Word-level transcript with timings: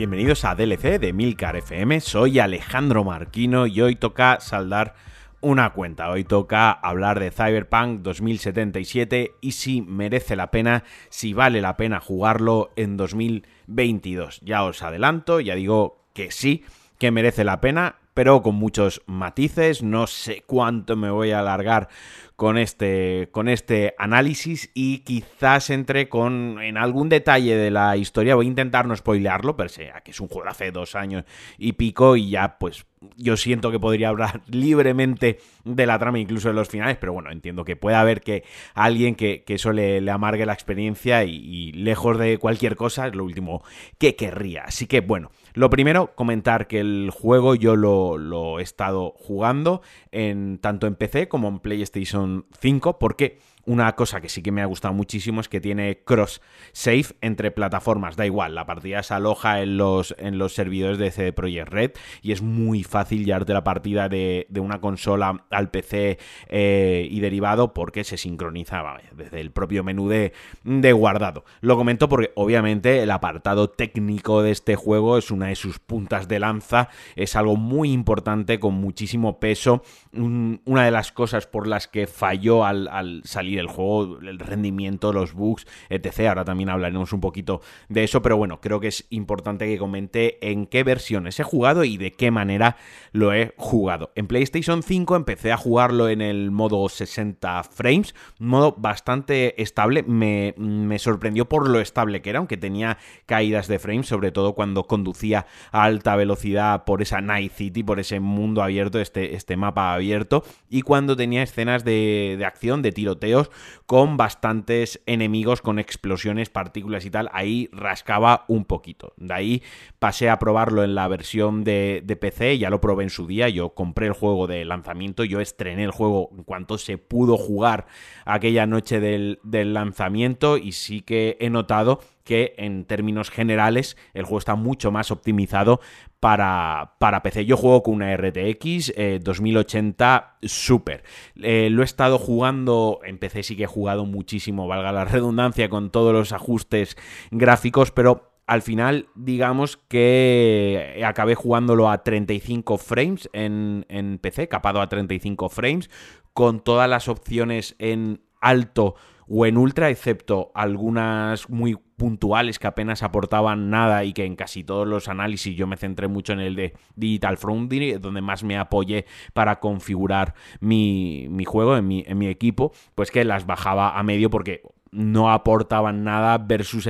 Bienvenidos 0.00 0.46
a 0.46 0.54
DLC 0.54 0.98
de 0.98 1.12
Milcar 1.12 1.56
FM, 1.56 2.00
soy 2.00 2.38
Alejandro 2.38 3.04
Marquino 3.04 3.66
y 3.66 3.82
hoy 3.82 3.96
toca 3.96 4.40
saldar 4.40 4.94
una 5.42 5.74
cuenta. 5.74 6.08
Hoy 6.08 6.24
toca 6.24 6.70
hablar 6.70 7.20
de 7.20 7.30
Cyberpunk 7.30 8.00
2077 8.00 9.32
y 9.42 9.52
si 9.52 9.82
merece 9.82 10.36
la 10.36 10.50
pena, 10.50 10.84
si 11.10 11.34
vale 11.34 11.60
la 11.60 11.76
pena 11.76 12.00
jugarlo 12.00 12.70
en 12.76 12.96
2022. 12.96 14.40
Ya 14.40 14.64
os 14.64 14.82
adelanto, 14.82 15.38
ya 15.38 15.54
digo 15.54 16.02
que 16.14 16.30
sí, 16.30 16.64
que 16.96 17.10
merece 17.10 17.44
la 17.44 17.60
pena, 17.60 17.96
pero 18.20 18.42
con 18.42 18.56
muchos 18.56 19.00
matices. 19.06 19.82
No 19.82 20.06
sé 20.06 20.44
cuánto 20.46 20.94
me 20.94 21.08
voy 21.08 21.30
a 21.30 21.40
alargar 21.40 21.88
con 22.36 22.58
este, 22.58 23.30
con 23.32 23.48
este 23.48 23.94
análisis 23.96 24.70
y 24.74 24.98
quizás 24.98 25.70
entre 25.70 26.10
con 26.10 26.60
en 26.60 26.76
algún 26.76 27.08
detalle 27.08 27.56
de 27.56 27.70
la 27.70 27.96
historia. 27.96 28.34
Voy 28.34 28.44
a 28.44 28.48
intentar 28.48 28.86
no 28.86 28.94
spoilearlo, 28.94 29.56
pero 29.56 29.70
sea 29.70 30.02
que 30.02 30.10
es 30.10 30.20
un 30.20 30.28
juego 30.28 30.44
de 30.44 30.50
hace 30.50 30.70
dos 30.70 30.96
años 30.96 31.24
y 31.56 31.72
pico 31.72 32.14
y 32.14 32.28
ya 32.28 32.58
pues 32.58 32.84
yo 33.16 33.36
siento 33.36 33.70
que 33.70 33.78
podría 33.78 34.08
hablar 34.08 34.42
libremente 34.48 35.38
de 35.64 35.86
la 35.86 35.98
trama, 35.98 36.18
incluso 36.18 36.48
de 36.48 36.54
los 36.54 36.68
finales, 36.68 36.96
pero 36.98 37.12
bueno, 37.12 37.30
entiendo 37.30 37.64
que 37.64 37.76
puede 37.76 37.96
haber 37.96 38.20
que 38.20 38.44
alguien 38.74 39.14
que, 39.14 39.44
eso 39.46 39.72
le, 39.72 40.10
amargue 40.10 40.46
la 40.46 40.52
experiencia 40.52 41.24
y, 41.24 41.72
lejos 41.72 42.18
de 42.18 42.38
cualquier 42.38 42.76
cosa 42.76 43.06
es 43.06 43.14
lo 43.14 43.24
último 43.24 43.62
que 43.98 44.16
querría. 44.16 44.64
Así 44.64 44.86
que 44.86 45.00
bueno, 45.00 45.30
lo 45.54 45.70
primero, 45.70 46.14
comentar 46.14 46.66
que 46.66 46.80
el 46.80 47.10
juego 47.10 47.54
yo 47.54 47.76
lo, 47.76 48.58
he 48.58 48.62
estado 48.62 49.14
jugando 49.16 49.82
en, 50.12 50.58
tanto 50.58 50.86
en 50.86 50.94
PC 50.94 51.28
como 51.28 51.48
en 51.48 51.60
PlayStation 51.60 52.46
5 52.60 52.98
porque 52.98 53.38
una 53.64 53.94
cosa 53.94 54.20
que 54.20 54.28
sí 54.28 54.42
que 54.42 54.52
me 54.52 54.62
ha 54.62 54.66
gustado 54.66 54.94
muchísimo 54.94 55.40
es 55.40 55.48
que 55.48 55.60
tiene 55.60 55.98
cross 56.04 56.40
save 56.72 57.06
entre 57.20 57.50
plataformas. 57.50 58.16
Da 58.16 58.26
igual, 58.26 58.54
la 58.54 58.66
partida 58.66 59.02
se 59.02 59.14
aloja 59.14 59.62
en 59.62 59.76
los, 59.76 60.14
en 60.18 60.38
los 60.38 60.54
servidores 60.54 60.98
de 60.98 61.10
CD 61.10 61.32
Projekt 61.32 61.68
Red 61.68 61.90
y 62.22 62.32
es 62.32 62.42
muy 62.42 62.82
fácil 62.82 63.24
llevarte 63.24 63.52
la 63.52 63.64
partida 63.64 64.08
de, 64.08 64.46
una 64.60 64.80
consola 64.80 65.46
al 65.50 65.70
PC 65.70 66.18
eh, 66.48 67.08
y 67.10 67.20
derivado 67.20 67.72
porque 67.72 68.04
se 68.04 68.16
sincronizaba 68.16 69.00
desde 69.12 69.40
el 69.40 69.52
propio 69.52 69.84
menú 69.84 70.08
de, 70.08 70.32
de 70.64 70.92
guardado. 70.92 71.44
Lo 71.60 71.76
comento 71.76 72.08
porque 72.08 72.32
obviamente 72.34 73.02
el 73.02 73.10
apartado 73.10 73.70
técnico 73.70 74.42
de 74.42 74.50
este 74.50 74.76
juego 74.76 75.18
es 75.18 75.30
una 75.30 75.46
de 75.46 75.56
sus 75.56 75.78
puntas 75.78 76.28
de 76.28 76.40
lanza, 76.40 76.88
es 77.16 77.36
algo 77.36 77.56
muy 77.56 77.92
importante 77.92 78.60
con 78.60 78.74
muchísimo 78.74 79.40
peso. 79.40 79.82
una 80.12 80.84
de 80.84 80.90
las 80.90 81.12
cosas 81.12 81.46
por 81.46 81.66
las 81.66 81.88
que 81.88 82.06
falló 82.06 82.64
al, 82.64 82.88
al 82.88 83.22
salir 83.24 83.49
el 83.58 83.66
juego, 83.66 84.18
el 84.20 84.38
rendimiento, 84.38 85.12
los 85.12 85.34
bugs, 85.34 85.66
etc. 85.88 86.28
Ahora 86.28 86.44
también 86.44 86.70
hablaremos 86.70 87.12
un 87.12 87.20
poquito 87.20 87.60
de 87.88 88.04
eso, 88.04 88.22
pero 88.22 88.36
bueno, 88.36 88.60
creo 88.60 88.80
que 88.80 88.88
es 88.88 89.06
importante 89.10 89.66
que 89.66 89.78
comente 89.78 90.50
en 90.50 90.66
qué 90.66 90.84
versiones 90.84 91.38
he 91.40 91.42
jugado 91.42 91.84
y 91.84 91.96
de 91.96 92.12
qué 92.12 92.30
manera 92.30 92.76
lo 93.12 93.32
he 93.32 93.54
jugado. 93.56 94.12
En 94.14 94.26
PlayStation 94.26 94.82
5 94.82 95.16
empecé 95.16 95.52
a 95.52 95.56
jugarlo 95.56 96.08
en 96.08 96.20
el 96.20 96.50
modo 96.50 96.88
60 96.88 97.62
frames, 97.64 98.14
modo 98.38 98.74
bastante 98.78 99.60
estable, 99.60 100.02
me, 100.02 100.54
me 100.56 100.98
sorprendió 100.98 101.48
por 101.48 101.68
lo 101.68 101.80
estable 101.80 102.22
que 102.22 102.30
era, 102.30 102.38
aunque 102.38 102.56
tenía 102.56 102.98
caídas 103.26 103.68
de 103.68 103.78
frames, 103.78 104.06
sobre 104.06 104.32
todo 104.32 104.54
cuando 104.54 104.84
conducía 104.84 105.46
a 105.72 105.84
alta 105.84 106.16
velocidad 106.16 106.84
por 106.84 107.02
esa 107.02 107.20
Night 107.20 107.52
City, 107.52 107.82
por 107.82 108.00
ese 108.00 108.20
mundo 108.20 108.62
abierto, 108.62 109.00
este, 109.00 109.34
este 109.34 109.56
mapa 109.56 109.94
abierto, 109.94 110.44
y 110.68 110.82
cuando 110.82 111.16
tenía 111.16 111.42
escenas 111.42 111.84
de, 111.84 112.36
de 112.38 112.44
acción, 112.44 112.82
de 112.82 112.92
tiroteo, 112.92 113.39
con 113.86 114.16
bastantes 114.16 115.00
enemigos, 115.06 115.62
con 115.62 115.78
explosiones, 115.78 116.50
partículas 116.50 117.04
y 117.04 117.10
tal. 117.10 117.30
Ahí 117.32 117.68
rascaba 117.72 118.44
un 118.48 118.64
poquito. 118.64 119.12
De 119.16 119.32
ahí 119.32 119.62
pasé 119.98 120.28
a 120.28 120.38
probarlo 120.38 120.84
en 120.84 120.94
la 120.94 121.08
versión 121.08 121.64
de, 121.64 122.18
PC, 122.20 122.58
ya 122.58 122.70
lo 122.70 122.80
probé 122.80 123.04
en 123.04 123.10
su 123.10 123.26
día. 123.26 123.48
Yo 123.48 123.70
compré 123.70 124.06
el 124.06 124.12
juego 124.12 124.46
de 124.46 124.64
lanzamiento, 124.64 125.24
yo 125.24 125.40
estrené 125.40 125.84
el 125.84 125.90
juego 125.90 126.30
en 126.36 126.44
cuanto 126.44 126.78
se 126.78 126.98
pudo 126.98 127.36
jugar 127.36 127.86
aquella 128.24 128.66
noche 128.66 129.00
del, 129.00 129.38
del 129.42 129.72
lanzamiento 129.74 130.56
y 130.56 130.72
sí 130.72 131.00
que 131.00 131.36
he 131.40 131.50
notado 131.50 132.00
que 132.24 132.54
en 132.58 132.84
términos 132.84 133.30
generales 133.30 133.96
el 134.14 134.24
juego 134.24 134.38
está 134.38 134.54
mucho 134.54 134.92
más 134.92 135.10
optimizado 135.10 135.80
para, 136.20 136.96
para 136.98 137.22
PC. 137.22 137.46
Yo 137.46 137.56
juego 137.56 137.82
con 137.82 137.94
una 137.94 138.14
RTX 138.16 138.92
2080 139.22 140.36
eh, 140.42 140.48
Super. 140.48 141.02
Lo 141.34 141.82
he 141.82 141.84
estado 141.84 142.18
jugando, 142.18 143.00
en 143.04 143.18
PC 143.18 143.42
sí 143.42 143.56
que 143.56 143.64
he 143.64 143.66
jugado 143.66 144.04
muchísimo, 144.04 144.68
valga 144.68 144.92
la 144.92 145.04
redundancia, 145.06 145.68
con 145.70 145.90
todos 145.90 146.12
los 146.12 146.32
ajustes 146.32 146.96
gráficos, 147.30 147.90
pero 147.90 148.30
al 148.46 148.62
final, 148.62 149.06
digamos 149.14 149.76
que 149.76 151.02
acabé 151.06 151.36
jugándolo 151.36 151.88
a 151.88 152.02
35 152.02 152.78
frames 152.78 153.30
en, 153.32 153.86
en, 153.88 154.18
PC, 154.18 154.48
capado 154.48 154.80
a 154.80 154.88
35 154.88 155.48
frames, 155.48 155.88
con 156.32 156.60
todas 156.60 156.90
las 156.90 157.08
opciones 157.08 157.76
en 157.78 158.22
alto 158.40 158.96
o 159.32 159.46
en 159.46 159.56
ultra, 159.56 159.90
excepto 159.90 160.50
algunas 160.54 161.48
muy 161.48 161.76
puntuales 161.96 162.58
que 162.58 162.66
apenas 162.66 163.04
aportaban 163.04 163.70
nada 163.70 164.02
y 164.04 164.12
que 164.12 164.24
en 164.24 164.34
casi 164.34 164.64
todos 164.64 164.88
los 164.88 165.06
análisis 165.06 165.54
yo 165.54 165.68
me 165.68 165.76
centré 165.76 166.08
mucho 166.08 166.32
en 166.32 166.40
el 166.40 166.56
de 166.56 166.74
Digital 166.96 167.36
Foundry, 167.36 167.92
donde 167.92 168.22
más 168.22 168.42
me 168.42 168.58
apoyé 168.58 169.06
para 169.32 169.60
configurar 169.60 170.34
mi, 170.58 171.28
mi 171.30 171.44
juego 171.44 171.76
en 171.76 171.86
mi, 171.86 172.02
en 172.08 172.18
mi 172.18 172.26
equipo, 172.26 172.72
pues 172.96 173.12
que 173.12 173.24
las 173.24 173.46
bajaba 173.46 173.96
a 173.96 174.02
medio 174.02 174.30
porque 174.30 174.62
no 174.92 175.30
aportaban 175.30 176.04
nada 176.04 176.38
versus 176.38 176.88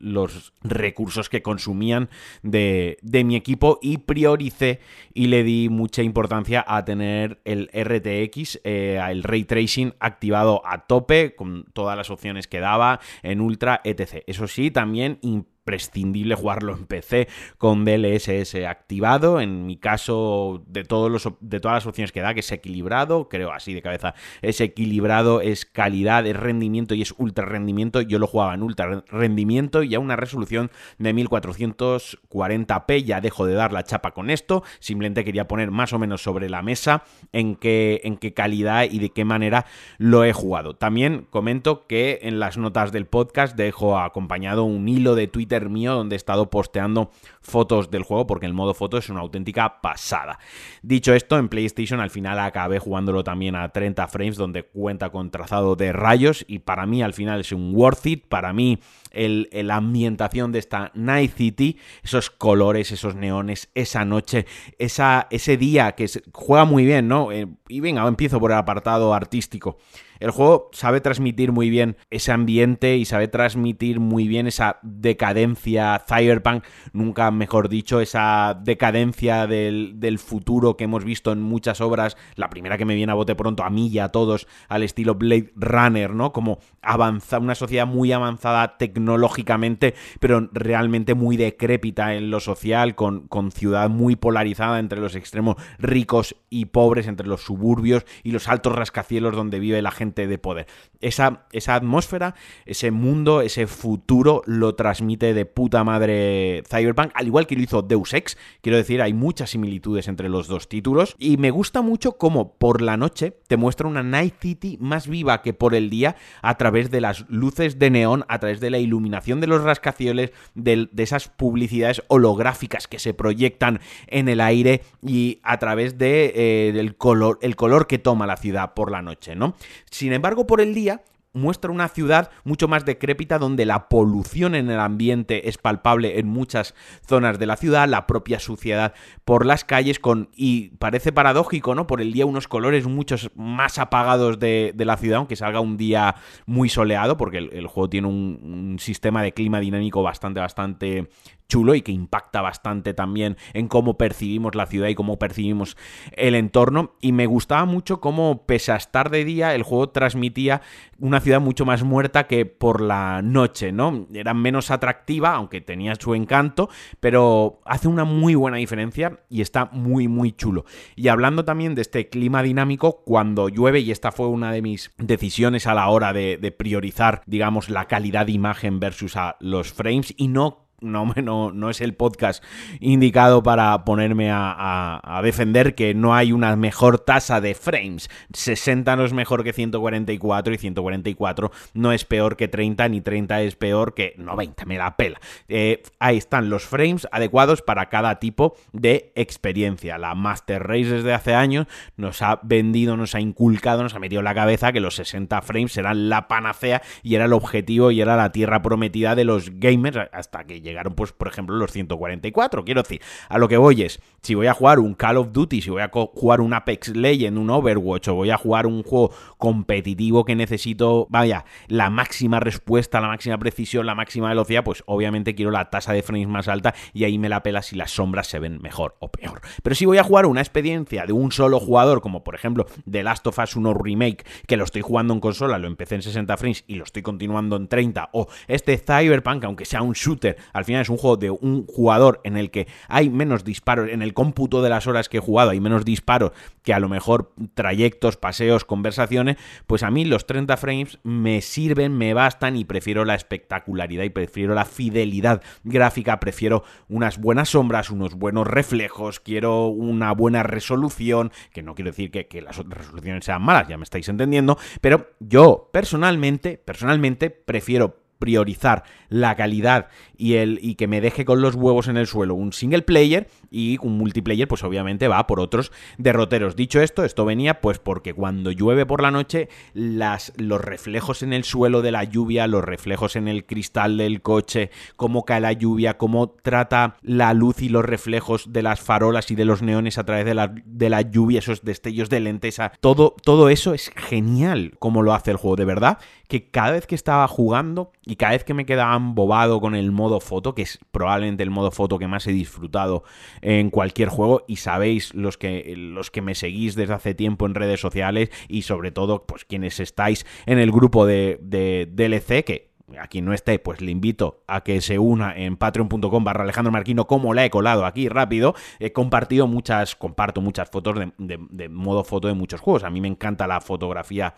los 0.00 0.52
recursos 0.62 1.28
que 1.28 1.42
consumían 1.42 2.08
de, 2.42 2.98
mi 3.24 3.36
equipo 3.36 3.78
y 3.82 3.98
prioricé 3.98 4.80
y 5.12 5.26
le 5.26 5.44
di 5.44 5.68
mucha 5.68 6.02
importancia 6.02 6.64
a 6.66 6.84
tener 6.84 7.40
el 7.44 7.70
RTX, 7.72 8.60
eh, 8.64 9.00
el 9.10 9.22
ray 9.22 9.44
tracing 9.44 9.94
activado 10.00 10.62
a 10.64 10.86
tope 10.86 11.34
con 11.34 11.64
todas 11.72 11.96
las 11.96 12.10
opciones 12.10 12.48
que 12.48 12.60
daba 12.60 13.00
en 13.22 13.40
ultra, 13.40 13.80
etc. 13.84 14.22
Eso 14.26 14.48
sí, 14.48 14.70
también 14.70 15.18
prescindible 15.64 16.34
jugarlo 16.34 16.74
en 16.74 16.86
PC 16.86 17.28
con 17.58 17.84
DLSS 17.84 18.54
activado. 18.66 19.40
En 19.40 19.66
mi 19.66 19.76
caso, 19.76 20.62
de, 20.66 20.84
todos 20.84 21.10
los, 21.10 21.28
de 21.40 21.60
todas 21.60 21.76
las 21.76 21.86
opciones 21.86 22.12
que 22.12 22.20
da, 22.20 22.34
que 22.34 22.40
es 22.40 22.52
equilibrado, 22.52 23.28
creo 23.28 23.52
así 23.52 23.74
de 23.74 23.82
cabeza, 23.82 24.14
es 24.42 24.60
equilibrado, 24.60 25.40
es 25.40 25.64
calidad, 25.64 26.26
es 26.26 26.36
rendimiento 26.36 26.94
y 26.94 27.02
es 27.02 27.14
ultra 27.18 27.44
rendimiento. 27.44 28.00
Yo 28.00 28.18
lo 28.18 28.26
jugaba 28.26 28.54
en 28.54 28.62
ultra 28.62 29.04
rendimiento 29.08 29.82
y 29.82 29.94
a 29.94 30.00
una 30.00 30.16
resolución 30.16 30.70
de 30.98 31.14
1440p. 31.14 33.04
Ya 33.04 33.20
dejo 33.20 33.46
de 33.46 33.54
dar 33.54 33.72
la 33.72 33.84
chapa 33.84 34.12
con 34.12 34.30
esto. 34.30 34.62
Simplemente 34.80 35.24
quería 35.24 35.48
poner 35.48 35.70
más 35.70 35.92
o 35.92 35.98
menos 35.98 36.22
sobre 36.22 36.48
la 36.48 36.62
mesa 36.62 37.04
en 37.32 37.56
qué, 37.56 38.00
en 38.04 38.16
qué 38.16 38.34
calidad 38.34 38.84
y 38.90 38.98
de 38.98 39.10
qué 39.10 39.24
manera 39.24 39.66
lo 39.98 40.24
he 40.24 40.32
jugado. 40.32 40.74
También 40.76 41.26
comento 41.30 41.86
que 41.86 42.20
en 42.22 42.38
las 42.38 42.58
notas 42.58 42.92
del 42.92 43.06
podcast 43.06 43.56
dejo 43.56 43.98
acompañado 43.98 44.64
un 44.64 44.88
hilo 44.88 45.14
de 45.14 45.26
Twitter 45.26 45.53
mío 45.60 45.94
donde 45.94 46.14
he 46.14 46.18
estado 46.18 46.50
posteando 46.50 47.10
fotos 47.40 47.90
del 47.90 48.02
juego 48.02 48.26
porque 48.26 48.46
el 48.46 48.54
modo 48.54 48.74
foto 48.74 48.98
es 48.98 49.08
una 49.08 49.20
auténtica 49.20 49.80
pasada. 49.80 50.38
Dicho 50.82 51.14
esto, 51.14 51.38
en 51.38 51.48
PlayStation 51.48 52.00
al 52.00 52.10
final 52.10 52.38
acabé 52.38 52.78
jugándolo 52.78 53.24
también 53.24 53.56
a 53.56 53.68
30 53.68 54.06
frames 54.08 54.36
donde 54.36 54.62
cuenta 54.64 55.10
con 55.10 55.30
trazado 55.30 55.76
de 55.76 55.92
rayos 55.92 56.44
y 56.48 56.60
para 56.60 56.86
mí 56.86 57.02
al 57.02 57.14
final 57.14 57.40
es 57.40 57.52
un 57.52 57.74
worth 57.74 58.06
it, 58.06 58.26
para 58.28 58.52
mí 58.52 58.78
el, 59.10 59.48
la 59.52 59.76
ambientación 59.76 60.52
de 60.52 60.58
esta 60.58 60.90
Night 60.94 61.34
City, 61.36 61.78
esos 62.02 62.30
colores, 62.30 62.92
esos 62.92 63.14
neones, 63.14 63.70
esa 63.74 64.04
noche, 64.04 64.46
esa, 64.78 65.26
ese 65.30 65.56
día 65.56 65.92
que 65.92 66.06
juega 66.32 66.64
muy 66.64 66.84
bien, 66.84 67.08
¿no? 67.08 67.32
Eh, 67.32 67.46
y 67.68 67.80
venga, 67.80 68.06
empiezo 68.06 68.40
por 68.40 68.50
el 68.50 68.58
apartado 68.58 69.14
artístico. 69.14 69.78
El 70.24 70.30
juego 70.30 70.70
sabe 70.72 71.02
transmitir 71.02 71.52
muy 71.52 71.68
bien 71.68 71.98
ese 72.08 72.32
ambiente 72.32 72.96
y 72.96 73.04
sabe 73.04 73.28
transmitir 73.28 74.00
muy 74.00 74.26
bien 74.26 74.46
esa 74.46 74.78
decadencia 74.80 76.02
cyberpunk, 76.08 76.64
nunca 76.94 77.30
mejor 77.30 77.68
dicho, 77.68 78.00
esa 78.00 78.58
decadencia 78.58 79.46
del, 79.46 80.18
futuro 80.18 80.78
que 80.78 80.84
hemos 80.84 81.04
visto 81.04 81.30
en 81.30 81.42
muchas 81.42 81.82
obras, 81.82 82.16
la 82.36 82.48
primera 82.48 82.78
que 82.78 82.86
me 82.86 82.94
viene 82.94 83.12
a 83.12 83.16
bote 83.16 83.34
pronto, 83.34 83.64
a 83.64 83.68
mí 83.68 83.88
y 83.88 83.98
a 83.98 84.08
todos, 84.08 84.46
al 84.70 84.82
estilo 84.82 85.16
Blade 85.16 85.52
Runner, 85.56 86.14
¿no? 86.14 86.32
Como 86.32 86.58
avanza, 86.80 87.38
una 87.38 87.54
sociedad 87.54 87.86
muy 87.86 88.10
avanzada 88.12 88.78
tecnológicamente, 88.78 89.94
pero 90.20 90.48
realmente 90.52 91.12
muy 91.12 91.36
decrépita 91.36 92.14
en 92.14 92.30
lo 92.30 92.40
social, 92.40 92.94
con, 92.94 93.28
con 93.28 93.52
ciudad 93.52 93.90
muy 93.90 94.16
polarizada 94.16 94.78
entre 94.78 95.00
los 95.00 95.16
extremos 95.16 95.56
ricos 95.78 96.34
y 96.48 96.64
pobres, 96.66 97.08
entre 97.08 97.26
los 97.26 97.42
suburbios 97.42 98.06
y 98.22 98.30
los 98.30 98.48
altos 98.48 98.74
rascacielos 98.74 99.36
donde 99.36 99.58
vive 99.58 99.82
la 99.82 99.90
gente 99.90 100.13
de 100.14 100.38
poder. 100.38 100.66
Esa, 101.00 101.46
esa 101.52 101.74
atmósfera, 101.74 102.34
ese 102.64 102.90
mundo, 102.90 103.40
ese 103.40 103.66
futuro 103.66 104.42
lo 104.46 104.74
transmite 104.74 105.34
de 105.34 105.44
puta 105.46 105.84
madre 105.84 106.62
Cyberpunk, 106.68 107.10
al 107.14 107.26
igual 107.26 107.46
que 107.46 107.56
lo 107.56 107.62
hizo 107.62 107.82
Deus 107.82 108.14
Ex. 108.14 108.38
Quiero 108.62 108.78
decir, 108.78 109.02
hay 109.02 109.12
muchas 109.12 109.50
similitudes 109.50 110.08
entre 110.08 110.28
los 110.28 110.48
dos 110.48 110.68
títulos. 110.68 111.14
Y 111.18 111.36
me 111.36 111.50
gusta 111.50 111.82
mucho 111.82 112.12
cómo 112.12 112.54
por 112.56 112.80
la 112.80 112.96
noche 112.96 113.36
te 113.46 113.56
muestra 113.56 113.88
una 113.88 114.02
Night 114.02 114.34
City 114.40 114.78
más 114.80 115.08
viva 115.08 115.42
que 115.42 115.52
por 115.52 115.74
el 115.74 115.90
día 115.90 116.16
a 116.42 116.56
través 116.56 116.90
de 116.90 117.00
las 117.00 117.28
luces 117.28 117.78
de 117.78 117.90
neón, 117.90 118.24
a 118.28 118.38
través 118.38 118.60
de 118.60 118.70
la 118.70 118.78
iluminación 118.78 119.40
de 119.40 119.46
los 119.46 119.62
rascacielos, 119.62 120.30
de, 120.54 120.88
esas 120.96 121.28
publicidades 121.28 122.02
holográficas 122.08 122.88
que 122.88 122.98
se 122.98 123.14
proyectan 123.14 123.80
en 124.06 124.28
el 124.28 124.40
aire 124.40 124.82
y 125.02 125.40
a 125.42 125.58
través 125.58 125.98
de, 125.98 126.32
eh, 126.34 126.72
del 126.72 126.96
color, 126.96 127.38
el 127.42 127.56
color 127.56 127.86
que 127.86 127.98
toma 127.98 128.26
la 128.26 128.36
ciudad 128.36 128.74
por 128.74 128.90
la 128.90 129.02
noche, 129.02 129.34
¿no? 129.34 129.54
Sin 129.94 130.12
embargo, 130.12 130.44
por 130.44 130.60
el 130.60 130.74
día 130.74 131.02
muestra 131.34 131.70
una 131.70 131.86
ciudad 131.86 132.32
mucho 132.42 132.66
más 132.66 132.84
decrépita 132.84 133.38
donde 133.38 133.64
la 133.64 133.88
polución 133.88 134.56
en 134.56 134.68
el 134.68 134.80
ambiente 134.80 135.48
es 135.48 135.56
palpable 135.56 136.18
en 136.18 136.26
muchas 136.26 136.74
zonas 137.06 137.38
de 137.38 137.46
la 137.46 137.56
ciudad, 137.56 137.88
la 137.88 138.04
propia 138.08 138.40
suciedad 138.40 138.92
por 139.24 139.46
las 139.46 139.64
calles 139.64 140.00
con 140.00 140.30
y 140.34 140.70
parece 140.78 141.12
paradójico, 141.12 141.76
¿no? 141.76 141.86
Por 141.86 142.00
el 142.00 142.12
día 142.12 142.26
unos 142.26 142.48
colores 142.48 142.88
muchos 142.88 143.30
más 143.36 143.78
apagados 143.78 144.40
de, 144.40 144.74
la 144.76 144.96
ciudad, 144.96 145.18
aunque 145.18 145.36
salga 145.36 145.60
un 145.60 145.76
día 145.76 146.16
muy 146.44 146.68
soleado, 146.68 147.16
porque 147.16 147.38
el, 147.38 147.66
juego 147.68 147.88
tiene 147.88 148.08
un, 148.08 148.40
un, 148.42 148.78
sistema 148.80 149.22
de 149.22 149.32
clima 149.32 149.60
dinámico 149.60 150.02
bastante, 150.02 150.40
bastante 150.40 151.08
chulo 151.48 151.74
y 151.74 151.82
que 151.82 151.92
impacta 151.92 152.40
bastante 152.40 152.94
también 152.94 153.36
en 153.52 153.68
cómo 153.68 153.96
percibimos 153.96 154.54
la 154.54 154.66
ciudad 154.66 154.88
y 154.88 154.94
cómo 154.94 155.18
percibimos 155.18 155.76
el 156.12 156.34
entorno. 156.34 156.94
Y 157.00 157.12
me 157.12 157.26
gustaba 157.26 157.64
mucho 157.64 158.00
cómo, 158.00 158.44
pese 158.46 158.72
a 158.72 158.76
estar 158.76 159.10
de 159.10 159.24
día, 159.24 159.54
el 159.54 159.62
juego 159.62 159.90
transmitía 159.90 160.62
una 160.98 161.20
ciudad 161.20 161.40
mucho 161.40 161.64
más 161.64 161.82
muerta 161.82 162.26
que 162.26 162.46
por 162.46 162.80
la 162.80 163.20
noche, 163.22 163.72
¿no? 163.72 164.06
Era 164.12 164.34
menos 164.34 164.70
atractiva, 164.70 165.34
aunque 165.34 165.60
tenía 165.60 165.94
su 165.96 166.14
encanto, 166.14 166.68
pero 167.00 167.60
hace 167.64 167.88
una 167.88 168.04
muy 168.04 168.34
buena 168.34 168.56
diferencia 168.56 169.20
y 169.28 169.40
está 169.40 169.66
muy, 169.66 170.08
muy 170.08 170.32
chulo. 170.32 170.64
Y 170.96 171.08
hablando 171.08 171.44
también 171.44 171.74
de 171.74 171.82
este 171.82 172.08
clima 172.08 172.42
dinámico, 172.42 173.02
cuando 173.04 173.48
llueve, 173.48 173.80
y 173.80 173.90
esta 173.90 174.12
fue 174.12 174.28
una 174.28 174.52
de 174.52 174.62
mis 174.62 174.92
decisiones 174.98 175.66
a 175.66 175.74
la 175.74 175.88
hora 175.88 176.12
de, 176.12 176.38
de 176.38 176.52
priorizar, 176.52 177.22
digamos, 177.26 177.68
la 177.68 177.86
calidad 177.86 178.26
de 178.26 178.32
imagen 178.32 178.80
versus 178.80 179.16
a 179.16 179.36
los 179.40 179.72
frames 179.72 180.14
y 180.16 180.28
no 180.28 180.63
no, 180.84 181.12
no, 181.22 181.52
no 181.52 181.70
es 181.70 181.80
el 181.80 181.94
podcast 181.94 182.44
indicado 182.80 183.42
para 183.42 183.84
ponerme 183.84 184.30
a, 184.30 185.20
defender 185.22 185.74
que 185.74 185.94
no 185.94 186.14
hay 186.14 186.32
una 186.32 186.54
mejor 186.56 186.98
tasa 186.98 187.40
de 187.40 187.54
frames. 187.54 188.10
60 188.32 188.96
no 188.96 189.04
es 189.04 189.12
mejor 189.12 189.42
que 189.42 189.52
144 189.52 190.54
y 190.54 190.58
144 190.58 191.50
no 191.72 191.92
es 191.92 192.04
peor 192.04 192.36
que 192.36 192.48
30 192.48 192.88
ni 192.88 193.00
30 193.00 193.42
es 193.42 193.56
peor 193.56 193.94
que 193.94 194.14
90, 194.18 194.64
me 194.66 194.76
la 194.76 194.96
pela. 194.96 195.20
Eh, 195.48 195.82
ahí 195.98 196.18
están 196.18 196.50
los 196.50 196.64
frames 196.64 197.08
adecuados 197.10 197.62
para 197.62 197.88
cada 197.88 198.18
tipo 198.18 198.56
de 198.72 199.12
experiencia. 199.14 199.98
La 199.98 200.14
Master 200.14 200.62
Race 200.62 200.90
desde 200.90 201.14
hace 201.14 201.34
años 201.34 201.66
nos 201.96 202.20
ha 202.22 202.40
vendido, 202.42 202.96
nos 202.96 203.14
ha 203.14 203.20
inculcado, 203.20 203.82
nos 203.82 203.94
ha 203.94 203.98
metido 203.98 204.20
en 204.20 204.24
la 204.24 204.34
cabeza 204.34 204.72
que 204.72 204.80
los 204.80 204.96
60 204.96 205.40
frames 205.42 205.76
eran 205.76 206.08
la 206.08 206.28
panacea 206.28 206.82
y 207.02 207.14
era 207.14 207.24
el 207.24 207.32
objetivo 207.32 207.90
y 207.90 208.00
era 208.00 208.16
la 208.16 208.32
tierra 208.32 208.62
prometida 208.62 209.14
de 209.14 209.24
los 209.24 209.50
gamers 209.58 210.08
hasta 210.12 210.44
que 210.44 210.60
llegaron, 210.74 210.94
pues, 210.94 211.12
por 211.12 211.28
ejemplo, 211.28 211.56
los 211.56 211.72
144. 211.72 212.64
Quiero 212.64 212.82
decir, 212.82 213.00
a 213.28 213.38
lo 213.38 213.48
que 213.48 213.56
voy 213.56 213.82
es, 213.82 214.00
si 214.22 214.34
voy 214.34 214.46
a 214.46 214.54
jugar 214.54 214.78
un 214.78 214.94
Call 214.94 215.16
of 215.16 215.32
Duty, 215.32 215.60
si 215.60 215.70
voy 215.70 215.82
a 215.82 215.90
jugar 215.90 216.40
un 216.40 216.52
Apex 216.52 216.96
Legend, 216.96 217.38
un 217.38 217.50
Overwatch, 217.50 218.08
o 218.08 218.14
voy 218.14 218.30
a 218.30 218.36
jugar 218.36 218.66
un 218.66 218.82
juego 218.82 219.12
competitivo 219.38 220.24
que 220.24 220.34
necesito, 220.34 221.06
vaya, 221.10 221.44
la 221.68 221.90
máxima 221.90 222.40
respuesta, 222.40 223.00
la 223.00 223.08
máxima 223.08 223.38
precisión, 223.38 223.86
la 223.86 223.94
máxima 223.94 224.28
velocidad, 224.28 224.64
pues 224.64 224.82
obviamente 224.86 225.34
quiero 225.34 225.50
la 225.50 225.70
tasa 225.70 225.92
de 225.92 226.02
frames 226.02 226.28
más 226.28 226.48
alta 226.48 226.74
y 226.92 227.04
ahí 227.04 227.18
me 227.18 227.28
la 227.28 227.42
pela 227.42 227.62
si 227.62 227.76
las 227.76 227.90
sombras 227.90 228.26
se 228.26 228.38
ven 228.38 228.60
mejor 228.62 228.96
o 229.00 229.10
peor. 229.10 229.40
Pero 229.62 229.74
si 229.74 229.86
voy 229.86 229.98
a 229.98 230.04
jugar 230.04 230.26
una 230.26 230.40
experiencia 230.40 231.06
de 231.06 231.12
un 231.12 231.32
solo 231.32 231.60
jugador, 231.60 232.00
como 232.00 232.24
por 232.24 232.34
ejemplo 232.34 232.66
The 232.90 233.02
Last 233.02 233.26
of 233.26 233.38
Us 233.38 233.56
1 233.56 233.74
Remake, 233.74 234.24
que 234.46 234.56
lo 234.56 234.64
estoy 234.64 234.82
jugando 234.82 235.14
en 235.14 235.20
consola, 235.20 235.58
lo 235.58 235.66
empecé 235.66 235.96
en 235.96 236.02
60 236.02 236.36
frames 236.36 236.64
y 236.66 236.76
lo 236.76 236.84
estoy 236.84 237.02
continuando 237.02 237.56
en 237.56 237.68
30, 237.68 238.10
o 238.12 238.26
este 238.48 238.78
Cyberpunk, 238.78 239.44
aunque 239.44 239.64
sea 239.64 239.82
un 239.82 239.92
shooter, 239.92 240.36
al 240.54 240.64
final 240.64 240.80
es 240.80 240.88
un 240.88 240.96
juego 240.96 241.18
de 241.18 241.30
un 241.30 241.66
jugador 241.66 242.20
en 242.24 242.38
el 242.38 242.50
que 242.50 242.66
hay 242.88 243.10
menos 243.10 243.44
disparos, 243.44 243.90
en 243.90 244.00
el 244.00 244.14
cómputo 244.14 244.62
de 244.62 244.70
las 244.70 244.86
horas 244.86 245.10
que 245.10 245.18
he 245.18 245.20
jugado 245.20 245.50
hay 245.50 245.60
menos 245.60 245.84
disparos 245.84 246.32
que 246.62 246.72
a 246.72 246.80
lo 246.80 246.88
mejor 246.88 247.32
trayectos, 247.52 248.16
paseos, 248.16 248.64
conversaciones, 248.64 249.36
pues 249.66 249.82
a 249.82 249.90
mí 249.90 250.04
los 250.04 250.26
30 250.26 250.56
frames 250.56 250.98
me 251.02 251.42
sirven, 251.42 251.96
me 251.96 252.14
bastan 252.14 252.56
y 252.56 252.64
prefiero 252.64 253.04
la 253.04 253.14
espectacularidad 253.14 254.04
y 254.04 254.10
prefiero 254.10 254.54
la 254.54 254.64
fidelidad 254.64 255.42
gráfica, 255.64 256.20
prefiero 256.20 256.64
unas 256.88 257.18
buenas 257.18 257.50
sombras, 257.50 257.90
unos 257.90 258.14
buenos 258.14 258.46
reflejos, 258.46 259.20
quiero 259.20 259.66
una 259.66 260.12
buena 260.12 260.42
resolución, 260.42 261.32
que 261.52 261.62
no 261.62 261.74
quiero 261.74 261.90
decir 261.90 262.10
que, 262.10 262.28
que 262.28 262.40
las 262.40 262.58
otras 262.58 262.86
resoluciones 262.86 263.24
sean 263.24 263.42
malas, 263.42 263.68
ya 263.68 263.76
me 263.76 263.84
estáis 263.84 264.08
entendiendo, 264.08 264.56
pero 264.80 265.10
yo 265.20 265.68
personalmente, 265.72 266.56
personalmente 266.56 267.30
prefiero 267.30 268.03
priorizar 268.18 268.84
la 269.08 269.34
calidad 269.36 269.88
y, 270.16 270.34
el, 270.34 270.58
y 270.62 270.74
que 270.74 270.88
me 270.88 271.00
deje 271.00 271.24
con 271.24 271.40
los 271.40 271.54
huevos 271.54 271.88
en 271.88 271.96
el 271.96 272.06
suelo 272.06 272.34
un 272.34 272.52
single 272.52 272.82
player 272.82 273.28
y 273.50 273.78
un 273.82 273.98
multiplayer 273.98 274.48
pues 274.48 274.64
obviamente 274.64 275.08
va 275.08 275.26
por 275.26 275.40
otros 275.40 275.72
derroteros. 275.98 276.56
Dicho 276.56 276.80
esto, 276.80 277.04
esto 277.04 277.24
venía 277.24 277.60
pues 277.60 277.78
porque 277.78 278.14
cuando 278.14 278.50
llueve 278.50 278.86
por 278.86 279.02
la 279.02 279.10
noche 279.10 279.48
las, 279.72 280.32
los 280.36 280.60
reflejos 280.60 281.22
en 281.22 281.32
el 281.32 281.44
suelo 281.44 281.82
de 281.82 281.92
la 281.92 282.04
lluvia, 282.04 282.46
los 282.46 282.64
reflejos 282.64 283.16
en 283.16 283.28
el 283.28 283.44
cristal 283.46 283.96
del 283.96 284.22
coche, 284.22 284.70
cómo 284.96 285.24
cae 285.24 285.40
la 285.40 285.52
lluvia, 285.52 285.98
cómo 285.98 286.30
trata 286.30 286.96
la 287.02 287.34
luz 287.34 287.62
y 287.62 287.68
los 287.68 287.84
reflejos 287.84 288.52
de 288.52 288.62
las 288.62 288.80
farolas 288.80 289.30
y 289.30 289.34
de 289.34 289.44
los 289.44 289.62
neones 289.62 289.98
a 289.98 290.04
través 290.04 290.24
de 290.24 290.34
la, 290.34 290.54
de 290.64 290.90
la 290.90 291.02
lluvia, 291.02 291.38
esos 291.38 291.62
destellos 291.62 292.10
de 292.10 292.20
lentesa, 292.20 292.72
todo, 292.80 293.14
todo 293.22 293.48
eso 293.48 293.74
es 293.74 293.90
genial 293.94 294.74
como 294.78 295.02
lo 295.02 295.14
hace 295.14 295.30
el 295.30 295.36
juego, 295.36 295.56
de 295.56 295.64
verdad 295.64 295.98
que 296.28 296.50
cada 296.50 296.72
vez 296.72 296.86
que 296.86 296.94
estaba 296.94 297.28
jugando 297.28 297.92
y 298.06 298.16
cada 298.16 298.32
vez 298.32 298.44
que 298.44 298.54
me 298.54 298.66
quedaba 298.66 298.96
embobado 298.96 299.60
con 299.60 299.74
el 299.74 299.92
modo 299.92 300.20
foto, 300.20 300.54
que 300.54 300.62
es 300.62 300.78
probablemente 300.90 301.42
el 301.42 301.50
modo 301.50 301.70
foto 301.70 301.98
que 301.98 302.08
más 302.08 302.26
he 302.26 302.32
disfrutado 302.32 303.04
en 303.40 303.70
cualquier 303.70 304.08
juego, 304.08 304.44
y 304.46 304.56
sabéis 304.56 305.14
los 305.14 305.38
que, 305.38 305.74
los 305.76 306.10
que 306.10 306.22
me 306.22 306.34
seguís 306.34 306.74
desde 306.74 306.94
hace 306.94 307.14
tiempo 307.14 307.46
en 307.46 307.54
redes 307.54 307.80
sociales 307.80 308.30
y 308.48 308.62
sobre 308.62 308.90
todo 308.90 309.24
pues 309.26 309.44
quienes 309.44 309.80
estáis 309.80 310.26
en 310.46 310.58
el 310.58 310.70
grupo 310.70 311.06
de, 311.06 311.38
de 311.40 311.88
DLC, 311.90 312.44
que 312.44 312.73
a 312.98 313.06
quien 313.06 313.24
no 313.24 313.32
esté, 313.32 313.58
pues 313.58 313.80
le 313.80 313.90
invito 313.90 314.42
a 314.46 314.62
que 314.62 314.80
se 314.80 314.98
una 314.98 315.34
en 315.36 315.56
patreon.com 315.56 316.22
barra 316.22 316.44
Alejandro 316.44 316.70
Marquino, 316.70 317.06
como 317.06 317.32
la 317.32 317.44
he 317.44 317.50
colado 317.50 317.86
aquí 317.86 318.08
rápido. 318.08 318.54
He 318.78 318.92
compartido 318.92 319.46
muchas, 319.46 319.96
comparto 319.96 320.40
muchas 320.40 320.68
fotos 320.70 320.96
de, 321.18 321.68
modo 321.68 322.04
foto 322.04 322.28
de 322.28 322.34
muchos 322.34 322.60
juegos. 322.60 322.84
A 322.84 322.90
mí 322.90 323.00
me 323.00 323.08
encanta 323.08 323.46
la 323.46 323.60
fotografía 323.60 324.34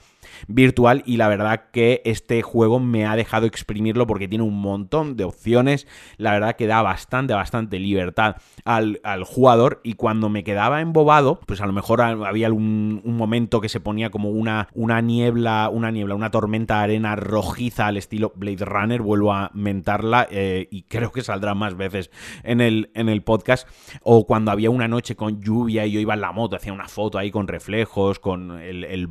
virtual 0.46 1.02
y 1.06 1.16
la 1.16 1.28
verdad 1.28 1.65
que 1.72 2.03
este 2.05 2.43
juego 2.43 2.79
me 2.79 3.05
ha 3.05 3.17
dejado 3.17 3.46
exprimirlo 3.46 4.06
porque 4.06 4.29
tiene 4.29 4.44
un 4.44 4.60
montón 4.60 5.17
de 5.17 5.24
opciones. 5.24 5.86
La 6.17 6.32
verdad 6.32 6.56
que 6.56 6.67
da 6.67 6.82
bastante, 6.82 7.34
bastante 7.34 7.79
libertad 7.81 8.36
al, 8.65 9.00
jugador 9.24 9.81
y 9.82 9.94
cuando 9.94 10.29
me 10.29 10.44
quedaba 10.44 10.81
embobado, 10.81 11.41
pues 11.46 11.60
a 11.60 11.67
lo 11.67 11.72
mejor 11.72 12.00
había 12.00 12.53
un, 12.53 13.03
momento 13.05 13.60
que 13.60 13.69
se 13.69 13.81
ponía 13.81 14.10
como 14.10 14.31
una, 14.31 14.69
una 14.74 15.00
niebla, 15.00 15.69
una 15.72 15.91
niebla, 15.91 16.15
una 16.15 16.31
tormenta 16.31 16.79
de 16.79 16.84
arena 16.84 17.17
rojiza 17.17 17.86
al 17.86 17.96
estilo 17.96 18.32
Blade 18.36 18.64
Runner, 18.64 19.02
vuelvo 19.02 19.32
a 19.32 19.50
mentarla 19.55 20.26
eh, 20.31 20.69
y 20.70 20.82
creo 20.82 21.12
que 21.12 21.22
saldrá 21.22 21.55
más 21.55 21.76
veces 21.76 22.10
en 22.43 22.60
el, 22.60 22.90
en 22.94 23.08
el 23.08 23.22
podcast. 23.22 23.69
O 24.02 24.26
cuando 24.26 24.50
había 24.50 24.70
una 24.70 24.88
noche 24.88 25.16
con 25.16 25.40
lluvia 25.40 25.86
y 25.86 25.93
yo 25.93 26.00
iba 26.00 26.14
en 26.14 26.20
la 26.20 26.32
moto, 26.32 26.56
hacía 26.56 26.72
una 26.72 26.88
foto 26.88 27.19
ahí 27.19 27.31
con 27.31 27.48
reflejos, 27.48 28.19
con 28.19 28.60
el, 28.60 28.84
el 28.84 29.08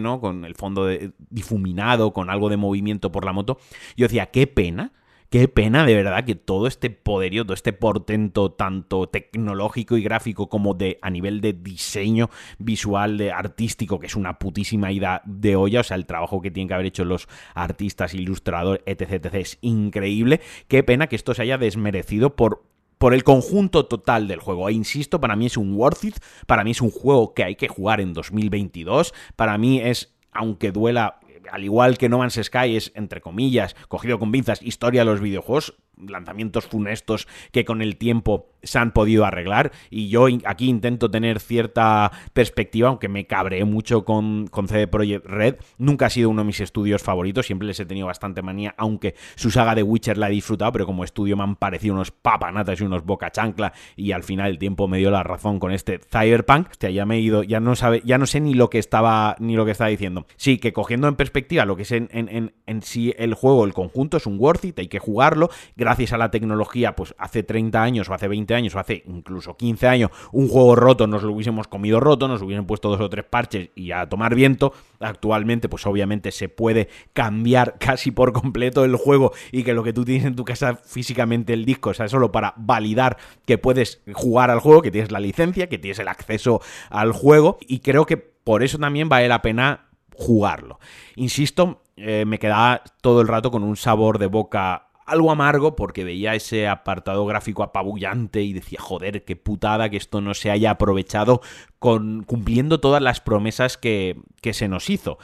¿no? 0.00 0.20
Con 0.20 0.44
el 0.44 0.54
fondo 0.54 0.88
difuminado, 1.30 2.12
con 2.12 2.30
algo 2.30 2.48
de 2.48 2.56
movimiento 2.56 3.10
por 3.10 3.24
la 3.24 3.32
moto. 3.32 3.58
Yo 3.96 4.04
decía, 4.04 4.26
qué 4.26 4.46
pena 4.46 4.92
Qué 5.30 5.48
pena 5.48 5.84
de 5.84 5.94
verdad 5.94 6.24
que 6.24 6.34
todo 6.34 6.66
este 6.66 6.90
poderío, 6.90 7.44
todo 7.44 7.54
este 7.54 7.72
portento 7.72 8.52
tanto 8.52 9.08
tecnológico 9.08 9.96
y 9.96 10.02
gráfico 10.02 10.48
como 10.48 10.74
de 10.74 10.98
a 11.02 11.10
nivel 11.10 11.40
de 11.40 11.52
diseño 11.52 12.30
visual, 12.58 13.18
de 13.18 13.32
artístico, 13.32 13.98
que 13.98 14.06
es 14.06 14.16
una 14.16 14.38
putísima 14.38 14.92
ida 14.92 15.22
de 15.24 15.56
olla, 15.56 15.80
o 15.80 15.84
sea, 15.84 15.96
el 15.96 16.06
trabajo 16.06 16.40
que 16.40 16.50
tienen 16.50 16.68
que 16.68 16.74
haber 16.74 16.86
hecho 16.86 17.04
los 17.04 17.28
artistas, 17.54 18.14
ilustradores, 18.14 18.82
etc, 18.86 19.24
etc, 19.24 19.34
es 19.34 19.58
increíble. 19.62 20.40
Qué 20.68 20.82
pena 20.82 21.08
que 21.08 21.16
esto 21.16 21.34
se 21.34 21.42
haya 21.42 21.58
desmerecido 21.58 22.36
por 22.36 22.64
por 22.98 23.12
el 23.12 23.24
conjunto 23.24 23.86
total 23.86 24.26
del 24.26 24.40
juego. 24.40 24.68
E 24.68 24.72
insisto, 24.72 25.20
para 25.20 25.36
mí 25.36 25.46
es 25.46 25.56
un 25.56 25.74
worth 25.74 26.04
it, 26.04 26.16
para 26.46 26.64
mí 26.64 26.70
es 26.70 26.80
un 26.80 26.90
juego 26.90 27.34
que 27.34 27.44
hay 27.44 27.56
que 27.56 27.68
jugar 27.68 28.00
en 28.00 28.14
2022, 28.14 29.12
para 29.36 29.58
mí 29.58 29.80
es, 29.80 30.16
aunque 30.32 30.72
duela 30.72 31.20
al 31.50 31.64
igual 31.64 31.98
que 31.98 32.08
No 32.08 32.18
Man's 32.18 32.40
Sky 32.42 32.76
es, 32.76 32.92
entre 32.94 33.20
comillas, 33.20 33.74
cogido 33.88 34.18
con 34.18 34.32
pinzas, 34.32 34.62
historia 34.62 35.02
de 35.02 35.06
los 35.06 35.20
videojuegos, 35.20 35.74
lanzamientos 35.96 36.66
funestos 36.66 37.26
que 37.52 37.64
con 37.64 37.82
el 37.82 37.96
tiempo 37.96 38.50
se 38.62 38.78
han 38.78 38.92
podido 38.92 39.24
arreglar. 39.24 39.72
Y 39.90 40.08
yo 40.08 40.26
aquí 40.44 40.68
intento 40.68 41.10
tener 41.10 41.40
cierta 41.40 42.12
perspectiva, 42.32 42.88
aunque 42.88 43.08
me 43.08 43.26
cabré 43.26 43.64
mucho 43.64 44.04
con, 44.04 44.46
con 44.48 44.68
CD 44.68 44.86
Projekt 44.86 45.26
Red, 45.26 45.56
nunca 45.78 46.06
ha 46.06 46.10
sido 46.10 46.30
uno 46.30 46.42
de 46.42 46.46
mis 46.46 46.60
estudios 46.60 47.02
favoritos, 47.02 47.46
siempre 47.46 47.68
les 47.68 47.80
he 47.80 47.86
tenido 47.86 48.06
bastante 48.06 48.42
manía, 48.42 48.74
aunque 48.76 49.14
su 49.34 49.50
saga 49.50 49.74
de 49.74 49.82
Witcher 49.82 50.18
la 50.18 50.28
he 50.28 50.32
disfrutado, 50.32 50.72
pero 50.72 50.86
como 50.86 51.04
estudio 51.04 51.36
me 51.36 51.44
han 51.44 51.56
parecido 51.56 51.94
unos 51.94 52.10
papanatas 52.10 52.80
y 52.80 52.84
unos 52.84 53.04
boca 53.04 53.30
chancla 53.30 53.72
y 53.94 54.12
al 54.12 54.22
final 54.22 54.50
el 54.50 54.58
tiempo 54.58 54.88
me 54.88 54.98
dio 54.98 55.10
la 55.10 55.22
razón 55.22 55.58
con 55.58 55.72
este 55.72 56.00
Cyberpunk, 56.10 56.70
hostia, 56.70 56.90
ya 56.90 57.06
me 57.06 57.16
he 57.16 57.20
ido, 57.20 57.42
ya 57.42 57.60
no 57.60 57.76
sabe, 57.76 58.02
ya 58.04 58.18
no 58.18 58.26
sé 58.26 58.40
ni 58.40 58.54
lo 58.54 58.70
que 58.70 58.78
estaba 58.78 59.36
ni 59.38 59.56
lo 59.56 59.64
que 59.64 59.70
estaba 59.70 59.90
diciendo. 59.90 60.26
Sí, 60.36 60.58
que 60.58 60.72
cogiendo 60.72 61.08
en 61.08 61.16
perspectiva 61.16 61.64
lo 61.64 61.76
que 61.76 61.82
es 61.82 61.92
en, 61.92 62.08
en, 62.12 62.52
en, 62.66 62.82
sí 62.82 63.14
el 63.18 63.34
juego, 63.34 63.64
el 63.64 63.72
conjunto 63.72 64.16
es 64.16 64.26
un 64.26 64.38
worth 64.38 64.64
it, 64.64 64.78
hay 64.78 64.88
que 64.88 64.98
jugarlo, 64.98 65.50
gracias 65.86 66.12
a 66.12 66.18
la 66.18 66.32
tecnología, 66.32 66.96
pues 66.96 67.14
hace 67.16 67.44
30 67.44 67.80
años 67.80 68.08
o 68.08 68.14
hace 68.14 68.26
20 68.26 68.54
años 68.56 68.74
o 68.74 68.80
hace 68.80 69.04
incluso 69.06 69.56
15 69.56 69.86
años, 69.86 70.10
un 70.32 70.48
juego 70.48 70.74
roto 70.74 71.06
nos 71.06 71.22
lo 71.22 71.30
hubiésemos 71.30 71.68
comido 71.68 72.00
roto, 72.00 72.26
nos 72.26 72.42
hubiesen 72.42 72.66
puesto 72.66 72.88
dos 72.88 73.00
o 73.00 73.08
tres 73.08 73.24
parches 73.24 73.70
y 73.76 73.92
a 73.92 74.08
tomar 74.08 74.34
viento. 74.34 74.72
Actualmente, 74.98 75.68
pues 75.68 75.86
obviamente 75.86 76.32
se 76.32 76.48
puede 76.48 76.88
cambiar 77.12 77.76
casi 77.78 78.10
por 78.10 78.32
completo 78.32 78.84
el 78.84 78.96
juego 78.96 79.32
y 79.52 79.62
que 79.62 79.74
lo 79.74 79.84
que 79.84 79.92
tú 79.92 80.04
tienes 80.04 80.24
en 80.24 80.34
tu 80.34 80.44
casa 80.44 80.74
físicamente 80.74 81.52
el 81.52 81.64
disco, 81.64 81.90
o 81.90 81.94
sea, 81.94 82.08
solo 82.08 82.32
para 82.32 82.54
validar 82.56 83.16
que 83.44 83.56
puedes 83.56 84.02
jugar 84.12 84.50
al 84.50 84.58
juego, 84.58 84.82
que 84.82 84.90
tienes 84.90 85.12
la 85.12 85.20
licencia, 85.20 85.68
que 85.68 85.78
tienes 85.78 86.00
el 86.00 86.08
acceso 86.08 86.60
al 86.90 87.12
juego 87.12 87.58
y 87.60 87.78
creo 87.78 88.06
que 88.06 88.16
por 88.16 88.64
eso 88.64 88.76
también 88.76 89.08
vale 89.08 89.28
la 89.28 89.40
pena 89.40 89.86
jugarlo. 90.16 90.80
Insisto, 91.14 91.82
eh, 91.96 92.24
me 92.26 92.38
quedaba 92.38 92.82
todo 93.00 93.20
el 93.20 93.28
rato 93.28 93.50
con 93.50 93.62
un 93.62 93.76
sabor 93.76 94.18
de 94.18 94.26
boca 94.26 94.85
algo 95.06 95.30
amargo 95.30 95.76
porque 95.76 96.04
veía 96.04 96.34
ese 96.34 96.68
apartado 96.68 97.24
gráfico 97.26 97.62
apabullante 97.62 98.42
y 98.42 98.52
decía, 98.52 98.80
joder, 98.80 99.24
qué 99.24 99.36
putada 99.36 99.88
que 99.88 99.96
esto 99.96 100.20
no 100.20 100.34
se 100.34 100.50
haya 100.50 100.72
aprovechado 100.72 101.40
cumpliendo 101.78 102.80
todas 102.80 103.00
las 103.00 103.20
promesas 103.20 103.78
que 103.78 104.16
se 104.52 104.68
nos 104.68 104.90
hizo. 104.90 105.18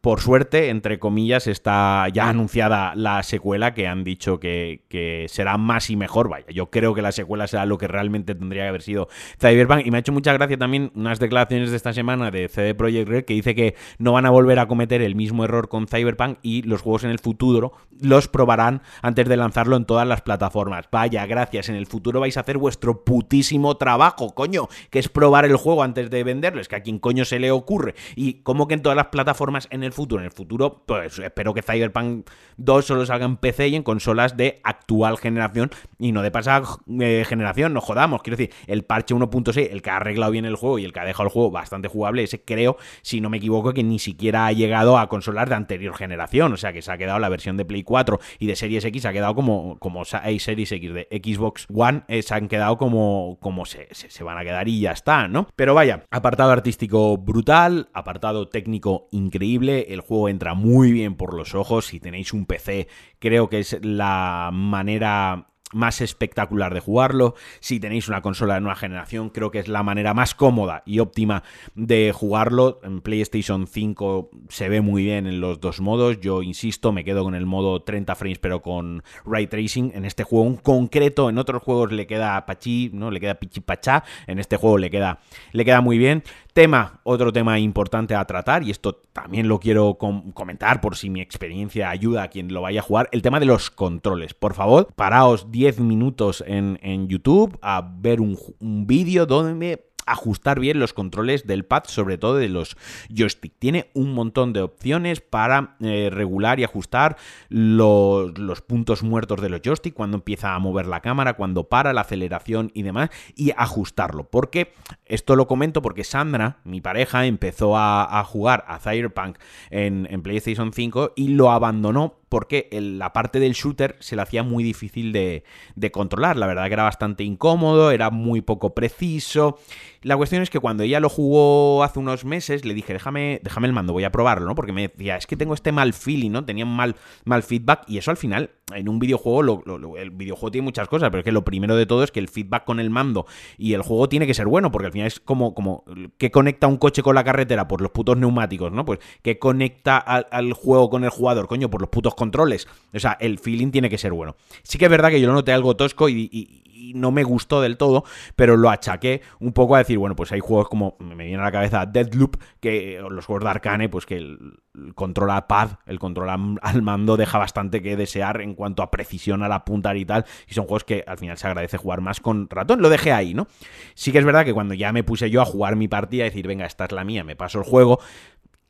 Por 0.00 0.20
suerte, 0.20 0.68
entre 0.68 1.00
comillas, 1.00 1.48
está 1.48 2.06
ya 2.12 2.28
anunciada 2.28 2.94
la 2.94 3.20
secuela 3.24 3.74
que 3.74 3.88
han 3.88 4.04
dicho 4.04 4.38
que, 4.38 5.26
será 5.28 5.58
más 5.58 5.90
y 5.90 5.96
mejor. 5.96 6.28
Vaya, 6.28 6.46
yo 6.50 6.70
creo 6.70 6.94
que 6.94 7.02
la 7.02 7.10
secuela 7.10 7.48
será 7.48 7.66
lo 7.66 7.78
que 7.78 7.88
realmente 7.88 8.36
tendría 8.36 8.62
que 8.62 8.68
haber 8.68 8.82
sido 8.82 9.08
Cyberpunk. 9.40 9.84
Y 9.84 9.90
me 9.90 9.96
ha 9.96 10.00
hecho 10.00 10.12
mucha 10.12 10.32
gracia 10.32 10.56
también 10.56 10.92
unas 10.94 11.18
declaraciones 11.18 11.70
de 11.70 11.76
esta 11.76 11.92
semana 11.92 12.30
de 12.30 12.48
CD 12.48 12.76
Projekt 12.76 13.08
Red 13.08 13.24
que 13.24 13.34
dice 13.34 13.56
que 13.56 13.74
no 13.98 14.12
van 14.12 14.24
a 14.24 14.30
volver 14.30 14.60
a 14.60 14.68
cometer 14.68 15.02
el 15.02 15.16
mismo 15.16 15.42
error 15.42 15.68
con 15.68 15.88
Cyberpunk 15.88 16.38
y 16.42 16.62
los 16.62 16.82
juegos 16.82 17.02
en 17.02 17.10
el 17.10 17.18
futuro 17.18 17.72
los 18.00 18.28
probarán 18.28 18.82
antes 19.02 19.28
de 19.28 19.36
lanzarlo 19.36 19.76
en 19.76 19.84
todas 19.84 20.06
las 20.06 20.22
plataformas. 20.22 20.86
Vaya, 20.92 21.26
gracias. 21.26 21.68
En 21.70 21.74
el 21.74 21.86
futuro 21.86 22.20
vais 22.20 22.36
a 22.36 22.40
hacer 22.40 22.56
vuestro 22.58 23.04
putísimo 23.04 23.76
trabajo, 23.76 24.32
coño, 24.32 24.68
que 24.90 25.00
es 25.00 25.08
probar 25.08 25.44
el 25.44 25.56
juego 25.56 25.82
antes 25.82 26.08
de 26.08 26.22
venderlo. 26.22 26.60
Es 26.60 26.68
que 26.68 26.76
a 26.76 26.82
quien 26.82 27.00
coño 27.00 27.24
se 27.24 27.40
le 27.40 27.50
ocurre. 27.50 27.96
Y 28.14 28.34
como 28.44 28.68
que 28.68 28.74
en 28.74 28.82
todas 28.82 28.94
las 28.94 29.08
plataformas 29.08 29.66
en 29.72 29.82
el 29.82 29.87
el 29.88 29.92
futuro. 29.92 30.20
En 30.20 30.26
el 30.26 30.32
futuro, 30.32 30.84
pues 30.86 31.18
espero 31.18 31.52
que 31.52 31.62
Cyberpunk 31.62 32.28
2 32.56 32.84
solo 32.84 33.06
salga 33.06 33.26
en 33.26 33.36
PC 33.36 33.68
y 33.68 33.76
en 33.76 33.82
consolas 33.82 34.36
de 34.36 34.60
actual 34.62 35.18
generación 35.18 35.70
y 35.98 36.12
no 36.12 36.22
de 36.22 36.30
pasada 36.30 36.62
eh, 37.00 37.24
generación, 37.26 37.72
no 37.72 37.80
jodamos. 37.80 38.22
Quiero 38.22 38.36
decir, 38.36 38.54
el 38.66 38.84
parche 38.84 39.14
1.6, 39.14 39.68
el 39.70 39.82
que 39.82 39.90
ha 39.90 39.96
arreglado 39.96 40.32
bien 40.32 40.44
el 40.44 40.56
juego 40.56 40.78
y 40.78 40.84
el 40.84 40.92
que 40.92 41.00
ha 41.00 41.04
dejado 41.04 41.24
el 41.24 41.32
juego 41.32 41.50
bastante 41.50 41.88
jugable, 41.88 42.22
ese 42.22 42.42
creo, 42.42 42.76
si 43.02 43.20
no 43.20 43.30
me 43.30 43.38
equivoco, 43.38 43.72
que 43.72 43.82
ni 43.82 43.98
siquiera 43.98 44.46
ha 44.46 44.52
llegado 44.52 44.98
a 44.98 45.08
consolas 45.08 45.48
de 45.48 45.54
anterior 45.54 45.94
generación. 45.94 46.52
O 46.52 46.56
sea, 46.56 46.72
que 46.72 46.82
se 46.82 46.92
ha 46.92 46.98
quedado 46.98 47.18
la 47.18 47.28
versión 47.28 47.56
de 47.56 47.64
Play 47.64 47.82
4 47.82 48.18
y 48.38 48.46
de 48.46 48.56
Series 48.56 48.84
X, 48.84 49.02
se 49.02 49.08
ha 49.08 49.12
quedado 49.12 49.34
como, 49.34 49.78
como 49.78 50.04
Series 50.04 50.72
X 50.72 50.94
de 50.94 51.08
Xbox 51.10 51.66
One, 51.74 52.02
eh, 52.08 52.22
se 52.22 52.34
han 52.34 52.48
quedado 52.48 52.78
como, 52.78 53.38
como 53.40 53.64
se, 53.64 53.88
se 53.92 54.24
van 54.24 54.38
a 54.38 54.44
quedar 54.44 54.68
y 54.68 54.80
ya 54.80 54.92
está, 54.92 55.28
¿no? 55.28 55.48
Pero 55.56 55.74
vaya, 55.74 56.04
apartado 56.10 56.50
artístico 56.50 57.16
brutal, 57.16 57.88
apartado 57.92 58.48
técnico 58.48 59.08
increíble 59.10 59.77
el 59.88 60.00
juego 60.00 60.28
entra 60.28 60.54
muy 60.54 60.92
bien 60.92 61.14
por 61.14 61.34
los 61.34 61.54
ojos, 61.54 61.86
si 61.86 62.00
tenéis 62.00 62.32
un 62.32 62.46
PC 62.46 62.88
creo 63.18 63.48
que 63.48 63.60
es 63.60 63.78
la 63.82 64.50
manera 64.52 65.48
más 65.72 66.00
espectacular 66.00 66.72
de 66.74 66.80
jugarlo. 66.80 67.34
Si 67.60 67.80
tenéis 67.80 68.08
una 68.08 68.22
consola 68.22 68.54
de 68.54 68.60
nueva 68.60 68.76
generación, 68.76 69.30
creo 69.30 69.50
que 69.50 69.58
es 69.58 69.68
la 69.68 69.82
manera 69.82 70.14
más 70.14 70.34
cómoda 70.34 70.82
y 70.86 70.98
óptima 71.00 71.42
de 71.74 72.12
jugarlo. 72.14 72.80
En 72.82 73.00
PlayStation 73.00 73.66
5 73.66 74.30
se 74.48 74.68
ve 74.68 74.80
muy 74.80 75.04
bien 75.04 75.26
en 75.26 75.40
los 75.40 75.60
dos 75.60 75.80
modos. 75.80 76.20
Yo 76.20 76.42
insisto, 76.42 76.92
me 76.92 77.04
quedo 77.04 77.24
con 77.24 77.34
el 77.34 77.46
modo 77.46 77.82
30 77.82 78.14
frames, 78.14 78.38
pero 78.38 78.62
con 78.62 79.02
ray 79.24 79.46
tracing. 79.46 79.92
En 79.94 80.04
este 80.04 80.24
juego 80.24 80.46
en 80.46 80.56
concreto, 80.56 81.28
en 81.28 81.38
otros 81.38 81.62
juegos 81.62 81.92
le 81.92 82.06
queda 82.06 82.44
pachi, 82.46 82.90
¿no? 82.92 83.10
Le 83.10 83.20
queda 83.20 83.34
pichipachá. 83.34 84.04
En 84.26 84.38
este 84.38 84.56
juego 84.56 84.78
le 84.78 84.90
queda, 84.90 85.20
le 85.52 85.64
queda 85.64 85.80
muy 85.80 85.98
bien. 85.98 86.22
Tema, 86.54 87.00
otro 87.04 87.32
tema 87.32 87.60
importante 87.60 88.16
a 88.16 88.24
tratar, 88.24 88.64
y 88.64 88.72
esto 88.72 89.00
también 89.12 89.46
lo 89.46 89.60
quiero 89.60 89.96
comentar 89.96 90.80
por 90.80 90.96
si 90.96 91.08
mi 91.08 91.20
experiencia 91.20 91.88
ayuda 91.88 92.24
a 92.24 92.28
quien 92.28 92.52
lo 92.52 92.62
vaya 92.62 92.80
a 92.80 92.82
jugar, 92.82 93.08
el 93.12 93.22
tema 93.22 93.38
de 93.38 93.46
los 93.46 93.70
controles. 93.70 94.34
Por 94.34 94.54
favor, 94.54 94.88
paraos 94.96 95.52
10 95.58 95.80
minutos 95.80 96.44
en, 96.46 97.08
YouTube 97.08 97.58
a 97.62 97.82
ver 97.98 98.20
un, 98.20 98.38
un 98.60 98.86
vídeo 98.86 99.26
donde 99.26 99.88
ajustar 100.06 100.58
bien 100.60 100.78
los 100.78 100.92
controles 100.92 101.46
del 101.46 101.64
pad, 101.64 101.82
sobre 101.86 102.16
todo 102.16 102.36
de 102.36 102.48
los 102.48 102.76
joystick. 103.10 103.52
Tiene 103.58 103.90
un 103.92 104.14
montón 104.14 104.52
de 104.52 104.62
opciones 104.62 105.20
para 105.20 105.76
eh, 105.80 106.10
regular 106.12 106.60
y 106.60 106.64
ajustar 106.64 107.16
los, 107.48 108.38
los, 108.38 108.62
puntos 108.62 109.02
muertos 109.02 109.40
de 109.40 109.48
los 109.48 109.60
joystick, 109.62 109.94
cuando 109.94 110.16
empieza 110.16 110.54
a 110.54 110.58
mover 110.58 110.86
la 110.86 111.00
cámara, 111.00 111.34
cuando 111.34 111.64
para, 111.64 111.92
la 111.92 112.02
aceleración 112.02 112.70
y 112.72 112.82
demás, 112.82 113.10
y 113.34 113.52
ajustarlo. 113.56 114.24
Porque 114.24 114.72
esto 115.06 115.36
lo 115.36 115.46
comento 115.46 115.82
porque 115.82 116.04
Sandra, 116.04 116.58
mi 116.64 116.80
pareja, 116.80 117.26
empezó 117.26 117.76
a, 117.76 118.24
jugar 118.24 118.64
a 118.68 118.78
Cyberpunk 118.78 119.38
en, 119.70 120.06
en 120.10 120.22
PlayStation 120.22 120.72
5 120.72 121.12
y 121.16 121.28
lo 121.28 121.50
abandonó 121.50 122.18
porque 122.28 122.68
la 122.72 123.12
parte 123.12 123.40
del 123.40 123.52
shooter 123.52 123.96
se 124.00 124.16
le 124.16 124.22
hacía 124.22 124.42
muy 124.42 124.64
difícil 124.64 125.12
de, 125.12 125.44
controlar. 125.92 126.36
La 126.36 126.46
verdad 126.46 126.66
que 126.66 126.72
era 126.72 126.82
bastante 126.84 127.24
incómodo, 127.24 127.90
era 127.90 128.10
muy 128.10 128.40
poco 128.40 128.74
preciso. 128.74 129.58
La 130.02 130.16
cuestión 130.16 130.42
es 130.42 130.50
que 130.50 130.60
cuando 130.60 130.82
ella 130.82 131.00
lo 131.00 131.08
jugó 131.08 131.82
hace 131.82 131.98
unos 131.98 132.24
meses, 132.24 132.64
le 132.64 132.74
dije, 132.74 132.92
déjame, 132.92 133.40
déjame 133.42 133.66
el 133.66 133.72
mando, 133.72 133.92
voy 133.92 134.04
a 134.04 134.12
probarlo, 134.12 134.46
¿no? 134.46 134.54
Porque 134.54 134.72
me 134.72 134.88
decía, 134.88 135.16
es 135.16 135.26
que 135.26 135.36
tengo 135.36 135.54
este 135.54 135.72
mal 135.72 135.92
feeling, 135.92 136.30
¿no? 136.30 136.44
Tenía 136.44 136.64
un 136.64 136.76
mal, 136.76 136.96
mal 137.24 137.42
feedback 137.42 137.84
y 137.86 137.98
eso 137.98 138.10
al 138.10 138.16
final, 138.16 138.50
en 138.74 138.88
un 138.88 138.98
videojuego, 138.98 139.62
el 139.96 140.10
videojuego 140.10 140.50
tiene 140.50 140.64
muchas 140.64 140.88
cosas, 140.88 141.10
pero 141.10 141.20
es 141.20 141.24
que 141.24 141.32
lo 141.32 141.44
primero 141.44 141.76
de 141.76 141.86
todo 141.86 142.02
es 142.02 142.10
que 142.10 142.20
el 142.20 142.28
feedback 142.28 142.64
con 142.64 142.80
el 142.80 142.90
mando 142.90 143.26
y 143.56 143.74
el 143.74 143.82
juego 143.82 144.08
tiene 144.08 144.26
que 144.26 144.34
ser 144.34 144.46
bueno, 144.46 144.70
porque 144.70 144.86
al 144.86 144.92
final 144.92 145.06
es 145.06 145.20
como, 145.20 145.54
como 145.54 145.84
¿qué 146.18 146.30
conecta 146.30 146.66
un 146.66 146.76
coche 146.76 147.02
con 147.02 147.14
la 147.14 147.24
carretera? 147.24 147.68
Por 147.68 147.80
los 147.80 147.90
putos 147.90 148.16
neumáticos, 148.16 148.72
¿no? 148.72 148.84
Pues, 148.84 148.98
¿qué 149.22 149.38
conecta 149.38 149.98
al, 149.98 150.52
juego 150.52 150.90
con 150.90 151.04
el 151.04 151.10
jugador? 151.10 151.48
Coño, 151.48 151.70
por 151.70 151.80
los 151.80 151.90
putos 151.90 152.14
controles. 152.14 152.66
O 152.94 152.98
sea, 152.98 153.16
el 153.20 153.38
feeling 153.38 153.70
tiene 153.70 153.90
que 153.90 153.98
ser 153.98 154.12
bueno. 154.12 154.36
Sí 154.62 154.78
que 154.78 154.86
es 154.86 154.90
verdad 154.90 155.10
que 155.10 155.20
yo 155.20 155.28
lo 155.28 155.34
noté 155.34 155.52
algo 155.52 155.76
tosco 155.76 156.08
y, 156.08 156.62
no 156.94 157.10
me 157.10 157.24
gustó 157.24 157.60
del 157.60 157.76
todo, 157.76 158.04
pero 158.36 158.56
lo 158.56 158.70
achaqué 158.70 159.22
un 159.40 159.52
poco 159.52 159.74
a 159.74 159.78
decir, 159.78 159.98
bueno, 159.98 160.16
pues 160.16 160.32
hay 160.32 160.40
juegos 160.40 160.68
como, 160.68 160.96
me 161.00 161.24
viene 161.24 161.40
a 161.40 161.44
la 161.44 161.52
cabeza 161.52 161.86
Deadloop, 161.86 162.36
que 162.60 163.00
los 163.10 163.24
juegos 163.26 163.44
de 163.44 163.50
Arcane, 163.50 163.88
pues 163.88 164.06
que 164.06 164.16
el, 164.16 164.60
control 164.94 165.30
a 165.32 165.48
pad, 165.48 165.70
el 165.86 165.98
control 165.98 166.58
al 166.62 166.82
mando 166.82 167.16
deja 167.16 167.38
bastante 167.38 167.82
que 167.82 167.96
desear 167.96 168.40
en 168.40 168.54
cuanto 168.54 168.82
a 168.82 168.90
precisión 168.90 169.42
al 169.42 169.52
apuntar 169.52 169.96
y 169.96 170.04
tal, 170.04 170.24
y 170.46 170.54
son 170.54 170.64
juegos 170.64 170.84
que 170.84 171.04
al 171.06 171.18
final 171.18 171.36
se 171.36 171.46
agradece 171.46 171.78
jugar 171.78 172.00
más 172.00 172.20
con 172.20 172.48
ratón, 172.48 172.80
lo 172.80 172.88
dejé 172.88 173.12
ahí, 173.12 173.34
¿no? 173.34 173.48
Sí 173.94 174.12
que 174.12 174.18
es 174.18 174.24
verdad 174.24 174.44
que 174.44 174.54
cuando 174.54 174.74
ya 174.74 174.92
me 174.92 175.02
puse 175.02 175.30
yo 175.30 175.42
a 175.42 175.44
jugar 175.44 175.76
mi 175.76 175.88
partida, 175.88 176.24
decir, 176.24 176.46
venga, 176.46 176.66
esta 176.66 176.84
es 176.84 176.92
la 176.92 177.04
mía, 177.04 177.24
me 177.24 177.36
paso 177.36 177.58
el 177.58 177.64
juego, 177.64 178.00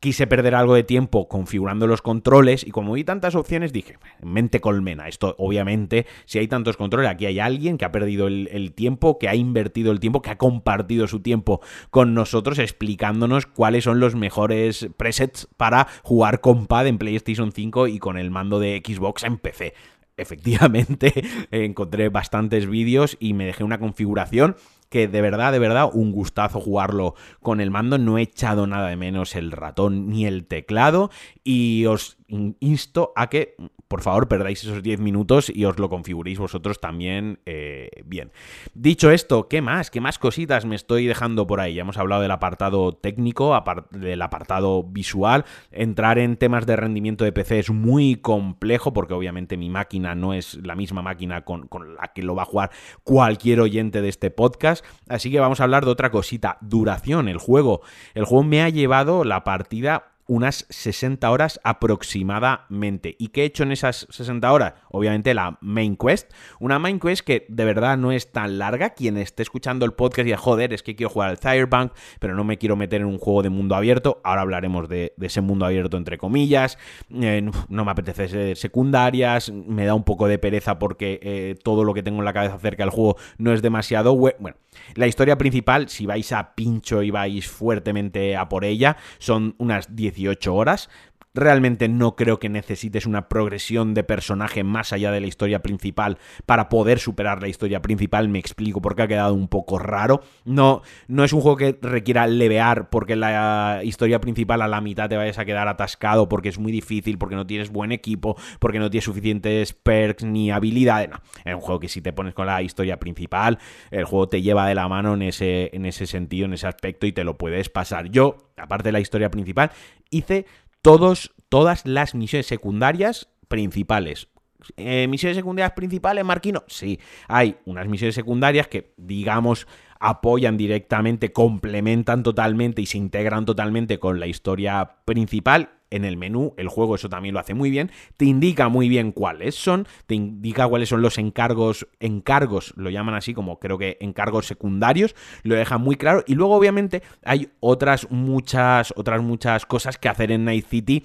quise 0.01 0.27
perder 0.27 0.55
algo 0.55 0.75
de 0.75 0.85
tiempo 0.85 1.29
configurando 1.29 1.87
los 1.87 2.03
controles 2.03 2.65
y 2.67 2.71
como 2.71 2.93
vi 2.93 3.05
tantas 3.05 3.35
opciones 3.35 3.73
dije, 3.73 3.99
mente 4.23 4.61
colmena, 4.61 5.09
esto 5.09 5.35
obviamente, 5.39 6.07
si 6.25 6.39
hay 6.39 6.49
tantos 6.49 6.77
controles, 6.77 7.11
aquí 7.11 7.27
hay 7.27 7.41
alguien 7.41 7.79
que 7.79 7.85
ha 7.85 7.93
perdido 7.93 8.29
el, 8.29 8.73
tiempo, 8.75 9.19
que 9.19 9.29
ha 9.29 9.35
invertido 9.35 9.91
el 9.91 10.01
tiempo, 10.01 10.23
que 10.23 10.31
ha 10.31 10.39
compartido 10.39 11.07
su 11.07 11.21
tiempo 11.21 11.61
con 11.91 12.15
nosotros 12.15 12.59
explicándonos 12.59 13.47
cuáles 13.47 13.85
son 13.85 14.01
los 14.01 14.15
mejores 14.15 14.89
presets 14.97 15.49
para 15.57 15.89
jugar 16.03 16.41
con 16.41 16.67
pad 16.67 16.87
en 16.87 16.99
PlayStation 16.99 17.53
5 17.53 17.89
y 17.89 17.99
con 17.99 18.19
el 18.19 18.31
mando 18.31 18.61
de 18.61 18.83
Xbox 18.85 19.25
en 19.25 19.39
PC 19.39 19.75
efectivamente 20.17 21.13
encontré 21.53 22.09
bastantes 22.09 22.67
vídeos 22.67 23.17
y 23.21 23.35
me 23.35 23.47
dejé 23.47 23.65
una 23.65 23.79
configuración 23.79 24.57
que 24.89 25.09
de 25.09 25.21
verdad, 25.21 25.53
de 25.53 25.59
verdad, 25.59 25.91
un 25.93 26.13
gustazo 26.13 26.61
jugarlo 26.61 27.15
con 27.41 27.61
el 27.61 27.71
mando. 27.71 27.99
No 27.99 28.19
he 28.19 28.23
echado 28.23 28.67
nada 28.67 28.89
de 28.89 28.97
menos 28.97 29.35
el 29.35 29.53
ratón 29.53 30.09
ni 30.09 30.27
el 30.27 30.47
teclado. 30.47 31.11
Y 31.45 31.87
os 31.87 32.18
insto 32.29 33.13
a 33.17 33.29
que, 33.29 33.57
por 33.89 34.03
favor, 34.03 34.29
perdáis 34.29 34.63
esos 34.63 34.83
10 34.83 35.01
minutos 35.01 35.51
y 35.55 35.65
os 35.65 35.79
lo 35.79 35.89
configuréis 35.89 36.39
vosotros 36.39 36.79
también 36.79 37.41
eh, 37.47 37.91
bien. 38.05 38.33
Dicho 38.75 39.11
esto, 39.11 39.49
¿qué 39.49 39.63
más? 39.63 39.91
¿Qué 39.91 40.01
más 40.01 40.19
cositas 40.19 40.67
me 40.67 40.77
estoy 40.77 41.07
dejando 41.07 41.47
por 41.47 41.61
ahí? 41.61 41.75
Ya 41.75 41.83
hemos 41.83 41.97
hablado 41.97 42.21
del 42.21 42.31
apartado 42.31 42.93
técnico, 42.93 43.59
del 43.91 44.21
apartado 44.21 44.85
visual. 44.85 45.47
Entrar 45.71 46.19
en 46.19 46.37
temas 46.37 46.67
de 46.67 46.77
rendimiento 46.77 47.25
de 47.25 47.33
PC 47.33 47.61
es 47.61 47.71
muy 47.71 48.17
complejo 48.17 48.93
porque 48.93 49.15
obviamente 49.15 49.57
mi 49.57 49.71
máquina 49.71 50.15
no 50.15 50.35
es 50.35 50.55
la 50.63 50.75
misma 50.75 51.01
máquina 51.01 51.45
con, 51.45 51.67
con 51.67 51.95
la 51.95 52.09
que 52.15 52.23
lo 52.23 52.35
va 52.35 52.43
a 52.43 52.47
jugar 52.47 52.71
cualquier 53.05 53.61
oyente 53.61 54.03
de 54.03 54.09
este 54.09 54.31
podcast. 54.31 54.85
Así 55.09 55.31
que 55.31 55.41
vamos 55.41 55.61
a 55.61 55.65
hablar 55.65 55.87
de 55.87 55.91
otra 55.91 56.11
cosita. 56.11 56.59
Duración. 56.61 57.29
El 57.29 57.39
juego. 57.39 57.81
El 58.15 58.27
juego 58.27 58.45
me 58.45 58.63
ha 58.63 58.69
llevado 58.69 59.25
la 59.25 59.45
partida 59.45 60.18
unas 60.29 60.67
60 60.69 61.29
horas 61.31 61.61
aproximadamente. 61.65 63.17
¿Y 63.19 63.29
qué 63.29 63.43
he 63.43 63.45
hecho 63.47 63.65
en 63.65 63.73
esas 63.73 64.07
60 64.11 64.53
horas? 64.53 64.75
Obviamente 64.91 65.35
la 65.35 65.59
main 65.61 65.97
quest. 65.97 66.31
Una 66.61 66.79
main 66.79 67.01
quest 67.01 67.25
que 67.25 67.47
de 67.49 67.65
verdad 67.65 67.97
no 67.99 68.13
es 68.13 68.31
tan 68.31 68.59
larga. 68.59 68.91
Quien 68.91 69.17
esté 69.17 69.43
escuchando 69.43 69.85
el 69.85 69.93
podcast 69.93 70.29
y 70.29 70.35
joder, 70.35 70.73
es 70.73 70.83
que 70.83 70.95
quiero 70.95 71.11
jugar 71.11 71.31
al 71.31 71.39
Cyberpunk, 71.39 71.93
pero 72.21 72.35
no 72.35 72.45
me 72.45 72.59
quiero 72.59 72.77
meter 72.77 73.01
en 73.01 73.07
un 73.07 73.19
juego 73.19 73.43
de 73.43 73.51
mundo 73.51 73.75
abierto. 73.75 74.21
Ahora 74.23 74.43
hablaremos 74.43 74.89
de, 74.89 75.15
ese 75.21 75.41
mundo 75.41 75.67
abierto 75.67 75.97
entre 75.97 76.19
comillas. 76.19 76.79
Eh, 77.11 77.51
no 77.69 77.85
me 77.85 77.91
apetece 77.91 78.29
ser 78.29 78.57
secundarias. 78.57 79.51
Me 79.51 79.87
da 79.87 79.95
un 79.95 80.05
poco 80.05 80.29
de 80.29 80.39
pereza 80.39 80.79
porque 80.79 81.19
eh, 81.23 81.57
todo 81.63 81.85
lo 81.85 81.95
que 81.95 82.03
tengo 82.03 82.19
en 82.19 82.25
la 82.27 82.33
cabeza 82.33 82.55
acerca 82.55 82.85
del 82.85 82.91
juego 82.91 83.17
no 83.39 83.53
es 83.53 83.63
demasiado... 83.63 84.15
Bueno, 84.15 84.57
la 84.95 85.07
historia 85.07 85.39
principal, 85.39 85.89
si 85.89 86.07
vais 86.07 86.33
a 86.33 86.55
pincho 86.55 87.03
y 87.03 87.11
vais 87.11 87.49
fuertemente 87.49 88.37
a 88.37 88.49
por 88.49 88.65
ella, 88.65 88.97
son 89.19 89.55
unas 89.59 89.95
18 90.19 90.49
horas. 90.49 90.91
Realmente 91.35 91.89
no 91.89 92.17
creo 92.17 92.39
que 92.39 92.49
necesites 92.49 93.07
una 93.07 93.29
progresión 93.29 93.95
de 93.95 94.05
personaje 94.05 94.65
más 94.65 94.93
allá 94.93 95.13
de 95.13 95.21
la 95.21 95.27
historia 95.27 95.61
principal 95.61 96.19
para 96.47 96.69
poder 96.69 96.99
superar 96.99 97.43
la 97.43 97.49
historia 97.49 97.83
principal. 97.83 98.29
Me 98.29 98.39
explico 98.39 98.81
porque 98.81 99.03
ha 99.03 99.09
quedado 99.09 99.35
un 99.35 99.49
poco 99.49 99.79
raro. 99.79 100.23
No, 100.45 100.83
no 101.07 101.25
es 101.25 101.33
un 101.33 101.41
juego 101.41 101.57
que 101.57 101.79
requiera 101.81 102.27
levear 102.27 102.91
porque 102.91 103.17
la 103.17 103.81
historia 103.85 104.21
principal 104.21 104.63
a 104.63 104.69
la 104.69 104.81
mitad 104.81 105.09
te 105.09 105.17
vayas 105.17 105.39
a 105.39 105.45
quedar 105.45 105.69
atascado 105.69 106.29
porque 106.29 106.49
es 106.49 106.59
muy 106.59 106.73
difícil, 106.73 107.19
porque 107.19 107.37
no 107.37 107.47
tienes 107.47 107.71
buen 107.71 107.93
equipo, 107.93 108.37
porque 108.59 108.79
no 108.79 108.91
tienes 108.91 109.05
suficientes 109.05 109.73
perks 109.73 110.25
ni 110.25 110.51
habilidades. 110.51 111.11
No, 111.11 111.21
es 111.45 111.55
un 111.55 111.61
juego 111.61 111.81
que 111.81 111.89
si 111.89 112.01
te 112.01 112.13
pones 112.13 112.35
con 112.35 112.47
la 112.47 112.63
historia 112.63 112.99
principal, 112.99 113.59
el 113.91 114.05
juego 114.05 114.29
te 114.29 114.43
lleva 114.43 114.67
de 114.67 114.75
la 114.75 114.89
mano 114.89 115.15
en 115.15 115.23
ese, 115.23 115.71
en 115.73 115.87
ese 115.87 116.07
sentido, 116.07 116.47
en 116.47 116.55
ese 116.55 116.67
aspecto 116.67 117.07
y 117.07 117.13
te 117.13 117.25
lo 117.25 117.39
puedes 117.39 117.69
pasar. 117.69 118.09
Yo, 118.11 118.37
aparte 118.57 118.89
de 118.89 118.93
la 118.93 119.01
historia 119.01 119.31
principal, 119.31 119.71
hice 120.11 120.47
todos, 120.83 121.35
todas 121.49 121.87
las 121.87 122.15
misiones 122.15 122.47
secundarias 122.47 123.29
principales. 123.49 124.29
Eh, 124.77 125.07
¿Misiones 125.09 125.37
secundarias 125.37 125.73
principales, 125.73 126.25
Marquino? 126.25 126.65
Sí, 126.67 126.99
hay 127.29 127.57
unas 127.65 127.87
misiones 127.87 128.15
secundarias 128.15 128.69
que, 128.69 128.93
digamos, 128.97 129.67
apoyan 130.01 130.57
directamente, 130.57 131.33
complementan 131.33 132.23
totalmente 132.23 132.83
y 132.83 132.87
se 132.87 132.99
integran 132.99 133.45
totalmente 133.45 133.99
con 133.99 134.21
la 134.21 134.27
historia 134.27 134.97
principal 135.05 135.78
en 135.91 136.05
el 136.05 136.17
menú, 136.17 136.55
el 136.57 136.69
juego 136.69 136.95
eso 136.95 137.09
también 137.09 137.35
lo 137.35 137.41
hace 137.41 137.55
muy 137.55 137.71
bien, 137.71 137.91
te 138.17 138.25
indica 138.25 138.69
muy 138.69 138.89
bien 138.89 139.13
cuáles 139.13 139.55
son, 139.55 139.87
te 140.07 140.15
indica 140.15 140.67
cuáles 140.67 140.89
son 140.89 141.03
los 141.03 141.19
encargos, 141.19 141.87
encargos, 142.01 142.75
lo 142.77 142.91
llaman 142.91 143.15
así 143.15 143.35
como 143.35 143.59
creo 143.59 143.79
que 143.79 143.97
encargos 144.01 144.47
secundarios, 144.47 145.15
lo 145.43 145.55
deja 145.55 145.79
muy 145.79 145.97
claro. 145.97 146.25
Y 146.27 146.35
luego 146.35 146.55
obviamente 146.55 147.03
hay 147.25 147.51
otras 147.61 148.11
muchas, 148.11 148.93
otras 148.97 149.23
muchas 149.23 149.67
cosas 149.67 149.99
que 149.99 150.09
hacer 150.09 150.31
en 150.31 150.45
Night 150.45 150.67
City 150.67 151.05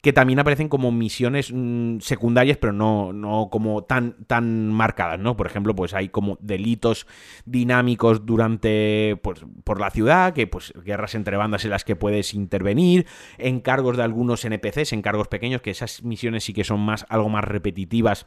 que 0.00 0.12
también 0.12 0.38
aparecen 0.38 0.68
como 0.68 0.92
misiones 0.92 1.52
mm, 1.52 1.98
secundarias, 1.98 2.56
pero 2.58 2.72
no, 2.72 3.12
no 3.12 3.48
como 3.50 3.82
tan, 3.82 4.24
tan 4.26 4.70
marcadas, 4.70 5.18
¿no? 5.18 5.36
Por 5.36 5.46
ejemplo, 5.46 5.74
pues 5.74 5.92
hay 5.92 6.08
como 6.08 6.38
delitos 6.40 7.06
dinámicos 7.46 8.24
durante, 8.24 9.18
pues, 9.22 9.44
por 9.64 9.80
la 9.80 9.90
ciudad, 9.90 10.34
que 10.34 10.46
pues 10.46 10.72
guerras 10.84 11.16
entre 11.16 11.36
bandas 11.36 11.64
en 11.64 11.70
las 11.70 11.84
que 11.84 11.96
puedes 11.96 12.32
intervenir, 12.34 13.06
encargos 13.38 13.96
de 13.96 14.04
algunos 14.04 14.44
NPCs, 14.44 14.92
encargos 14.92 15.26
pequeños, 15.26 15.62
que 15.62 15.70
esas 15.70 16.04
misiones 16.04 16.44
sí 16.44 16.52
que 16.52 16.64
son 16.64 16.80
más, 16.80 17.04
algo 17.08 17.28
más 17.28 17.44
repetitivas 17.44 18.26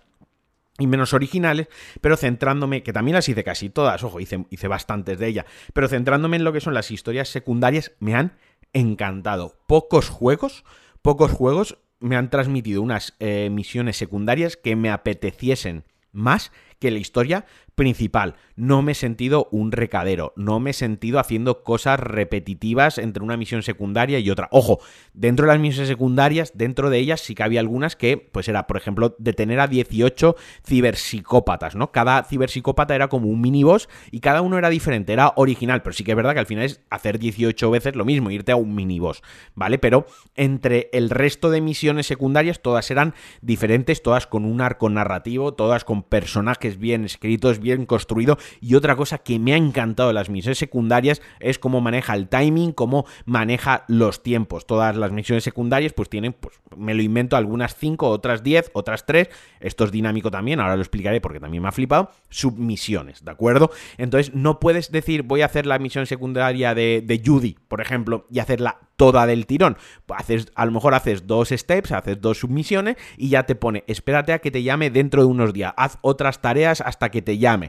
y 0.78 0.88
menos 0.88 1.14
originales, 1.14 1.68
pero 2.02 2.18
centrándome, 2.18 2.84
que 2.84 2.92
también 2.92 3.16
las 3.16 3.30
hice 3.30 3.46
casi 3.46 3.70
todas, 3.70 4.04
ojo, 4.04 4.20
hice, 4.20 4.46
hice 4.50 4.68
bastantes 4.68 5.20
de 5.20 5.28
ellas, 5.28 5.46
pero 5.74 5.88
centrándome 5.88 6.36
en 6.36 6.44
lo 6.44 6.52
que 6.52 6.60
son 6.60 6.74
las 6.74 6.92
historias 6.92 7.30
secundarias, 7.30 7.94
me 8.00 8.16
han 8.16 8.34
encantado. 8.74 9.56
Pocos 9.68 10.10
juegos 10.10 10.64
pocos 11.02 11.32
juegos 11.32 11.78
me 12.00 12.16
han 12.16 12.30
transmitido 12.30 12.82
unas 12.82 13.16
eh, 13.20 13.50
misiones 13.52 13.98
secundarias 13.98 14.58
que 14.58 14.76
me 14.76 14.90
apeteciesen 14.90 15.84
más 16.12 16.52
que 16.80 16.92
la 16.92 17.00
historia 17.00 17.46
principal. 17.82 18.36
No 18.56 18.84
me 18.84 18.92
he 18.92 18.96
sentido 18.96 19.48
un 19.50 19.72
recadero, 19.72 20.34
no 20.36 20.60
me 20.60 20.70
he 20.70 20.74
sentido 20.74 21.18
haciendo 21.18 21.64
cosas 21.64 22.00
repetitivas 22.00 23.00
entre 23.00 23.24
una 23.24 23.38
misión 23.38 23.64
secundaria 23.64 24.20
y 24.20 24.30
otra. 24.30 24.50
Ojo, 24.52 24.78
dentro 25.16 25.48
de 25.48 25.54
las 25.54 25.60
misiones 25.60 25.90
secundarias, 25.90 26.52
dentro 26.54 26.92
de 26.92 27.00
ellas 27.00 27.22
sí 27.22 27.34
que 27.34 27.42
había 27.42 27.60
algunas 27.60 27.96
que, 27.96 28.18
pues 28.18 28.48
era, 28.48 28.68
por 28.68 28.78
ejemplo, 28.78 29.16
detener 29.18 29.60
a 29.60 29.68
18 29.68 30.36
ciberpsicópatas, 30.64 31.76
¿no? 31.76 31.92
Cada 31.92 32.24
ciberpsicópata 32.24 32.94
era 32.94 33.08
como 33.08 33.30
un 33.30 33.42
miniboss 33.42 33.90
y 34.12 34.20
cada 34.20 34.44
uno 34.44 34.60
era 34.60 34.70
diferente, 34.70 35.14
era 35.14 35.34
original, 35.36 35.82
pero 35.82 35.94
sí 35.94 36.04
que 36.04 36.12
es 36.12 36.18
verdad 36.18 36.34
que 36.34 36.40
al 36.42 36.46
final 36.46 36.66
es 36.66 36.82
hacer 36.92 37.18
18 37.18 37.72
veces 37.72 37.96
lo 37.96 38.06
mismo, 38.06 38.30
irte 38.30 38.52
a 38.52 38.58
un 38.58 38.76
miniboss, 38.76 39.24
¿vale? 39.56 39.80
Pero 39.80 40.06
entre 40.36 40.92
el 40.94 41.10
resto 41.10 41.50
de 41.50 41.62
misiones 41.62 42.06
secundarias, 42.06 42.62
todas 42.62 42.92
eran 42.92 43.16
diferentes, 43.42 44.04
todas 44.04 44.28
con 44.28 44.46
un 44.46 44.62
arco 44.62 44.88
narrativo, 44.88 45.56
todas 45.56 45.84
con 45.84 46.04
personajes 46.04 46.78
bien 46.78 47.06
escritos, 47.06 47.58
bien 47.58 47.71
construido. 47.86 48.38
Y 48.60 48.76
otra 48.76 48.96
cosa 48.96 49.18
que 49.20 49.40
me 49.40 49.54
ha 49.54 49.58
encantado 49.58 50.10
de 50.10 50.14
las 50.14 50.30
misiones 50.30 50.58
secundarias 50.58 51.22
es 51.40 51.60
cómo 51.60 51.82
maneja 51.82 52.14
el 52.16 52.28
timing, 52.28 52.72
cómo 52.72 53.06
maneja 53.26 53.86
los 53.88 54.24
tiempos. 54.24 54.66
Todas 54.66 54.96
las 54.96 55.12
misiones 55.12 55.44
secundarias 55.44 55.94
pues 55.94 56.10
tienen, 56.10 56.34
pues 56.34 56.60
me 56.76 56.94
lo 56.94 57.02
invento, 57.02 57.36
algunas 57.36 57.76
5, 57.76 58.08
otras 58.10 58.44
10, 58.44 58.72
otras 58.74 59.06
3. 59.06 59.30
Esto 59.60 59.86
es 59.86 59.92
dinámico 59.92 60.32
también, 60.32 60.60
ahora 60.60 60.76
lo 60.76 60.82
explicaré 60.82 61.22
porque 61.22 61.40
también 61.40 61.64
me 61.64 61.70
ha 61.70 61.74
flipado. 61.74 62.12
Submisiones, 62.30 63.24
¿de 63.24 63.32
acuerdo? 63.32 63.72
Entonces 63.98 64.34
no 64.34 64.60
puedes 64.60 64.92
decir 64.92 65.24
voy 65.24 65.42
a 65.42 65.46
hacer 65.46 65.66
la 65.66 65.80
misión 65.80 66.06
secundaria 66.06 66.74
de, 66.74 67.04
de 67.06 67.22
Judy, 67.24 67.58
por 67.68 67.82
ejemplo, 67.82 68.26
y 68.30 68.40
hacerla 68.40 68.80
toda 69.02 69.26
del 69.26 69.48
tirón. 69.48 69.78
Haces, 70.16 70.52
a 70.54 70.66
lo 70.66 70.72
mejor 70.72 70.94
haces 70.94 71.26
dos 71.26 71.50
steps, 71.50 71.92
haces 71.92 72.22
dos 72.22 72.40
submisiones 72.40 72.98
y 73.18 73.30
ya 73.30 73.44
te 73.48 73.56
pone, 73.56 73.84
espérate 73.88 74.34
a 74.34 74.40
que 74.40 74.52
te 74.52 74.62
llame 74.62 74.92
dentro 74.92 75.24
de 75.24 75.28
unos 75.28 75.54
días, 75.54 75.74
haz 75.76 75.98
otras 76.02 76.42
tareas 76.42 76.82
hasta 76.82 77.10
que 77.10 77.22
te 77.22 77.38
llame 77.38 77.61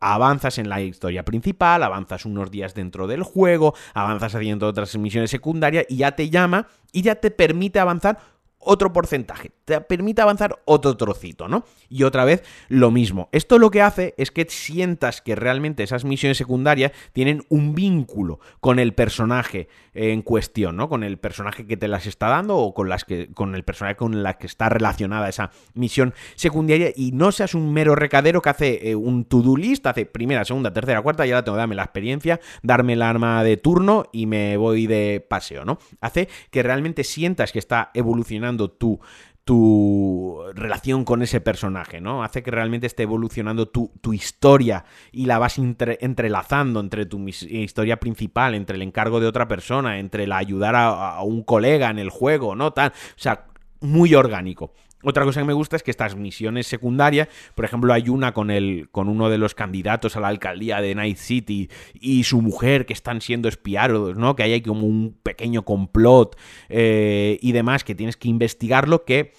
avanzas 0.00 0.58
en 0.58 0.68
la 0.68 0.80
historia 0.82 1.24
principal, 1.24 1.82
avanzas 1.82 2.26
unos 2.26 2.50
días 2.50 2.74
dentro 2.74 3.06
del 3.06 3.22
juego, 3.22 3.74
avanzas 3.94 4.34
haciendo 4.34 4.68
otras 4.68 4.96
misiones 4.98 5.30
secundarias 5.30 5.86
y 5.88 5.96
ya 5.96 6.12
te 6.12 6.28
llama 6.28 6.68
y 6.92 7.02
ya 7.02 7.16
te 7.16 7.30
permite 7.30 7.80
avanzar 7.80 8.18
otro 8.64 8.92
porcentaje, 8.92 9.52
te 9.64 9.80
permite 9.80 10.22
avanzar 10.22 10.60
otro 10.64 10.96
trocito, 10.96 11.48
¿no? 11.48 11.64
Y 11.88 12.02
otra 12.02 12.24
vez 12.24 12.42
lo 12.68 12.90
mismo. 12.90 13.28
Esto 13.32 13.58
lo 13.58 13.70
que 13.70 13.82
hace 13.82 14.14
es 14.16 14.30
que 14.30 14.46
sientas 14.48 15.20
que 15.20 15.34
realmente 15.34 15.82
esas 15.82 16.04
misiones 16.04 16.38
secundarias 16.38 16.92
tienen 17.12 17.44
un 17.48 17.74
vínculo 17.74 18.40
con 18.60 18.78
el 18.78 18.94
personaje 18.94 19.68
en 19.94 20.22
cuestión, 20.22 20.76
¿no? 20.76 20.88
Con 20.88 21.04
el 21.04 21.18
personaje 21.18 21.66
que 21.66 21.76
te 21.76 21.88
las 21.88 22.06
está 22.06 22.28
dando 22.28 22.56
o 22.56 22.74
con 22.74 22.88
las 22.88 23.04
que 23.04 23.32
con 23.32 23.54
el 23.54 23.64
personaje 23.64 23.96
con 23.96 24.22
la 24.22 24.38
que 24.38 24.46
está 24.46 24.68
relacionada 24.68 25.28
esa 25.28 25.50
misión 25.74 26.14
secundaria 26.34 26.92
y 26.94 27.12
no 27.12 27.32
seas 27.32 27.54
un 27.54 27.72
mero 27.72 27.94
recadero 27.94 28.42
que 28.42 28.50
hace 28.50 28.90
eh, 28.90 28.94
un 28.94 29.24
to-do 29.24 29.56
list, 29.56 29.86
hace 29.86 30.06
primera, 30.06 30.44
segunda, 30.44 30.72
tercera, 30.72 31.02
cuarta 31.02 31.26
y 31.26 31.30
ahora 31.30 31.44
tengo 31.44 31.56
que 31.56 31.60
darme 31.60 31.74
la 31.74 31.82
experiencia, 31.82 32.40
darme 32.62 32.94
el 32.94 33.02
arma 33.02 33.42
de 33.42 33.56
turno 33.56 34.04
y 34.12 34.26
me 34.26 34.56
voy 34.56 34.86
de 34.86 35.24
paseo, 35.28 35.64
¿no? 35.64 35.78
Hace 36.00 36.28
que 36.50 36.62
realmente 36.62 37.04
sientas 37.04 37.52
que 37.52 37.58
está 37.58 37.90
evolucionando 37.94 38.53
tu, 38.56 39.00
tu 39.44 40.42
relación 40.54 41.04
con 41.04 41.22
ese 41.22 41.40
personaje, 41.40 42.00
¿no? 42.00 42.24
Hace 42.24 42.42
que 42.42 42.50
realmente 42.50 42.86
esté 42.86 43.02
evolucionando 43.02 43.68
tu, 43.68 43.90
historia 44.12 44.84
y 45.12 45.26
la 45.26 45.38
vas 45.38 45.58
entrelazando 45.58 46.80
entre 46.80 47.04
tu 47.04 47.28
historia 47.28 48.00
principal, 48.00 48.54
entre 48.54 48.76
el 48.76 48.82
encargo 48.82 49.20
de 49.20 49.26
otra 49.26 49.46
persona, 49.46 49.98
entre 49.98 50.24
el 50.24 50.32
ayudar 50.32 50.74
a, 50.76 51.16
a, 51.16 51.22
un 51.22 51.42
colega 51.42 51.90
en 51.90 51.98
el 51.98 52.10
juego, 52.10 52.54
¿no? 52.54 52.72
Tal. 52.72 52.90
O 52.90 53.20
sea, 53.20 53.46
muy 53.80 54.14
orgánico. 54.14 54.72
Otra 55.04 55.24
cosa 55.24 55.40
que 55.40 55.46
me 55.46 55.52
gusta 55.52 55.76
es 55.76 55.82
que 55.82 55.90
estas 55.90 56.16
misiones 56.16 56.66
secundarias, 56.66 57.28
por 57.54 57.64
ejemplo, 57.64 57.92
hay 57.92 58.08
una 58.08 58.32
con, 58.32 58.50
el, 58.50 58.88
con 58.90 59.08
uno 59.08 59.28
de 59.28 59.38
los 59.38 59.54
candidatos 59.54 60.16
a 60.16 60.20
la 60.20 60.28
alcaldía 60.28 60.80
de 60.80 60.94
Night 60.94 61.18
City 61.18 61.68
y 61.92 62.24
su 62.24 62.40
mujer 62.40 62.86
que 62.86 62.94
están 62.94 63.20
siendo 63.20 63.48
espiados, 63.48 64.16
¿no? 64.16 64.34
Que 64.34 64.44
hay 64.44 64.62
como 64.62 64.86
un 64.86 65.16
pequeño 65.22 65.64
complot 65.64 66.36
eh, 66.68 67.38
y 67.40 67.52
demás 67.52 67.84
que 67.84 67.94
tienes 67.94 68.16
que 68.16 68.28
investigarlo 68.28 69.04
que 69.04 69.32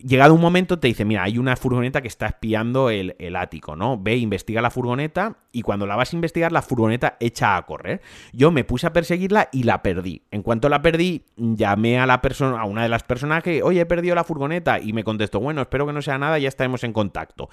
Llegado 0.00 0.32
un 0.32 0.40
momento 0.40 0.78
te 0.78 0.86
dice, 0.86 1.04
mira, 1.04 1.24
hay 1.24 1.38
una 1.38 1.56
furgoneta 1.56 2.00
que 2.00 2.06
está 2.06 2.26
espiando 2.26 2.88
el, 2.88 3.34
ático, 3.34 3.74
¿no? 3.74 3.98
Ve, 4.00 4.16
investiga 4.16 4.62
la 4.62 4.70
furgoneta 4.70 5.38
y 5.50 5.62
cuando 5.62 5.88
la 5.88 5.96
vas 5.96 6.12
a 6.12 6.16
investigar, 6.16 6.52
la 6.52 6.62
furgoneta 6.62 7.16
echa 7.18 7.56
a 7.56 7.66
correr. 7.66 8.00
Yo 8.32 8.52
me 8.52 8.62
puse 8.62 8.86
a 8.86 8.92
perseguirla 8.92 9.48
y 9.50 9.64
la 9.64 9.82
perdí. 9.82 10.22
En 10.30 10.42
cuanto 10.42 10.68
la 10.68 10.82
perdí, 10.82 11.24
llamé 11.36 11.98
a 11.98 12.06
la 12.06 12.22
persona, 12.22 12.60
a 12.60 12.64
una 12.64 12.84
de 12.84 12.88
las 12.88 13.02
personajes, 13.02 13.60
oye, 13.64 13.80
he 13.80 13.86
perdido 13.86 14.14
la 14.14 14.22
furgoneta 14.22 14.78
y 14.78 14.92
me 14.92 15.02
contestó, 15.02 15.40
bueno, 15.40 15.62
espero 15.62 15.84
que 15.84 15.92
no 15.92 16.00
sea 16.00 16.16
nada, 16.16 16.38
ya 16.38 16.46
estaremos 16.46 16.84
en 16.84 16.92
contacto. 16.92 17.48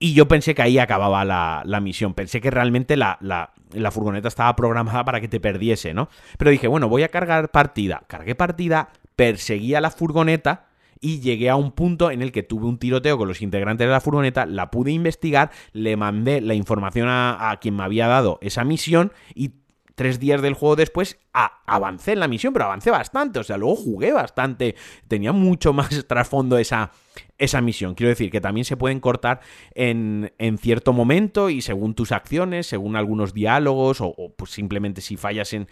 Y 0.00 0.14
yo 0.14 0.26
pensé 0.26 0.56
que 0.56 0.62
ahí 0.62 0.78
acababa 0.80 1.24
la, 1.24 1.80
misión. 1.80 2.14
Pensé 2.14 2.40
que 2.40 2.50
realmente 2.50 2.96
la, 2.96 3.18
la, 3.20 3.90
furgoneta 3.92 4.26
estaba 4.26 4.56
programada 4.56 5.04
para 5.04 5.20
que 5.20 5.28
te 5.28 5.38
perdiese, 5.38 5.94
¿no? 5.94 6.08
Pero 6.38 6.50
dije, 6.50 6.66
bueno, 6.66 6.88
voy 6.88 7.04
a 7.04 7.08
cargar 7.08 7.50
partida. 7.50 8.02
Cargué 8.08 8.34
partida, 8.34 8.90
perseguí 9.14 9.76
a 9.76 9.80
la 9.80 9.90
furgoneta 9.90 10.67
y 11.00 11.20
llegué 11.20 11.50
a 11.50 11.56
un 11.56 11.72
punto 11.72 12.10
en 12.10 12.22
el 12.22 12.32
que 12.32 12.42
tuve 12.42 12.66
un 12.66 12.78
tiroteo 12.78 13.18
con 13.18 13.28
los 13.28 13.42
integrantes 13.42 13.86
de 13.86 13.92
la 13.92 14.00
furgoneta, 14.00 14.46
la 14.46 14.70
pude 14.70 14.90
investigar, 14.92 15.50
le 15.72 15.96
mandé 15.96 16.40
la 16.40 16.54
información 16.54 17.08
a, 17.10 17.56
quien 17.60 17.76
me 17.76 17.82
había 17.82 18.06
dado 18.06 18.38
esa 18.40 18.64
misión 18.64 19.12
y 19.34 19.52
tres 19.94 20.20
días 20.20 20.40
del 20.40 20.54
juego 20.54 20.76
después 20.76 21.18
avancé 21.32 22.12
en 22.12 22.20
la 22.20 22.28
misión, 22.28 22.52
pero 22.52 22.66
avancé 22.66 22.90
bastante, 22.90 23.40
o 23.40 23.44
sea, 23.44 23.56
luego 23.56 23.74
jugué 23.74 24.12
bastante, 24.12 24.76
tenía 25.08 25.32
mucho 25.32 25.72
más 25.72 25.88
trasfondo 26.06 26.56
esa, 26.56 26.92
esa 27.36 27.60
misión. 27.60 27.94
Quiero 27.94 28.10
decir 28.10 28.30
que 28.30 28.40
también 28.40 28.64
se 28.64 28.76
pueden 28.76 29.00
cortar 29.00 29.40
en, 29.74 30.32
en 30.38 30.58
cierto 30.58 30.92
momento 30.92 31.50
y 31.50 31.62
según 31.62 31.94
tus 31.94 32.12
acciones, 32.12 32.68
según 32.68 32.94
algunos 32.94 33.34
diálogos 33.34 34.00
o, 34.00 34.06
o 34.16 34.32
pues 34.34 34.52
simplemente 34.52 35.00
si 35.00 35.16
fallas 35.16 35.52
en, 35.52 35.66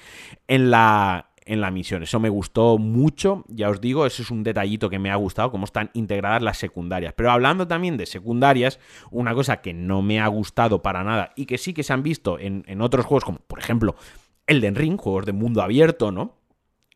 en 0.48 0.72
la 0.72 1.30
en 1.46 1.61
la 1.61 1.70
misión. 1.70 2.02
Eso 2.02 2.20
me 2.20 2.28
gustó 2.28 2.76
mucho, 2.78 3.44
ya 3.48 3.70
os 3.70 3.80
digo, 3.80 4.04
eso 4.04 4.22
es 4.22 4.30
un 4.30 4.42
detallito 4.42 4.90
que 4.90 4.98
me 4.98 5.11
ha 5.11 5.16
gustado, 5.16 5.50
cómo 5.50 5.64
están 5.64 5.90
integradas 5.94 6.42
las 6.42 6.59
secundarias. 6.59 7.14
Pero 7.16 7.30
hablando 7.30 7.66
también 7.66 7.96
de 7.96 8.06
secundarias, 8.06 8.78
una 9.11 9.35
cosa 9.35 9.62
que 9.62 9.72
no 9.72 10.02
me 10.02 10.20
ha 10.20 10.26
gustado 10.26 10.82
para 10.82 11.04
nada 11.04 11.32
y 11.37 11.46
que 11.46 11.59
sí 11.59 11.72
que 11.72 11.82
se 11.82 11.92
han 11.92 12.02
visto 12.02 12.38
en, 12.38 12.64
en 12.66 12.80
otros 12.80 13.06
juegos, 13.06 13.24
como 13.24 13.38
por 13.38 13.59
ejemplo 13.59 13.96
Elden 14.46 14.74
Ring, 14.74 14.96
juegos 14.98 15.26
de 15.26 15.32
mundo 15.32 15.62
abierto, 15.62 16.12
¿no? 16.12 16.37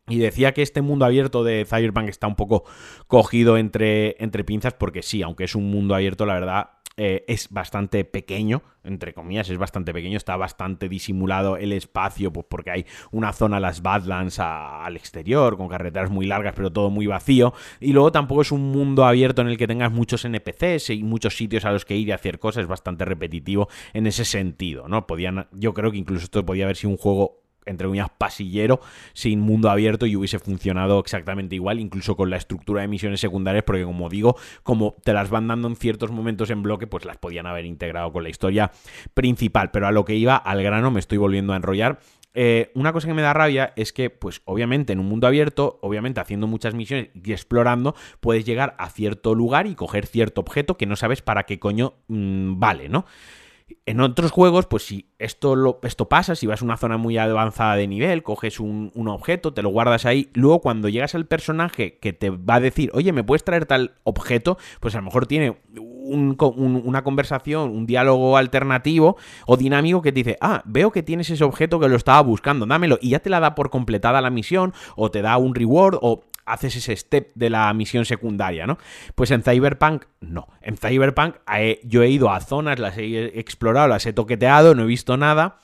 Y 0.08 0.18
decía 0.18 0.52
que 0.52 0.62
este 0.62 0.82
mundo 0.82 1.04
abierto 1.04 1.44
de 1.44 1.64
Cyberpunk 1.64 2.08
está 2.08 2.26
un 2.26 2.34
poco 2.34 2.64
cogido 3.06 3.56
entre, 3.56 4.16
entre 4.18 4.42
pinzas 4.42 4.74
porque 4.74 5.02
sí, 5.02 5.22
aunque 5.22 5.44
es 5.44 5.54
un 5.54 5.70
mundo 5.70 5.94
abierto, 5.94 6.26
la 6.26 6.34
verdad 6.34 6.70
eh, 7.02 7.24
es 7.28 7.48
bastante 7.48 8.04
pequeño, 8.04 8.60
entre 8.84 9.14
comillas, 9.14 9.48
es 9.48 9.56
bastante 9.56 9.94
pequeño, 9.94 10.18
está 10.18 10.36
bastante 10.36 10.86
disimulado 10.86 11.56
el 11.56 11.72
espacio, 11.72 12.30
pues 12.30 12.44
porque 12.46 12.70
hay 12.70 12.86
una 13.10 13.32
zona, 13.32 13.58
las 13.58 13.80
Badlands, 13.80 14.38
al 14.38 14.98
exterior, 14.98 15.56
con 15.56 15.68
carreteras 15.68 16.10
muy 16.10 16.26
largas, 16.26 16.52
pero 16.54 16.70
todo 16.70 16.90
muy 16.90 17.06
vacío. 17.06 17.54
Y 17.80 17.94
luego 17.94 18.12
tampoco 18.12 18.42
es 18.42 18.52
un 18.52 18.70
mundo 18.70 19.06
abierto 19.06 19.40
en 19.40 19.48
el 19.48 19.56
que 19.56 19.66
tengas 19.66 19.90
muchos 19.90 20.26
NPCs 20.26 20.90
y 20.90 21.02
muchos 21.02 21.38
sitios 21.38 21.64
a 21.64 21.72
los 21.72 21.86
que 21.86 21.96
ir 21.96 22.08
y 22.08 22.12
hacer 22.12 22.38
cosas, 22.38 22.64
es 22.64 22.68
bastante 22.68 23.06
repetitivo 23.06 23.70
en 23.94 24.06
ese 24.06 24.26
sentido, 24.26 24.86
¿no? 24.86 25.06
Podían, 25.06 25.46
yo 25.52 25.72
creo 25.72 25.90
que 25.90 25.96
incluso 25.96 26.24
esto 26.24 26.44
podía 26.44 26.64
haber 26.64 26.76
sido 26.76 26.90
un 26.90 26.98
juego 26.98 27.40
entre 27.66 27.88
uñas 27.88 28.08
pasillero, 28.16 28.80
sin 29.12 29.40
mundo 29.40 29.70
abierto 29.70 30.06
y 30.06 30.16
hubiese 30.16 30.38
funcionado 30.38 30.98
exactamente 30.98 31.54
igual, 31.54 31.80
incluso 31.80 32.16
con 32.16 32.30
la 32.30 32.36
estructura 32.36 32.82
de 32.82 32.88
misiones 32.88 33.20
secundarias, 33.20 33.64
porque 33.64 33.84
como 33.84 34.08
digo, 34.08 34.36
como 34.62 34.96
te 35.04 35.12
las 35.12 35.30
van 35.30 35.48
dando 35.48 35.68
en 35.68 35.76
ciertos 35.76 36.10
momentos 36.10 36.50
en 36.50 36.62
bloque, 36.62 36.86
pues 36.86 37.04
las 37.04 37.18
podían 37.18 37.46
haber 37.46 37.64
integrado 37.64 38.12
con 38.12 38.22
la 38.22 38.28
historia 38.28 38.72
principal. 39.14 39.70
Pero 39.70 39.86
a 39.86 39.92
lo 39.92 40.04
que 40.04 40.14
iba, 40.14 40.36
al 40.36 40.62
grano, 40.62 40.90
me 40.90 41.00
estoy 41.00 41.18
volviendo 41.18 41.52
a 41.52 41.56
enrollar. 41.56 41.98
Eh, 42.32 42.70
una 42.74 42.92
cosa 42.92 43.08
que 43.08 43.14
me 43.14 43.22
da 43.22 43.32
rabia 43.32 43.72
es 43.76 43.92
que, 43.92 44.08
pues 44.08 44.42
obviamente 44.44 44.92
en 44.92 45.00
un 45.00 45.06
mundo 45.06 45.26
abierto, 45.26 45.78
obviamente 45.82 46.20
haciendo 46.20 46.46
muchas 46.46 46.74
misiones 46.74 47.10
y 47.14 47.32
explorando, 47.32 47.94
puedes 48.20 48.44
llegar 48.44 48.76
a 48.78 48.88
cierto 48.88 49.34
lugar 49.34 49.66
y 49.66 49.74
coger 49.74 50.06
cierto 50.06 50.40
objeto 50.40 50.76
que 50.76 50.86
no 50.86 50.96
sabes 50.96 51.22
para 51.22 51.44
qué 51.44 51.58
coño 51.58 51.94
mm, 52.08 52.58
vale, 52.60 52.88
¿no? 52.88 53.04
En 53.86 54.00
otros 54.00 54.30
juegos, 54.30 54.66
pues 54.66 54.84
si 54.84 55.10
esto, 55.18 55.56
lo, 55.56 55.80
esto 55.82 56.08
pasa, 56.08 56.34
si 56.34 56.46
vas 56.46 56.62
a 56.62 56.64
una 56.64 56.76
zona 56.76 56.96
muy 56.96 57.18
avanzada 57.18 57.76
de 57.76 57.86
nivel, 57.86 58.22
coges 58.22 58.60
un, 58.60 58.92
objeto, 59.08 59.52
te 59.52 59.62
lo 59.62 59.70
guardas 59.70 60.06
ahí, 60.06 60.30
luego 60.34 60.60
cuando 60.60 60.88
llegas 60.88 61.14
al 61.14 61.26
personaje 61.26 61.98
que 61.98 62.12
te 62.12 62.30
va 62.30 62.56
a 62.56 62.60
decir, 62.60 62.90
oye, 62.94 63.12
¿me 63.12 63.24
puedes 63.24 63.44
traer 63.44 63.66
tal 63.66 63.94
objeto? 64.04 64.58
Pues 64.80 64.94
a 64.94 64.98
lo 64.98 65.04
mejor 65.04 65.26
tiene 65.26 65.56
una 65.70 67.04
conversación, 67.04 67.70
un 67.70 67.86
diálogo 67.86 68.36
alternativo 68.36 69.16
o 69.46 69.56
dinámico 69.56 70.02
que 70.02 70.12
te 70.12 70.20
dice, 70.20 70.38
ah, 70.40 70.62
veo 70.64 70.90
que 70.90 71.02
tienes 71.02 71.30
ese 71.30 71.44
objeto 71.44 71.78
que 71.78 71.88
lo 71.88 71.96
estaba 71.96 72.20
buscando, 72.22 72.66
dámelo, 72.66 72.98
y 73.00 73.10
ya 73.10 73.20
te 73.20 73.30
la 73.30 73.40
da 73.40 73.54
por 73.54 73.70
completada 73.70 74.20
la 74.20 74.30
misión, 74.30 74.72
o 74.96 75.10
te 75.10 75.22
da 75.22 75.36
un 75.36 75.54
reward, 75.54 75.98
o 76.00 76.22
haces 76.52 76.76
ese 76.76 76.96
step 76.96 77.32
de 77.34 77.50
la 77.50 77.72
misión 77.74 78.04
secundaria, 78.04 78.66
¿no? 78.66 78.78
Pues 79.14 79.30
en 79.30 79.42
Cyberpunk 79.42 80.04
no. 80.20 80.48
En 80.60 80.76
Cyberpunk 80.76 81.36
eh, 81.54 81.80
yo 81.84 82.02
he 82.02 82.08
ido 82.08 82.30
a 82.30 82.40
zonas, 82.40 82.78
las 82.78 82.96
he 82.98 83.38
explorado, 83.38 83.88
las 83.88 84.06
he 84.06 84.12
toqueteado, 84.12 84.74
no 84.74 84.82
he 84.82 84.86
visto 84.86 85.16
nada. 85.16 85.60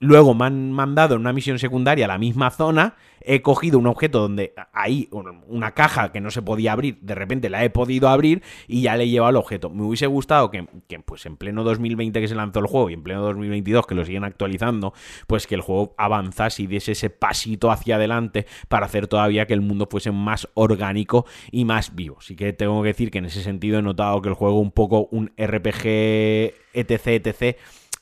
Luego 0.00 0.34
me 0.34 0.46
han 0.46 0.72
mandado 0.72 1.14
en 1.14 1.22
una 1.22 1.32
misión 1.32 1.58
secundaria 1.58 2.04
a 2.04 2.08
la 2.08 2.18
misma 2.18 2.50
zona 2.50 2.96
he 3.20 3.42
cogido 3.42 3.78
un 3.78 3.86
objeto 3.86 4.20
donde 4.20 4.54
ahí 4.72 5.08
una 5.46 5.72
caja 5.72 6.12
que 6.12 6.20
no 6.20 6.30
se 6.30 6.42
podía 6.42 6.72
abrir, 6.72 6.98
de 7.00 7.14
repente 7.14 7.50
la 7.50 7.64
he 7.64 7.70
podido 7.70 8.08
abrir 8.08 8.42
y 8.66 8.82
ya 8.82 8.96
le 8.96 9.04
he 9.04 9.08
llevado 9.08 9.30
el 9.30 9.36
objeto. 9.36 9.70
Me 9.70 9.82
hubiese 9.82 10.06
gustado 10.06 10.50
que, 10.50 10.66
pues 11.04 11.26
en 11.26 11.36
pleno 11.36 11.64
2020 11.64 12.20
que 12.20 12.28
se 12.28 12.34
lanzó 12.34 12.60
el 12.60 12.66
juego 12.66 12.90
y 12.90 12.94
en 12.94 13.02
pleno 13.02 13.22
2022 13.22 13.86
que 13.86 13.94
lo 13.94 14.04
siguen 14.04 14.24
actualizando, 14.24 14.92
pues 15.26 15.46
que 15.46 15.54
el 15.54 15.60
juego 15.60 15.94
avanzase 15.98 16.62
y 16.62 16.66
diese 16.66 16.92
ese 16.92 17.10
pasito 17.10 17.70
hacia 17.70 17.96
adelante 17.96 18.46
para 18.68 18.86
hacer 18.86 19.08
todavía 19.08 19.46
que 19.46 19.54
el 19.54 19.60
mundo 19.60 19.88
fuese 19.90 20.10
más 20.10 20.48
orgánico 20.54 21.26
y 21.50 21.64
más 21.64 21.94
vivo. 21.94 22.16
Así 22.20 22.36
que 22.36 22.52
tengo 22.52 22.82
que 22.82 22.88
decir 22.88 23.10
que 23.10 23.18
en 23.18 23.26
ese 23.26 23.42
sentido 23.42 23.78
he 23.78 23.82
notado 23.82 24.22
que 24.22 24.28
el 24.28 24.34
juego 24.34 24.60
un 24.60 24.70
poco 24.70 25.08
un 25.10 25.32
RPG 25.36 26.54
etc 26.72 27.06
etc 27.06 27.56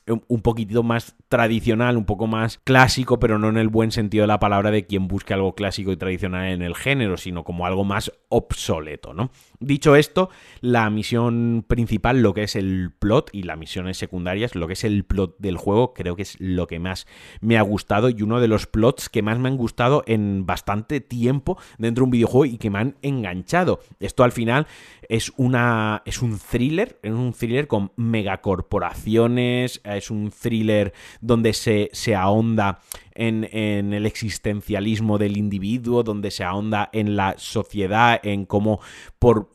un 0.07 0.41
poquitito 0.41 0.83
más 0.83 1.15
tradicional, 1.27 1.97
un 1.97 2.05
poco 2.05 2.27
más 2.27 2.59
clásico, 2.63 3.19
pero 3.19 3.37
no 3.39 3.49
en 3.49 3.57
el 3.57 3.67
buen 3.67 3.91
sentido 3.91 4.23
de 4.23 4.27
la 4.27 4.39
palabra 4.39 4.71
de 4.71 4.85
quien 4.85 5.07
busque 5.07 5.33
algo 5.33 5.53
clásico 5.53 5.91
y 5.91 5.97
tradicional 5.97 6.47
en 6.47 6.61
el 6.61 6.75
género, 6.75 7.17
sino 7.17 7.43
como 7.43 7.65
algo 7.65 7.83
más 7.83 8.11
obsoleto, 8.29 9.13
¿no? 9.13 9.31
Dicho 9.59 9.95
esto, 9.95 10.29
la 10.61 10.87
misión 10.91 11.65
principal, 11.67 12.21
lo 12.21 12.35
que 12.35 12.43
es 12.43 12.55
el 12.55 12.91
plot 12.91 13.31
y 13.33 13.41
las 13.41 13.57
misiones 13.57 13.97
secundarias, 13.97 14.53
lo 14.53 14.67
que 14.67 14.73
es 14.73 14.83
el 14.83 15.03
plot 15.03 15.35
del 15.39 15.57
juego, 15.57 15.95
creo 15.95 16.15
que 16.15 16.21
es 16.21 16.39
lo 16.39 16.67
que 16.67 16.77
más 16.77 17.07
me 17.41 17.57
ha 17.57 17.63
gustado 17.63 18.09
y 18.09 18.21
uno 18.21 18.39
de 18.39 18.47
los 18.47 18.67
plots 18.67 19.09
que 19.09 19.23
más 19.23 19.39
me 19.39 19.49
han 19.49 19.57
gustado 19.57 20.03
en 20.05 20.45
bastante 20.45 21.01
tiempo 21.01 21.57
dentro 21.79 22.03
de 22.03 22.05
un 22.05 22.11
videojuego 22.11 22.45
y 22.45 22.59
que 22.59 22.69
me 22.69 22.77
han 22.77 22.97
enganchado. 23.01 23.79
Esto 23.99 24.23
al 24.23 24.31
final 24.31 24.67
es 25.09 25.33
una 25.37 26.03
es 26.05 26.21
un 26.21 26.37
thriller, 26.37 26.99
es 27.01 27.11
un 27.11 27.33
thriller 27.33 27.67
con 27.67 27.91
megacorporaciones, 27.95 29.81
es 29.83 30.11
un 30.11 30.29
thriller 30.29 30.93
donde 31.19 31.53
se, 31.53 31.89
se 31.93 32.13
ahonda 32.13 32.79
en, 33.17 33.93
el 33.93 34.05
existencialismo 34.05 35.17
del 35.17 35.37
individuo, 35.37 36.03
donde 36.03 36.31
se 36.31 36.43
ahonda 36.43 36.89
en 36.93 37.15
la 37.15 37.35
sociedad, 37.37 38.19
en 38.23 38.45
cómo 38.45 38.79
por, 39.19 39.49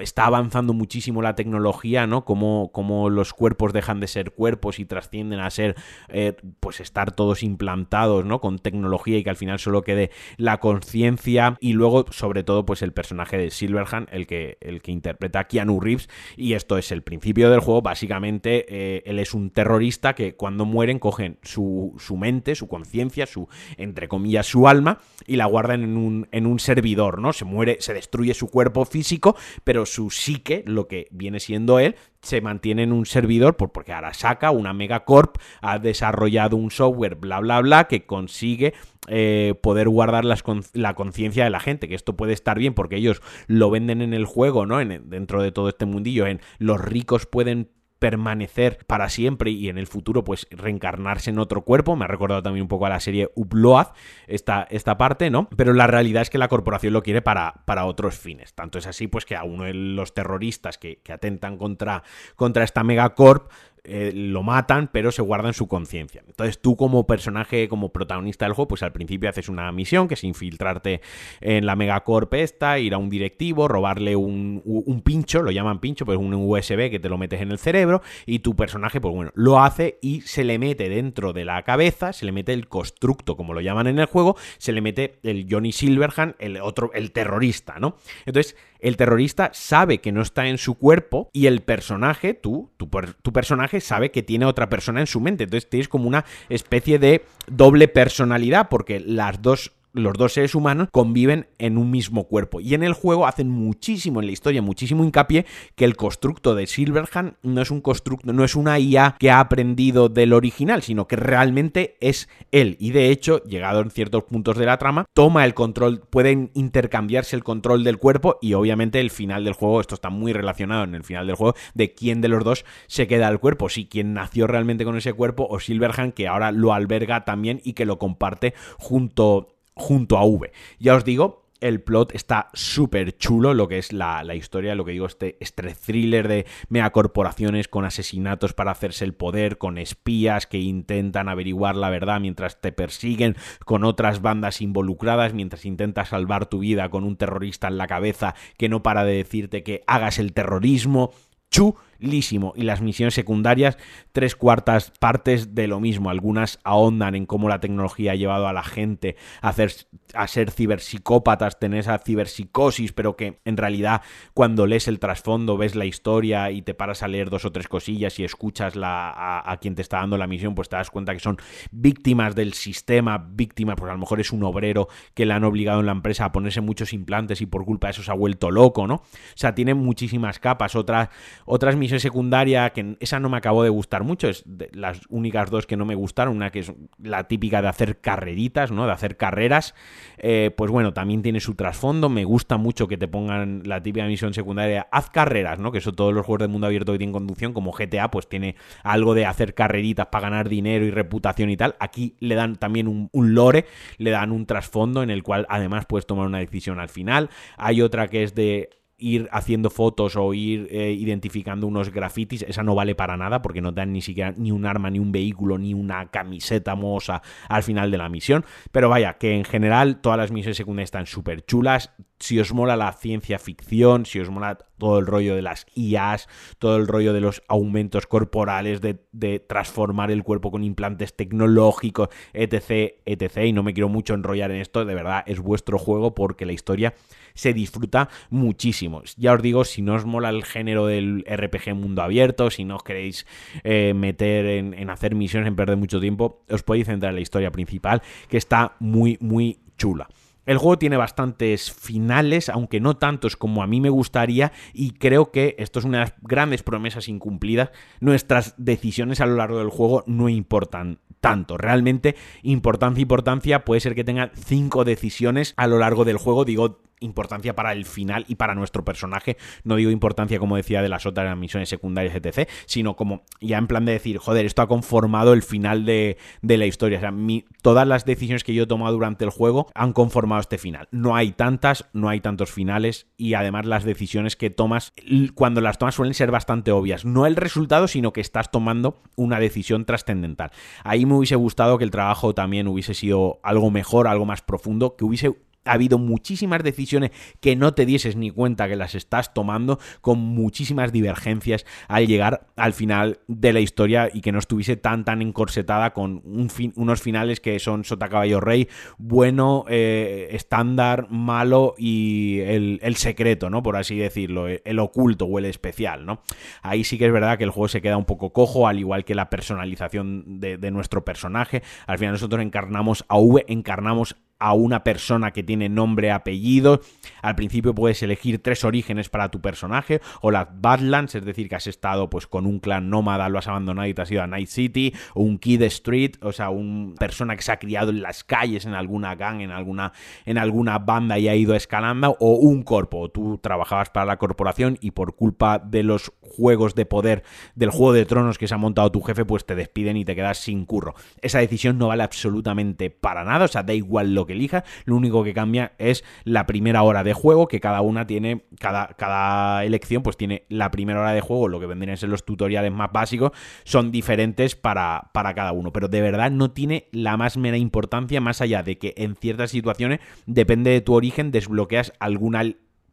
está 0.00 0.26
avanzando 0.26 0.74
muchísimo 0.74 1.22
la 1.22 1.34
tecnología, 1.34 2.06
¿no? 2.06 2.24
Cómo, 2.24 2.70
los 3.10 3.32
cuerpos 3.32 3.72
dejan 3.72 4.00
de 4.00 4.06
ser 4.06 4.32
cuerpos 4.32 4.78
y 4.78 4.84
trascienden 4.84 5.40
a 5.40 5.50
ser, 5.50 5.74
eh, 6.08 6.36
pues 6.60 6.80
estar 6.80 7.12
todos 7.12 7.42
implantados, 7.42 8.24
¿no? 8.24 8.40
Con 8.40 8.58
tecnología 8.58 9.18
y 9.18 9.24
que 9.24 9.30
al 9.30 9.36
final 9.36 9.58
solo 9.58 9.82
quede 9.82 10.10
la 10.36 10.58
conciencia 10.58 11.56
y 11.60 11.72
luego, 11.72 12.06
sobre 12.10 12.44
todo, 12.44 12.66
pues 12.66 12.82
el 12.82 12.92
personaje 12.92 13.38
de 13.38 13.50
Silverhand, 13.50 14.08
el 14.12 14.26
que, 14.26 14.58
el 14.60 14.82
que 14.82 14.92
interpreta 14.92 15.44
Keanu 15.44 15.80
Reeves 15.80 16.08
y 16.36 16.52
esto 16.52 16.76
es 16.76 16.92
el 16.92 17.02
principio 17.02 17.50
del 17.50 17.60
juego, 17.60 17.80
básicamente 17.80 18.66
eh, 18.68 19.02
él 19.06 19.18
es 19.18 19.32
un 19.32 19.50
terrorista 19.50 20.14
que 20.14 20.34
cuando 20.34 20.66
mueren 20.66 20.98
cogen 20.98 21.38
su, 21.42 21.94
su 21.98 22.16
mente, 22.16 22.54
su 22.54 22.65
conciencia, 22.68 23.26
su, 23.26 23.48
entre 23.76 24.08
comillas, 24.08 24.46
su 24.46 24.68
alma, 24.68 25.00
y 25.26 25.36
la 25.36 25.46
guardan 25.46 25.82
en 25.82 25.96
un, 25.96 26.28
en 26.32 26.46
un 26.46 26.58
servidor, 26.58 27.20
¿no? 27.20 27.32
Se 27.32 27.44
muere, 27.44 27.78
se 27.80 27.94
destruye 27.94 28.34
su 28.34 28.48
cuerpo 28.48 28.84
físico, 28.84 29.36
pero 29.64 29.86
su 29.86 30.10
psique, 30.10 30.62
lo 30.66 30.88
que 30.88 31.08
viene 31.10 31.40
siendo 31.40 31.78
él, 31.78 31.96
se 32.22 32.40
mantiene 32.40 32.82
en 32.82 32.92
un 32.92 33.06
servidor 33.06 33.56
porque 33.56 33.92
Arasaka, 33.92 34.50
una 34.50 34.72
megacorp, 34.72 35.36
ha 35.60 35.78
desarrollado 35.78 36.56
un 36.56 36.70
software, 36.70 37.14
bla, 37.14 37.40
bla, 37.40 37.60
bla, 37.60 37.84
que 37.86 38.04
consigue 38.04 38.74
eh, 39.08 39.54
poder 39.62 39.88
guardar 39.88 40.24
la 40.24 40.94
conciencia 40.94 41.44
de 41.44 41.50
la 41.50 41.60
gente, 41.60 41.88
que 41.88 41.94
esto 41.94 42.16
puede 42.16 42.32
estar 42.32 42.58
bien 42.58 42.74
porque 42.74 42.96
ellos 42.96 43.22
lo 43.46 43.70
venden 43.70 44.02
en 44.02 44.12
el 44.12 44.24
juego, 44.24 44.66
¿no? 44.66 44.80
En, 44.80 45.08
dentro 45.08 45.42
de 45.42 45.52
todo 45.52 45.68
este 45.68 45.86
mundillo, 45.86 46.26
en 46.26 46.40
los 46.58 46.80
ricos 46.80 47.26
pueden 47.26 47.70
permanecer 47.98 48.78
para 48.86 49.08
siempre 49.08 49.50
y 49.50 49.68
en 49.68 49.78
el 49.78 49.86
futuro 49.86 50.24
pues 50.24 50.46
reencarnarse 50.50 51.30
en 51.30 51.38
otro 51.38 51.62
cuerpo. 51.62 51.96
Me 51.96 52.04
ha 52.04 52.08
recordado 52.08 52.42
también 52.42 52.62
un 52.62 52.68
poco 52.68 52.86
a 52.86 52.90
la 52.90 53.00
serie 53.00 53.30
Upload 53.34 53.88
esta, 54.26 54.66
esta 54.70 54.98
parte, 54.98 55.30
¿no? 55.30 55.48
Pero 55.56 55.72
la 55.72 55.86
realidad 55.86 56.22
es 56.22 56.30
que 56.30 56.38
la 56.38 56.48
corporación 56.48 56.92
lo 56.92 57.02
quiere 57.02 57.22
para, 57.22 57.62
para 57.64 57.86
otros 57.86 58.18
fines. 58.18 58.54
Tanto 58.54 58.78
es 58.78 58.86
así 58.86 59.06
pues 59.06 59.24
que 59.24 59.36
a 59.36 59.44
uno 59.44 59.64
de 59.64 59.74
los 59.74 60.14
terroristas 60.14 60.78
que, 60.78 61.00
atentan 61.10 61.56
contra, 61.56 62.02
contra 62.34 62.64
esta 62.64 62.84
megacorp 62.84 63.50
eh, 63.88 64.12
lo 64.14 64.42
matan, 64.42 64.90
pero 64.92 65.12
se 65.12 65.22
guardan 65.22 65.54
su 65.54 65.68
conciencia. 65.68 66.22
Entonces 66.26 66.60
tú 66.60 66.76
como 66.76 67.06
personaje, 67.06 67.68
como 67.68 67.92
protagonista 67.92 68.44
del 68.44 68.54
juego, 68.54 68.68
pues 68.68 68.82
al 68.82 68.92
principio 68.92 69.28
haces 69.28 69.48
una 69.48 69.70
misión 69.72 70.08
que 70.08 70.14
es 70.14 70.24
infiltrarte 70.24 71.00
en 71.40 71.66
la 71.66 71.76
megacorp 71.76 72.32
esta, 72.34 72.78
ir 72.78 72.94
a 72.94 72.98
un 72.98 73.10
directivo, 73.10 73.68
robarle 73.68 74.16
un, 74.16 74.62
un 74.64 75.00
pincho, 75.02 75.42
lo 75.42 75.50
llaman 75.50 75.80
pincho, 75.80 76.04
pues 76.04 76.18
un 76.18 76.34
USB 76.34 76.90
que 76.90 76.98
te 76.98 77.08
lo 77.08 77.18
metes 77.18 77.40
en 77.40 77.50
el 77.50 77.58
cerebro 77.58 78.02
y 78.26 78.40
tu 78.40 78.56
personaje, 78.56 79.00
pues 79.00 79.14
bueno, 79.14 79.32
lo 79.34 79.60
hace 79.60 79.98
y 80.02 80.22
se 80.22 80.44
le 80.44 80.58
mete 80.58 80.88
dentro 80.88 81.32
de 81.32 81.44
la 81.44 81.62
cabeza, 81.62 82.12
se 82.12 82.26
le 82.26 82.32
mete 82.32 82.52
el 82.52 82.68
constructo, 82.68 83.36
como 83.36 83.54
lo 83.54 83.60
llaman 83.60 83.86
en 83.86 83.98
el 83.98 84.06
juego, 84.06 84.36
se 84.58 84.72
le 84.72 84.80
mete 84.80 85.18
el 85.22 85.46
Johnny 85.48 85.72
Silverhand, 85.72 86.34
el 86.38 86.60
otro, 86.60 86.90
el 86.94 87.12
terrorista, 87.12 87.78
¿no? 87.78 87.96
Entonces, 88.24 88.56
el 88.80 88.96
terrorista 88.96 89.50
sabe 89.52 89.98
que 89.98 90.12
no 90.12 90.22
está 90.22 90.46
en 90.46 90.58
su 90.58 90.74
cuerpo 90.74 91.30
y 91.32 91.46
el 91.46 91.60
personaje, 91.60 92.34
tú, 92.34 92.70
tu, 92.76 93.32
personaje 93.32 93.80
sabe 93.80 94.10
que 94.10 94.22
tiene 94.22 94.46
otra 94.46 94.68
persona 94.68 95.00
en 95.00 95.06
su 95.06 95.20
mente. 95.20 95.44
Entonces 95.44 95.68
tienes 95.68 95.88
como 95.88 96.08
una 96.08 96.24
especie 96.48 96.98
de 96.98 97.24
doble 97.46 97.88
personalidad 97.88 98.68
porque 98.68 99.00
las 99.00 99.42
dos 99.42 99.72
los 99.96 100.14
dos 100.14 100.32
seres 100.32 100.54
humanos 100.54 100.88
conviven 100.92 101.48
en 101.58 101.78
un 101.78 101.90
mismo 101.90 102.24
cuerpo. 102.24 102.60
Y 102.60 102.74
en 102.74 102.82
el 102.82 102.92
juego 102.92 103.26
hacen 103.26 103.48
muchísimo, 103.48 104.20
en 104.20 104.26
la 104.26 104.32
historia, 104.32 104.62
muchísimo 104.62 105.04
hincapié 105.04 105.46
que 105.74 105.84
el 105.84 105.96
constructo 105.96 106.54
de 106.54 106.66
Silverhand 106.66 107.34
no 107.42 107.62
es 107.62 107.70
un 107.70 107.80
constructo, 107.80 108.32
no 108.32 108.44
es 108.44 108.54
una 108.54 108.78
IA 108.78 109.16
que 109.18 109.30
ha 109.30 109.40
aprendido 109.40 110.08
del 110.08 110.32
original, 110.32 110.82
sino 110.82 111.08
que 111.08 111.16
realmente 111.16 111.96
es 112.00 112.28
él. 112.52 112.76
Y 112.78 112.90
de 112.90 113.10
hecho, 113.10 113.42
llegado 113.44 113.80
en 113.80 113.90
ciertos 113.90 114.24
puntos 114.24 114.56
de 114.56 114.66
la 114.66 114.78
trama, 114.78 115.06
toma 115.14 115.44
el 115.44 115.54
control, 115.54 116.00
pueden 116.00 116.50
intercambiarse 116.54 117.36
el 117.36 117.44
control 117.44 117.84
del 117.84 117.98
cuerpo 117.98 118.38
y 118.40 118.54
obviamente 118.54 119.00
el 119.00 119.10
final 119.10 119.44
del 119.44 119.54
juego, 119.54 119.80
esto 119.80 119.94
está 119.94 120.10
muy 120.10 120.32
relacionado 120.32 120.84
en 120.84 120.94
el 120.94 121.04
final 121.04 121.26
del 121.26 121.36
juego, 121.36 121.56
de 121.74 121.94
quién 121.94 122.20
de 122.20 122.28
los 122.28 122.44
dos 122.44 122.64
se 122.86 123.06
queda 123.06 123.28
al 123.28 123.40
cuerpo, 123.40 123.68
si 123.68 123.86
quien 123.86 124.14
nació 124.14 124.46
realmente 124.46 124.84
con 124.84 124.96
ese 124.96 125.12
cuerpo 125.12 125.46
o 125.48 125.60
Silverhand 125.60 126.14
que 126.14 126.28
ahora 126.28 126.52
lo 126.52 126.72
alberga 126.72 127.24
también 127.24 127.60
y 127.64 127.72
que 127.72 127.86
lo 127.86 127.98
comparte 127.98 128.54
junto 128.78 129.55
junto 129.76 130.18
a 130.18 130.24
V. 130.24 130.50
Ya 130.80 130.96
os 130.96 131.04
digo, 131.04 131.46
el 131.60 131.80
plot 131.80 132.14
está 132.14 132.50
súper 132.52 133.16
chulo, 133.16 133.54
lo 133.54 133.68
que 133.68 133.78
es 133.78 133.92
la, 133.92 134.22
historia, 134.34 134.74
lo 134.74 134.84
que 134.84 134.92
digo, 134.92 135.06
este, 135.06 135.36
este 135.40 135.74
thriller 135.74 136.28
de 136.28 136.46
megacorporaciones 136.68 137.68
con 137.68 137.84
asesinatos 137.84 138.52
para 138.52 138.72
hacerse 138.72 139.04
el 139.04 139.14
poder, 139.14 139.58
con 139.58 139.78
espías 139.78 140.46
que 140.46 140.58
intentan 140.58 141.28
averiguar 141.28 141.76
la 141.76 141.90
verdad 141.90 142.20
mientras 142.20 142.60
te 142.60 142.72
persiguen, 142.72 143.36
con 143.64 143.84
otras 143.84 144.20
bandas 144.22 144.60
involucradas, 144.60 145.34
mientras 145.34 145.64
intentas 145.64 146.08
salvar 146.08 146.46
tu 146.46 146.58
vida 146.60 146.88
con 146.88 147.04
un 147.04 147.16
terrorista 147.16 147.68
en 147.68 147.78
la 147.78 147.86
cabeza 147.86 148.34
que 148.58 148.68
no 148.68 148.82
para 148.82 149.04
de 149.04 149.14
decirte 149.14 149.62
que 149.62 149.82
hagas 149.86 150.18
el 150.18 150.32
terrorismo. 150.32 151.12
Chu 151.50 151.76
lísimo. 151.98 152.52
Y 152.56 152.62
las 152.62 152.80
misiones 152.80 153.14
secundarias, 153.14 153.78
tres 154.12 154.36
cuartas 154.36 154.92
partes 154.98 155.54
de 155.54 155.66
lo 155.66 155.80
mismo. 155.80 156.10
Algunas 156.10 156.58
ahondan 156.64 157.14
en 157.14 157.26
cómo 157.26 157.48
la 157.48 157.60
tecnología 157.60 158.12
ha 158.12 158.16
llevado 158.16 158.48
a 158.48 158.52
la 158.52 158.62
gente 158.62 159.16
a, 159.40 159.48
hacer, 159.48 159.72
a 160.14 160.26
ser 160.26 160.50
ciberpsicópatas, 160.50 161.58
tener 161.58 161.80
esa 161.80 161.98
ciberpsicosis, 161.98 162.92
pero 162.92 163.16
que 163.16 163.40
en 163.44 163.56
realidad 163.56 164.02
cuando 164.34 164.66
lees 164.66 164.88
el 164.88 164.98
trasfondo, 164.98 165.56
ves 165.56 165.74
la 165.74 165.84
historia 165.84 166.50
y 166.50 166.62
te 166.62 166.74
paras 166.74 167.02
a 167.02 167.08
leer 167.08 167.30
dos 167.30 167.44
o 167.44 167.52
tres 167.52 167.68
cosillas 167.68 168.18
y 168.18 168.24
escuchas 168.24 168.74
a, 168.82 169.58
quien 169.60 169.74
te 169.74 169.82
está 169.82 169.98
dando 169.98 170.18
la 170.18 170.26
misión, 170.26 170.54
pues 170.54 170.68
te 170.68 170.76
das 170.76 170.90
cuenta 170.90 171.12
que 171.12 171.20
son 171.20 171.36
víctimas 171.70 172.34
del 172.34 172.52
sistema, 172.52 173.18
víctimas, 173.18 173.76
pues 173.76 173.90
a 173.90 173.94
lo 173.94 174.00
mejor 174.00 174.20
es 174.20 174.32
un 174.32 174.42
obrero 174.44 174.88
que 175.14 175.26
le 175.26 175.32
han 175.32 175.44
obligado 175.44 175.80
en 175.80 175.86
la 175.86 175.92
empresa 175.92 176.26
a 176.26 176.32
ponerse 176.32 176.60
muchos 176.60 176.92
implantes 176.92 177.40
y 177.40 177.46
por 177.46 177.64
culpa 177.64 177.88
de 177.88 177.92
eso 177.92 178.02
se 178.02 178.10
ha 178.10 178.14
vuelto 178.14 178.50
loco, 178.50 178.86
¿no? 178.86 178.94
O 178.96 179.02
sea, 179.34 179.54
tiene 179.54 179.74
muchísimas 179.74 180.38
capas. 180.38 180.76
Otras, 180.76 181.08
otras 181.44 181.76
misión 181.86 182.00
secundaria, 182.00 182.70
que 182.70 182.96
esa 183.00 183.20
no 183.20 183.28
me 183.28 183.36
acabó 183.36 183.62
de 183.62 183.70
gustar 183.70 184.04
mucho, 184.04 184.28
es 184.28 184.42
de 184.46 184.68
las 184.72 185.00
únicas 185.08 185.50
dos 185.50 185.66
que 185.66 185.76
no 185.76 185.84
me 185.84 185.94
gustaron, 185.94 186.36
una 186.36 186.50
que 186.50 186.60
es 186.60 186.72
la 187.02 187.28
típica 187.28 187.62
de 187.62 187.68
hacer 187.68 188.00
carreritas, 188.00 188.70
¿no? 188.70 188.86
De 188.86 188.92
hacer 188.92 189.16
carreras, 189.16 189.74
eh, 190.18 190.50
pues 190.56 190.70
bueno, 190.70 190.92
también 190.92 191.22
tiene 191.22 191.40
su 191.40 191.54
trasfondo, 191.54 192.08
me 192.08 192.24
gusta 192.24 192.56
mucho 192.56 192.88
que 192.88 192.96
te 192.96 193.08
pongan 193.08 193.62
la 193.64 193.82
típica 193.82 194.06
misión 194.06 194.34
secundaria, 194.34 194.88
haz 194.90 195.10
carreras, 195.10 195.58
¿no? 195.58 195.72
Que 195.72 195.78
eso 195.78 195.92
todos 195.92 196.12
los 196.12 196.26
juegos 196.26 196.40
del 196.40 196.50
mundo 196.50 196.66
abierto 196.66 196.92
que 196.92 196.98
tienen 196.98 197.12
conducción, 197.12 197.52
como 197.52 197.72
GTA, 197.72 198.10
pues 198.10 198.28
tiene 198.28 198.56
algo 198.82 199.14
de 199.14 199.26
hacer 199.26 199.54
carreritas 199.54 200.06
para 200.06 200.28
ganar 200.28 200.48
dinero 200.48 200.84
y 200.84 200.90
reputación 200.90 201.50
y 201.50 201.56
tal, 201.56 201.76
aquí 201.78 202.16
le 202.20 202.34
dan 202.34 202.56
también 202.56 202.88
un, 202.88 203.08
un 203.12 203.34
lore, 203.34 203.66
le 203.98 204.10
dan 204.10 204.32
un 204.32 204.46
trasfondo 204.46 205.02
en 205.02 205.10
el 205.10 205.22
cual 205.22 205.46
además 205.48 205.86
puedes 205.86 206.06
tomar 206.06 206.26
una 206.26 206.38
decisión 206.38 206.80
al 206.80 206.88
final, 206.88 207.30
hay 207.56 207.80
otra 207.82 208.08
que 208.08 208.22
es 208.22 208.34
de 208.34 208.70
ir 208.98 209.28
haciendo 209.30 209.68
fotos 209.68 210.16
o 210.16 210.32
ir 210.32 210.68
eh, 210.70 210.92
identificando 210.92 211.66
unos 211.66 211.90
grafitis, 211.90 212.42
esa 212.42 212.62
no 212.62 212.74
vale 212.74 212.94
para 212.94 213.16
nada 213.16 213.42
porque 213.42 213.60
no 213.60 213.72
te 213.72 213.80
dan 213.80 213.92
ni 213.92 214.00
siquiera 214.00 214.32
ni 214.36 214.50
un 214.50 214.64
arma, 214.64 214.90
ni 214.90 214.98
un 214.98 215.12
vehículo, 215.12 215.58
ni 215.58 215.74
una 215.74 216.10
camiseta 216.10 216.74
moza 216.74 217.22
al 217.48 217.62
final 217.62 217.90
de 217.90 217.98
la 217.98 218.08
misión. 218.08 218.44
Pero 218.72 218.88
vaya, 218.88 219.14
que 219.18 219.34
en 219.34 219.44
general 219.44 220.00
todas 220.00 220.18
las 220.18 220.32
misiones 220.32 220.56
secundarias 220.56 220.88
están 220.88 221.06
súper 221.06 221.44
chulas. 221.44 221.92
Si 222.18 222.40
os 222.40 222.54
mola 222.54 222.76
la 222.76 222.92
ciencia 222.94 223.38
ficción, 223.38 224.06
si 224.06 224.20
os 224.20 224.30
mola 224.30 224.56
todo 224.78 224.98
el 224.98 225.06
rollo 225.06 225.36
de 225.36 225.42
las 225.42 225.66
IAs, 225.74 226.28
todo 226.58 226.76
el 226.76 226.86
rollo 226.86 227.12
de 227.12 227.20
los 227.20 227.42
aumentos 227.48 228.06
corporales, 228.06 228.80
de, 228.80 229.04
de 229.12 229.38
transformar 229.38 230.10
el 230.10 230.22
cuerpo 230.22 230.50
con 230.50 230.64
implantes 230.64 231.14
tecnológicos, 231.14 232.08
etc., 232.32 232.94
etc. 233.04 233.44
Y 233.44 233.52
no 233.52 233.62
me 233.62 233.74
quiero 233.74 233.90
mucho 233.90 234.14
enrollar 234.14 234.50
en 234.50 234.62
esto, 234.62 234.86
de 234.86 234.94
verdad 234.94 235.24
es 235.26 235.40
vuestro 235.40 235.78
juego 235.78 236.14
porque 236.14 236.46
la 236.46 236.52
historia 236.52 236.94
se 237.34 237.52
disfruta 237.52 238.08
muchísimo. 238.30 238.85
Ya 239.16 239.32
os 239.32 239.42
digo, 239.42 239.64
si 239.64 239.82
no 239.82 239.94
os 239.94 240.04
mola 240.04 240.30
el 240.30 240.44
género 240.44 240.86
del 240.86 241.24
RPG 241.28 241.74
mundo 241.74 242.02
abierto, 242.02 242.50
si 242.50 242.64
no 242.64 242.76
os 242.76 242.82
queréis 242.82 243.26
eh, 243.64 243.94
meter 243.94 244.46
en, 244.46 244.90
hacer 244.90 245.14
misiones, 245.14 245.48
en 245.48 245.56
perder 245.56 245.76
mucho 245.76 246.00
tiempo, 246.00 246.44
os 246.50 246.62
podéis 246.62 246.86
centrar 246.86 247.10
en 247.10 247.16
la 247.16 247.22
historia 247.22 247.50
principal, 247.50 248.02
que 248.28 248.36
está 248.36 248.76
muy, 248.78 249.18
muy 249.20 249.58
chula. 249.76 250.08
El 250.46 250.58
juego 250.58 250.78
tiene 250.78 250.96
bastantes 250.96 251.72
finales, 251.72 252.48
aunque 252.48 252.78
no 252.78 252.96
tantos 252.96 253.36
como 253.36 253.64
a 253.64 253.66
mí 253.66 253.80
me 253.80 253.90
gustaría, 253.90 254.52
y 254.72 254.92
creo 254.92 255.32
que 255.32 255.56
esto 255.58 255.80
es 255.80 255.84
una 255.84 255.98
de 255.98 256.04
las 256.04 256.14
grandes 256.22 256.62
promesas 256.62 257.08
incumplidas. 257.08 257.70
Nuestras 257.98 258.54
decisiones 258.56 259.20
a 259.20 259.26
lo 259.26 259.34
largo 259.34 259.58
del 259.58 259.70
juego 259.70 260.04
no 260.06 260.28
importan 260.28 261.00
tanto. 261.20 261.58
Realmente, 261.58 262.14
importancia, 262.42 263.02
importancia, 263.02 263.64
puede 263.64 263.80
ser 263.80 263.96
que 263.96 264.04
tengan 264.04 264.30
cinco 264.34 264.84
decisiones 264.84 265.54
a 265.56 265.66
lo 265.66 265.78
largo 265.78 266.04
del 266.04 266.18
juego. 266.18 266.44
Digo, 266.44 266.78
importancia 267.00 267.54
para 267.54 267.72
el 267.72 267.84
final 267.84 268.24
y 268.28 268.36
para 268.36 268.54
nuestro 268.54 268.84
personaje. 268.84 269.36
No 269.64 269.76
digo 269.76 269.90
importancia, 269.90 270.38
como 270.38 270.56
decía, 270.56 270.82
de 270.82 270.88
las 270.88 271.06
otras 271.06 271.36
misiones 271.36 271.68
secundarias, 271.68 272.14
etc., 272.14 272.48
sino 272.66 272.96
como 272.96 273.22
ya 273.40 273.58
en 273.58 273.66
plan 273.66 273.84
de 273.84 273.92
decir, 273.92 274.18
joder, 274.18 274.46
esto 274.46 274.62
ha 274.62 274.68
conformado 274.68 275.32
el 275.32 275.42
final 275.42 275.84
de, 275.84 276.16
la 276.42 276.66
historia. 276.66 276.98
O 276.98 277.00
sea, 277.00 277.14
todas 277.62 277.86
las 277.86 278.04
decisiones 278.04 278.44
que 278.44 278.54
yo 278.54 278.64
he 278.64 278.66
tomado 278.66 278.94
durante 278.94 279.24
el 279.24 279.30
juego 279.30 279.70
han 279.74 279.92
conformado 279.92 280.40
este 280.40 280.58
final. 280.58 280.88
No 280.90 281.16
hay 281.16 281.32
tantas, 281.32 281.86
no 281.92 282.08
hay 282.08 282.20
tantos 282.20 282.50
finales 282.50 283.06
y 283.16 283.34
además 283.34 283.66
las 283.66 283.84
decisiones 283.84 284.36
que 284.36 284.50
tomas, 284.50 284.92
cuando 285.34 285.60
las 285.60 285.78
tomas 285.78 285.94
suelen 285.94 286.14
ser 286.14 286.30
bastante 286.30 286.72
obvias. 286.72 287.04
No 287.04 287.26
el 287.26 287.36
resultado, 287.36 287.88
sino 287.88 288.12
que 288.12 288.20
estás 288.20 288.50
tomando 288.50 289.02
una 289.16 289.38
decisión 289.38 289.84
trascendental. 289.84 290.50
Ahí 290.84 291.06
me 291.06 291.14
hubiese 291.14 291.36
gustado 291.36 291.78
que 291.78 291.84
el 291.84 291.90
trabajo 291.90 292.34
también 292.34 292.68
hubiese 292.68 292.94
sido 292.94 293.40
algo 293.42 293.70
mejor, 293.70 294.08
algo 294.08 294.24
más 294.24 294.42
profundo, 294.42 294.96
que 294.96 295.04
hubiese 295.04 295.34
ha 295.66 295.72
habido 295.72 295.98
muchísimas 295.98 296.62
decisiones 296.62 297.10
que 297.40 297.56
no 297.56 297.74
te 297.74 297.86
dieses 297.86 298.16
ni 298.16 298.30
cuenta 298.30 298.68
que 298.68 298.76
las 298.76 298.94
estás 298.94 299.34
tomando, 299.34 299.78
con 300.00 300.18
muchísimas 300.18 300.92
divergencias 300.92 301.66
al 301.88 302.06
llegar 302.06 302.46
al 302.56 302.72
final 302.72 303.20
de 303.28 303.52
la 303.52 303.60
historia 303.60 304.08
y 304.12 304.20
que 304.20 304.32
no 304.32 304.38
estuviese 304.38 304.76
tan 304.76 305.04
tan 305.04 305.22
encorsetada 305.22 305.92
con 305.92 306.22
unos 306.24 307.02
finales 307.02 307.40
que 307.40 307.58
son 307.58 307.84
Sota 307.84 308.08
Caballo 308.08 308.40
Rey, 308.40 308.68
bueno, 308.98 309.64
eh, 309.68 310.28
estándar, 310.32 311.08
malo 311.10 311.74
y 311.78 312.40
el, 312.40 312.96
secreto, 312.96 313.50
¿no? 313.50 313.62
Por 313.62 313.76
así 313.76 313.96
decirlo, 313.96 314.46
el 314.48 314.78
oculto 314.78 315.26
o 315.26 315.38
el 315.38 315.44
especial, 315.44 316.06
¿no? 316.06 316.22
Ahí 316.62 316.84
sí 316.84 316.98
que 316.98 317.06
es 317.06 317.12
verdad 317.12 317.38
que 317.38 317.44
el 317.44 317.50
juego 317.50 317.68
se 317.68 317.82
queda 317.82 317.96
un 317.96 318.04
poco 318.04 318.32
cojo, 318.32 318.68
al 318.68 318.78
igual 318.78 319.04
que 319.04 319.14
la 319.14 319.28
personalización 319.28 320.40
de, 320.40 320.56
de 320.56 320.70
nuestro 320.70 321.04
personaje. 321.04 321.62
Al 321.86 321.98
final 321.98 322.12
nosotros 322.12 322.40
encarnamos 322.42 323.04
a 323.08 323.18
V, 323.18 323.44
encarnamos 323.48 324.16
a 324.38 324.52
una 324.52 324.84
persona 324.84 325.32
que 325.32 325.42
tiene 325.42 325.68
nombre, 325.68 326.10
apellido. 326.10 326.80
Al 327.22 327.34
principio 327.34 327.74
puedes 327.74 328.02
elegir 328.02 328.42
tres 328.42 328.64
orígenes 328.64 329.08
para 329.08 329.30
tu 329.30 329.40
personaje, 329.40 330.00
o 330.20 330.30
las 330.30 330.48
Badlands, 330.60 331.14
es 331.14 331.24
decir, 331.24 331.48
que 331.48 331.56
has 331.56 331.66
estado 331.66 332.10
pues 332.10 332.26
con 332.26 332.46
un 332.46 332.58
clan 332.58 332.90
nómada, 332.90 333.28
lo 333.28 333.38
has 333.38 333.48
abandonado 333.48 333.88
y 333.88 333.94
te 333.94 334.02
has 334.02 334.10
ido 334.10 334.22
a 334.22 334.26
Night 334.26 334.48
City, 334.48 334.94
o 335.14 335.22
un 335.22 335.38
Kid 335.38 335.62
Street, 335.62 336.16
o 336.22 336.32
sea, 336.32 336.50
una 336.50 336.94
persona 336.94 337.36
que 337.36 337.42
se 337.42 337.52
ha 337.52 337.58
criado 337.58 337.90
en 337.90 338.02
las 338.02 338.24
calles, 338.24 338.66
en 338.66 338.74
alguna 338.74 339.14
gang, 339.14 339.40
en 339.40 339.50
alguna, 339.50 339.92
en 340.24 340.38
alguna 340.38 340.78
banda 340.78 341.18
y 341.18 341.28
ha 341.28 341.34
ido 341.34 341.54
escalando, 341.54 342.16
o 342.20 342.34
un 342.34 342.62
corpo, 342.62 343.10
tú 343.10 343.38
trabajabas 343.38 343.90
para 343.90 344.06
la 344.06 344.18
corporación 344.18 344.78
y 344.80 344.90
por 344.92 345.16
culpa 345.16 345.58
de 345.58 345.82
los 345.82 346.12
juegos 346.28 346.74
de 346.74 346.86
poder 346.86 347.22
del 347.54 347.70
juego 347.70 347.92
de 347.92 348.04
tronos 348.04 348.38
que 348.38 348.48
se 348.48 348.54
ha 348.54 348.58
montado 348.58 348.90
tu 348.92 349.00
jefe, 349.00 349.24
pues 349.24 349.44
te 349.44 349.54
despiden 349.54 349.96
y 349.96 350.04
te 350.04 350.14
quedas 350.14 350.38
sin 350.38 350.64
curro. 350.64 350.94
Esa 351.22 351.38
decisión 351.38 351.78
no 351.78 351.88
vale 351.88 352.02
absolutamente 352.02 352.90
para 352.90 353.24
nada, 353.24 353.44
o 353.44 353.48
sea, 353.48 353.62
da 353.62 353.74
igual 353.74 354.14
lo 354.14 354.26
que 354.26 354.34
elijas, 354.34 354.64
lo 354.84 354.96
único 354.96 355.24
que 355.24 355.34
cambia 355.34 355.72
es 355.78 356.04
la 356.24 356.46
primera 356.46 356.82
hora 356.82 357.04
de 357.04 357.12
juego, 357.12 357.48
que 357.48 357.60
cada 357.60 357.80
una 357.80 358.06
tiene, 358.06 358.44
cada, 358.58 358.88
cada 358.88 359.64
elección 359.64 360.02
pues 360.02 360.16
tiene 360.16 360.44
la 360.48 360.70
primera 360.70 361.00
hora 361.00 361.12
de 361.12 361.20
juego, 361.20 361.48
lo 361.48 361.60
que 361.60 361.66
vendrían 361.66 361.94
a 361.94 361.96
ser 361.96 362.08
los 362.08 362.24
tutoriales 362.24 362.72
más 362.72 362.92
básicos, 362.92 363.32
son 363.64 363.90
diferentes 363.90 364.56
para, 364.56 365.10
para 365.12 365.34
cada 365.34 365.52
uno, 365.52 365.72
pero 365.72 365.88
de 365.88 366.00
verdad 366.00 366.30
no 366.30 366.50
tiene 366.50 366.88
la 366.92 367.16
más 367.16 367.36
mera 367.36 367.56
importancia 367.56 368.20
más 368.20 368.40
allá 368.40 368.62
de 368.62 368.78
que 368.78 368.94
en 368.96 369.16
ciertas 369.16 369.50
situaciones, 369.50 370.00
depende 370.26 370.70
de 370.70 370.80
tu 370.80 370.94
origen, 370.94 371.30
desbloqueas 371.30 371.92
alguna 371.98 372.44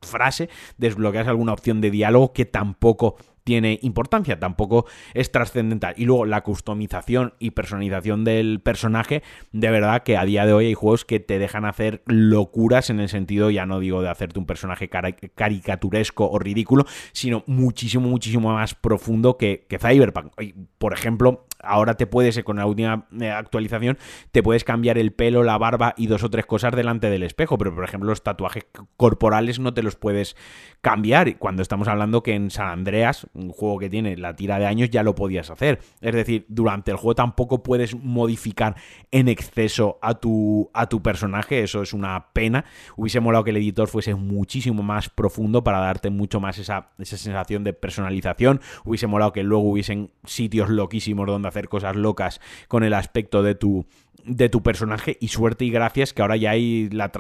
frase, 0.04 0.50
desbloqueas 0.78 1.28
alguna 1.28 1.54
opción 1.54 1.82
de 1.82 1.92
diálogo 1.92 2.34
que 2.34 2.46
tampoco 2.46 3.16
tiene 3.44 3.80
importancia, 3.82 4.40
tampoco 4.40 4.86
es 5.14 5.32
trascendental. 5.32 5.94
Y 5.98 6.06
luego 6.06 6.26
la 6.26 6.42
customización 6.42 7.34
y 7.40 7.52
personalización 7.52 8.24
del 8.24 8.60
personaje, 8.62 9.24
de 9.52 9.70
verdad 9.70 10.04
que 10.04 10.18
a 10.18 10.26
día 10.26 10.46
de 10.46 10.54
hoy 10.54 10.68
hay 10.68 10.74
juegos 10.74 11.06
que 11.06 11.20
te 11.20 11.40
dejan 11.40 11.66
hacer 11.66 12.02
locuras 12.06 12.90
en 12.90 13.00
el 13.00 13.10
sentido, 13.10 13.50
ya 13.50 13.66
no 13.66 13.80
digo 13.80 14.02
de 14.02 14.10
hacerte 14.10 14.40
un 14.40 14.46
personaje 14.46 14.90
caricaturesco 14.90 16.30
o 16.30 16.40
ridículo, 16.40 16.86
sino 17.12 17.44
muchísimo, 17.48 18.08
muchísimo 18.08 18.54
más 18.54 18.76
profundo 18.76 19.38
que, 19.38 19.66
que 19.68 19.80
Cyberpunk. 19.80 20.34
Por 20.78 20.94
ejemplo, 20.94 21.46
ahora 21.64 21.96
te 21.96 22.06
puedes, 22.06 22.42
con 22.44 22.58
la 22.58 22.66
última 22.66 23.08
eh, 23.20 23.32
actualización, 23.32 23.98
te 24.32 24.44
puedes 24.44 24.64
cambiar 24.64 24.98
el 24.98 25.14
pelo, 25.14 25.44
la 25.44 25.58
barba 25.58 25.94
y 25.98 26.08
dos 26.08 26.24
o 26.24 26.30
tres 26.30 26.46
cosas 26.46 26.76
delante 26.76 27.10
del 27.10 27.24
espejo, 27.24 27.58
pero 27.58 27.74
por 27.74 27.84
ejemplo 27.84 28.10
los 28.10 28.22
tatuajes 28.22 28.66
corporales 28.98 29.60
no 29.60 29.74
te 29.74 29.82
los 29.82 29.96
puedes 29.96 30.36
cambiar. 30.82 31.38
Cuando 31.38 31.62
estamos 31.62 31.88
hablando 31.88 32.22
que 32.22 32.36
en 32.36 32.52
San 32.52 32.68
Andreas, 32.68 33.28
un 33.34 33.50
juego 33.50 33.80
que 33.80 33.90
tiene 33.90 34.16
la 34.18 34.36
tira 34.36 34.60
de 34.60 34.66
años, 34.66 34.90
ya 34.90 35.04
lo 35.04 35.16
podías 35.16 35.50
hacer. 35.50 35.80
Es 36.02 36.14
decir, 36.14 36.46
durante 36.50 36.92
el 36.92 36.98
juego 36.98 37.16
tampoco 37.16 37.64
puedes 37.64 37.96
modificar 37.96 38.76
en 39.12 39.28
exceso 39.28 39.98
a 40.02 40.16
tu, 40.16 40.70
a 40.74 40.88
tu 40.88 41.02
personaje, 41.02 41.64
eso 41.64 41.82
es 41.82 41.94
una 41.94 42.28
pena. 42.34 42.66
Hubiese 42.96 43.20
molado 43.20 43.44
que 43.44 43.50
el 43.52 43.58
editor 43.58 43.88
fuese 43.88 44.16
muchísimo 44.16 44.84
más 44.84 45.10
profundo 45.10 45.64
para 45.64 45.80
darte 45.80 46.10
mucho 46.10 46.40
más 46.40 46.58
esa, 46.60 46.90
esa 47.00 47.18
sensación 47.18 47.64
de 47.64 47.74
personalización. 47.74 48.62
Hubiese 48.86 49.08
molado 49.08 49.34
que 49.34 49.44
luego 49.44 49.70
hubiesen 49.70 50.12
sitios 50.26 50.70
loquísimos 50.70 51.28
donde 51.28 51.48
hacer 51.48 51.70
cosas 51.70 51.96
locas 51.96 52.40
con 52.68 52.84
el 52.84 52.94
aspecto 52.94 53.44
de 53.44 53.56
tu 53.56 53.86
de 54.26 54.50
tu 54.50 54.64
personaje 54.64 55.18
y 55.20 55.30
suerte 55.30 55.66
y 55.66 55.72
gracias 55.72 56.14
que 56.14 56.22
ahora 56.22 56.36
ya 56.36 56.52
hay 56.52 56.90
la 56.90 57.12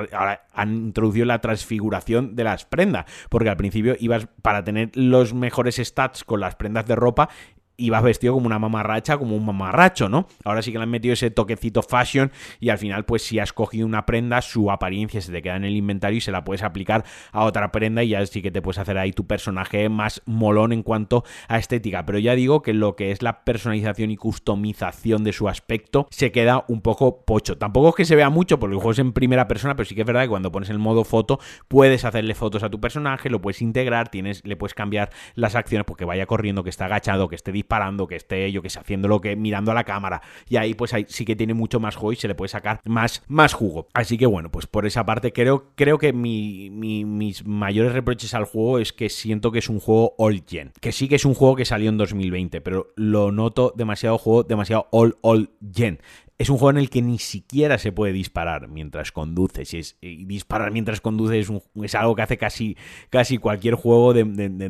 han 0.53 0.73
introducido 0.73 1.25
la 1.25 1.41
transfiguración 1.41 2.35
de 2.35 2.43
las 2.43 2.65
prendas 2.65 3.05
porque 3.29 3.49
al 3.49 3.57
principio 3.57 3.95
ibas 3.99 4.27
para 4.41 4.63
tener 4.63 4.91
los 4.95 5.33
mejores 5.33 5.75
stats 5.77 6.23
con 6.23 6.39
las 6.39 6.55
prendas 6.55 6.85
de 6.85 6.95
ropa 6.95 7.29
y 7.75 7.89
vas 7.89 8.03
vestido 8.03 8.33
como 8.33 8.45
una 8.45 8.59
mamarracha, 8.59 9.17
como 9.17 9.35
un 9.35 9.45
mamarracho, 9.45 10.09
¿no? 10.09 10.27
Ahora 10.43 10.61
sí 10.61 10.71
que 10.71 10.77
le 10.77 10.83
han 10.83 10.89
metido 10.89 11.13
ese 11.13 11.31
toquecito 11.31 11.81
fashion 11.81 12.31
y 12.59 12.69
al 12.69 12.77
final, 12.77 13.05
pues 13.05 13.23
si 13.23 13.39
has 13.39 13.53
cogido 13.53 13.85
una 13.85 14.05
prenda, 14.05 14.41
su 14.41 14.69
apariencia 14.71 15.21
se 15.21 15.31
te 15.31 15.41
queda 15.41 15.55
en 15.55 15.65
el 15.65 15.75
inventario 15.75 16.17
y 16.17 16.21
se 16.21 16.31
la 16.31 16.43
puedes 16.43 16.63
aplicar 16.63 17.03
a 17.31 17.43
otra 17.43 17.71
prenda 17.71 18.03
y 18.03 18.09
ya 18.09 18.25
sí 18.25 18.41
que 18.41 18.51
te 18.51 18.61
puedes 18.61 18.77
hacer 18.77 18.97
ahí 18.97 19.11
tu 19.11 19.25
personaje 19.25 19.89
más 19.89 20.21
molón 20.25 20.71
en 20.71 20.83
cuanto 20.83 21.23
a 21.47 21.57
estética. 21.57 22.05
Pero 22.05 22.19
ya 22.19 22.35
digo 22.35 22.61
que 22.61 22.73
lo 22.73 22.95
que 22.95 23.11
es 23.11 23.21
la 23.21 23.43
personalización 23.43 24.11
y 24.11 24.17
customización 24.17 25.23
de 25.23 25.33
su 25.33 25.49
aspecto 25.49 26.07
se 26.11 26.31
queda 26.31 26.65
un 26.67 26.81
poco 26.81 27.25
pocho. 27.25 27.57
Tampoco 27.57 27.89
es 27.89 27.95
que 27.95 28.05
se 28.05 28.15
vea 28.15 28.29
mucho 28.29 28.59
porque 28.59 28.75
el 28.75 28.79
juego 28.79 28.91
es 28.91 28.99
en 28.99 29.13
primera 29.13 29.47
persona, 29.47 29.75
pero 29.75 29.85
sí 29.85 29.95
que 29.95 30.01
es 30.01 30.07
verdad 30.07 30.23
que 30.23 30.29
cuando 30.29 30.51
pones 30.51 30.69
el 30.69 30.79
modo 30.79 31.03
foto 31.03 31.39
puedes 31.67 32.05
hacerle 32.05 32.35
fotos 32.35 32.63
a 32.63 32.69
tu 32.69 32.79
personaje, 32.79 33.29
lo 33.29 33.41
puedes 33.41 33.61
integrar, 33.61 34.09
tienes, 34.09 34.45
le 34.45 34.55
puedes 34.55 34.73
cambiar 34.73 35.09
las 35.35 35.55
acciones 35.55 35.85
porque 35.85 36.05
vaya 36.05 36.25
corriendo, 36.25 36.63
que 36.63 36.69
está 36.69 36.85
agachado, 36.85 37.27
que 37.27 37.35
esté 37.35 37.51
disparando, 37.63 38.07
que 38.07 38.15
esté 38.15 38.51
yo 38.51 38.61
que 38.61 38.69
sé, 38.69 38.79
haciendo 38.79 39.07
lo 39.07 39.21
que 39.21 39.35
mirando 39.35 39.71
a 39.71 39.73
la 39.73 39.83
cámara. 39.83 40.21
Y 40.47 40.57
ahí 40.57 40.73
pues 40.73 40.91
sí 41.07 41.25
que 41.25 41.35
tiene 41.35 41.53
mucho 41.53 41.79
más 41.79 41.95
juego 41.95 42.13
y 42.13 42.15
se 42.17 42.27
le 42.27 42.35
puede 42.35 42.49
sacar 42.49 42.81
más, 42.85 43.23
más 43.27 43.53
jugo. 43.53 43.87
Así 43.93 44.17
que 44.17 44.25
bueno, 44.25 44.51
pues 44.51 44.67
por 44.67 44.85
esa 44.85 45.05
parte 45.05 45.31
creo, 45.31 45.71
creo 45.75 45.97
que 45.97 46.13
mis 46.13 47.45
mayores 47.45 47.93
reproches 47.93 48.33
al 48.33 48.45
juego 48.45 48.79
es 48.79 48.93
que 48.93 49.09
siento 49.09 49.51
que 49.51 49.59
es 49.59 49.69
un 49.69 49.79
juego 49.79 50.13
all 50.17 50.43
gen. 50.47 50.71
Que 50.79 50.91
sí 50.91 51.07
que 51.07 51.15
es 51.15 51.25
un 51.25 51.33
juego 51.33 51.55
que 51.55 51.65
salió 51.65 51.89
en 51.89 51.97
2020, 51.97 52.61
pero 52.61 52.93
lo 52.95 53.31
noto 53.31 53.73
demasiado 53.75 54.17
juego, 54.17 54.43
demasiado 54.43 54.87
all 54.91 55.17
all 55.21 55.49
gen 55.73 55.99
es 56.37 56.49
un 56.49 56.57
juego 56.57 56.71
en 56.71 56.77
el 56.77 56.89
que 56.89 57.01
ni 57.01 57.19
siquiera 57.19 57.77
se 57.77 57.91
puede 57.91 58.11
disparar 58.11 58.67
mientras 58.67 59.11
conduces. 59.11 59.73
Y, 59.73 59.79
es, 59.79 59.97
disparar 60.01 60.71
mientras 60.71 60.99
conduces 60.99 61.49
es, 61.81 61.95
algo 61.95 62.15
que 62.15 62.21
hace 62.23 62.37
casi, 62.37 62.75
casi 63.09 63.37
cualquier 63.37 63.75
juego 63.75 64.13
de, 64.13 64.25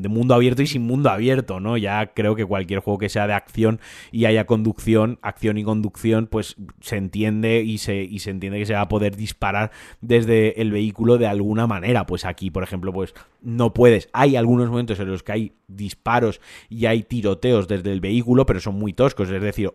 mundo 0.10 0.36
abierto 0.36 0.62
y 0.62 0.68
sin 0.68 0.84
mundo 0.84 1.10
abierto, 1.10 1.60
¿no? 1.60 1.78
Ya 1.78 2.14
creo 2.14 2.36
que 2.36 2.46
cualquier 2.46 2.80
juego 2.80 3.00
que 3.00 3.10
sea 3.10 3.28
de 3.28 3.34
acción 3.34 3.80
y 4.12 4.26
haya 4.26 4.46
conducción, 4.46 5.20
acción 5.22 5.58
y 5.58 5.64
conducción, 5.64 6.28
pues 6.28 6.58
se 6.82 6.98
entiende 6.98 7.62
y 7.62 7.78
se, 7.78 8.04
y 8.04 8.20
se 8.20 8.32
entiende 8.32 8.60
que 8.60 8.66
se 8.66 8.74
va 8.74 8.82
a 8.82 8.90
poder 8.90 9.16
disparar 9.16 9.72
desde 10.02 10.62
el 10.62 10.72
vehículo 10.72 11.18
de 11.18 11.28
alguna 11.28 11.66
manera. 11.66 12.06
Pues 12.06 12.26
aquí, 12.26 12.52
por 12.52 12.64
ejemplo, 12.64 12.92
pues 12.92 13.14
no 13.44 13.74
puedes. 13.74 14.10
Hay 14.14 14.36
algunos 14.36 14.70
momentos 14.70 15.00
en 15.00 15.10
los 15.10 15.22
que 15.22 15.32
hay 15.32 15.54
disparos 15.68 16.40
y 16.70 16.86
hay 16.86 17.04
tiroteos 17.04 17.68
desde 17.68 17.92
el 17.92 18.00
vehículo, 18.00 18.46
pero 18.46 18.60
son 18.60 18.76
muy 18.76 18.94
toscos. 18.94 19.30
Es 19.30 19.42
decir, 19.42 19.74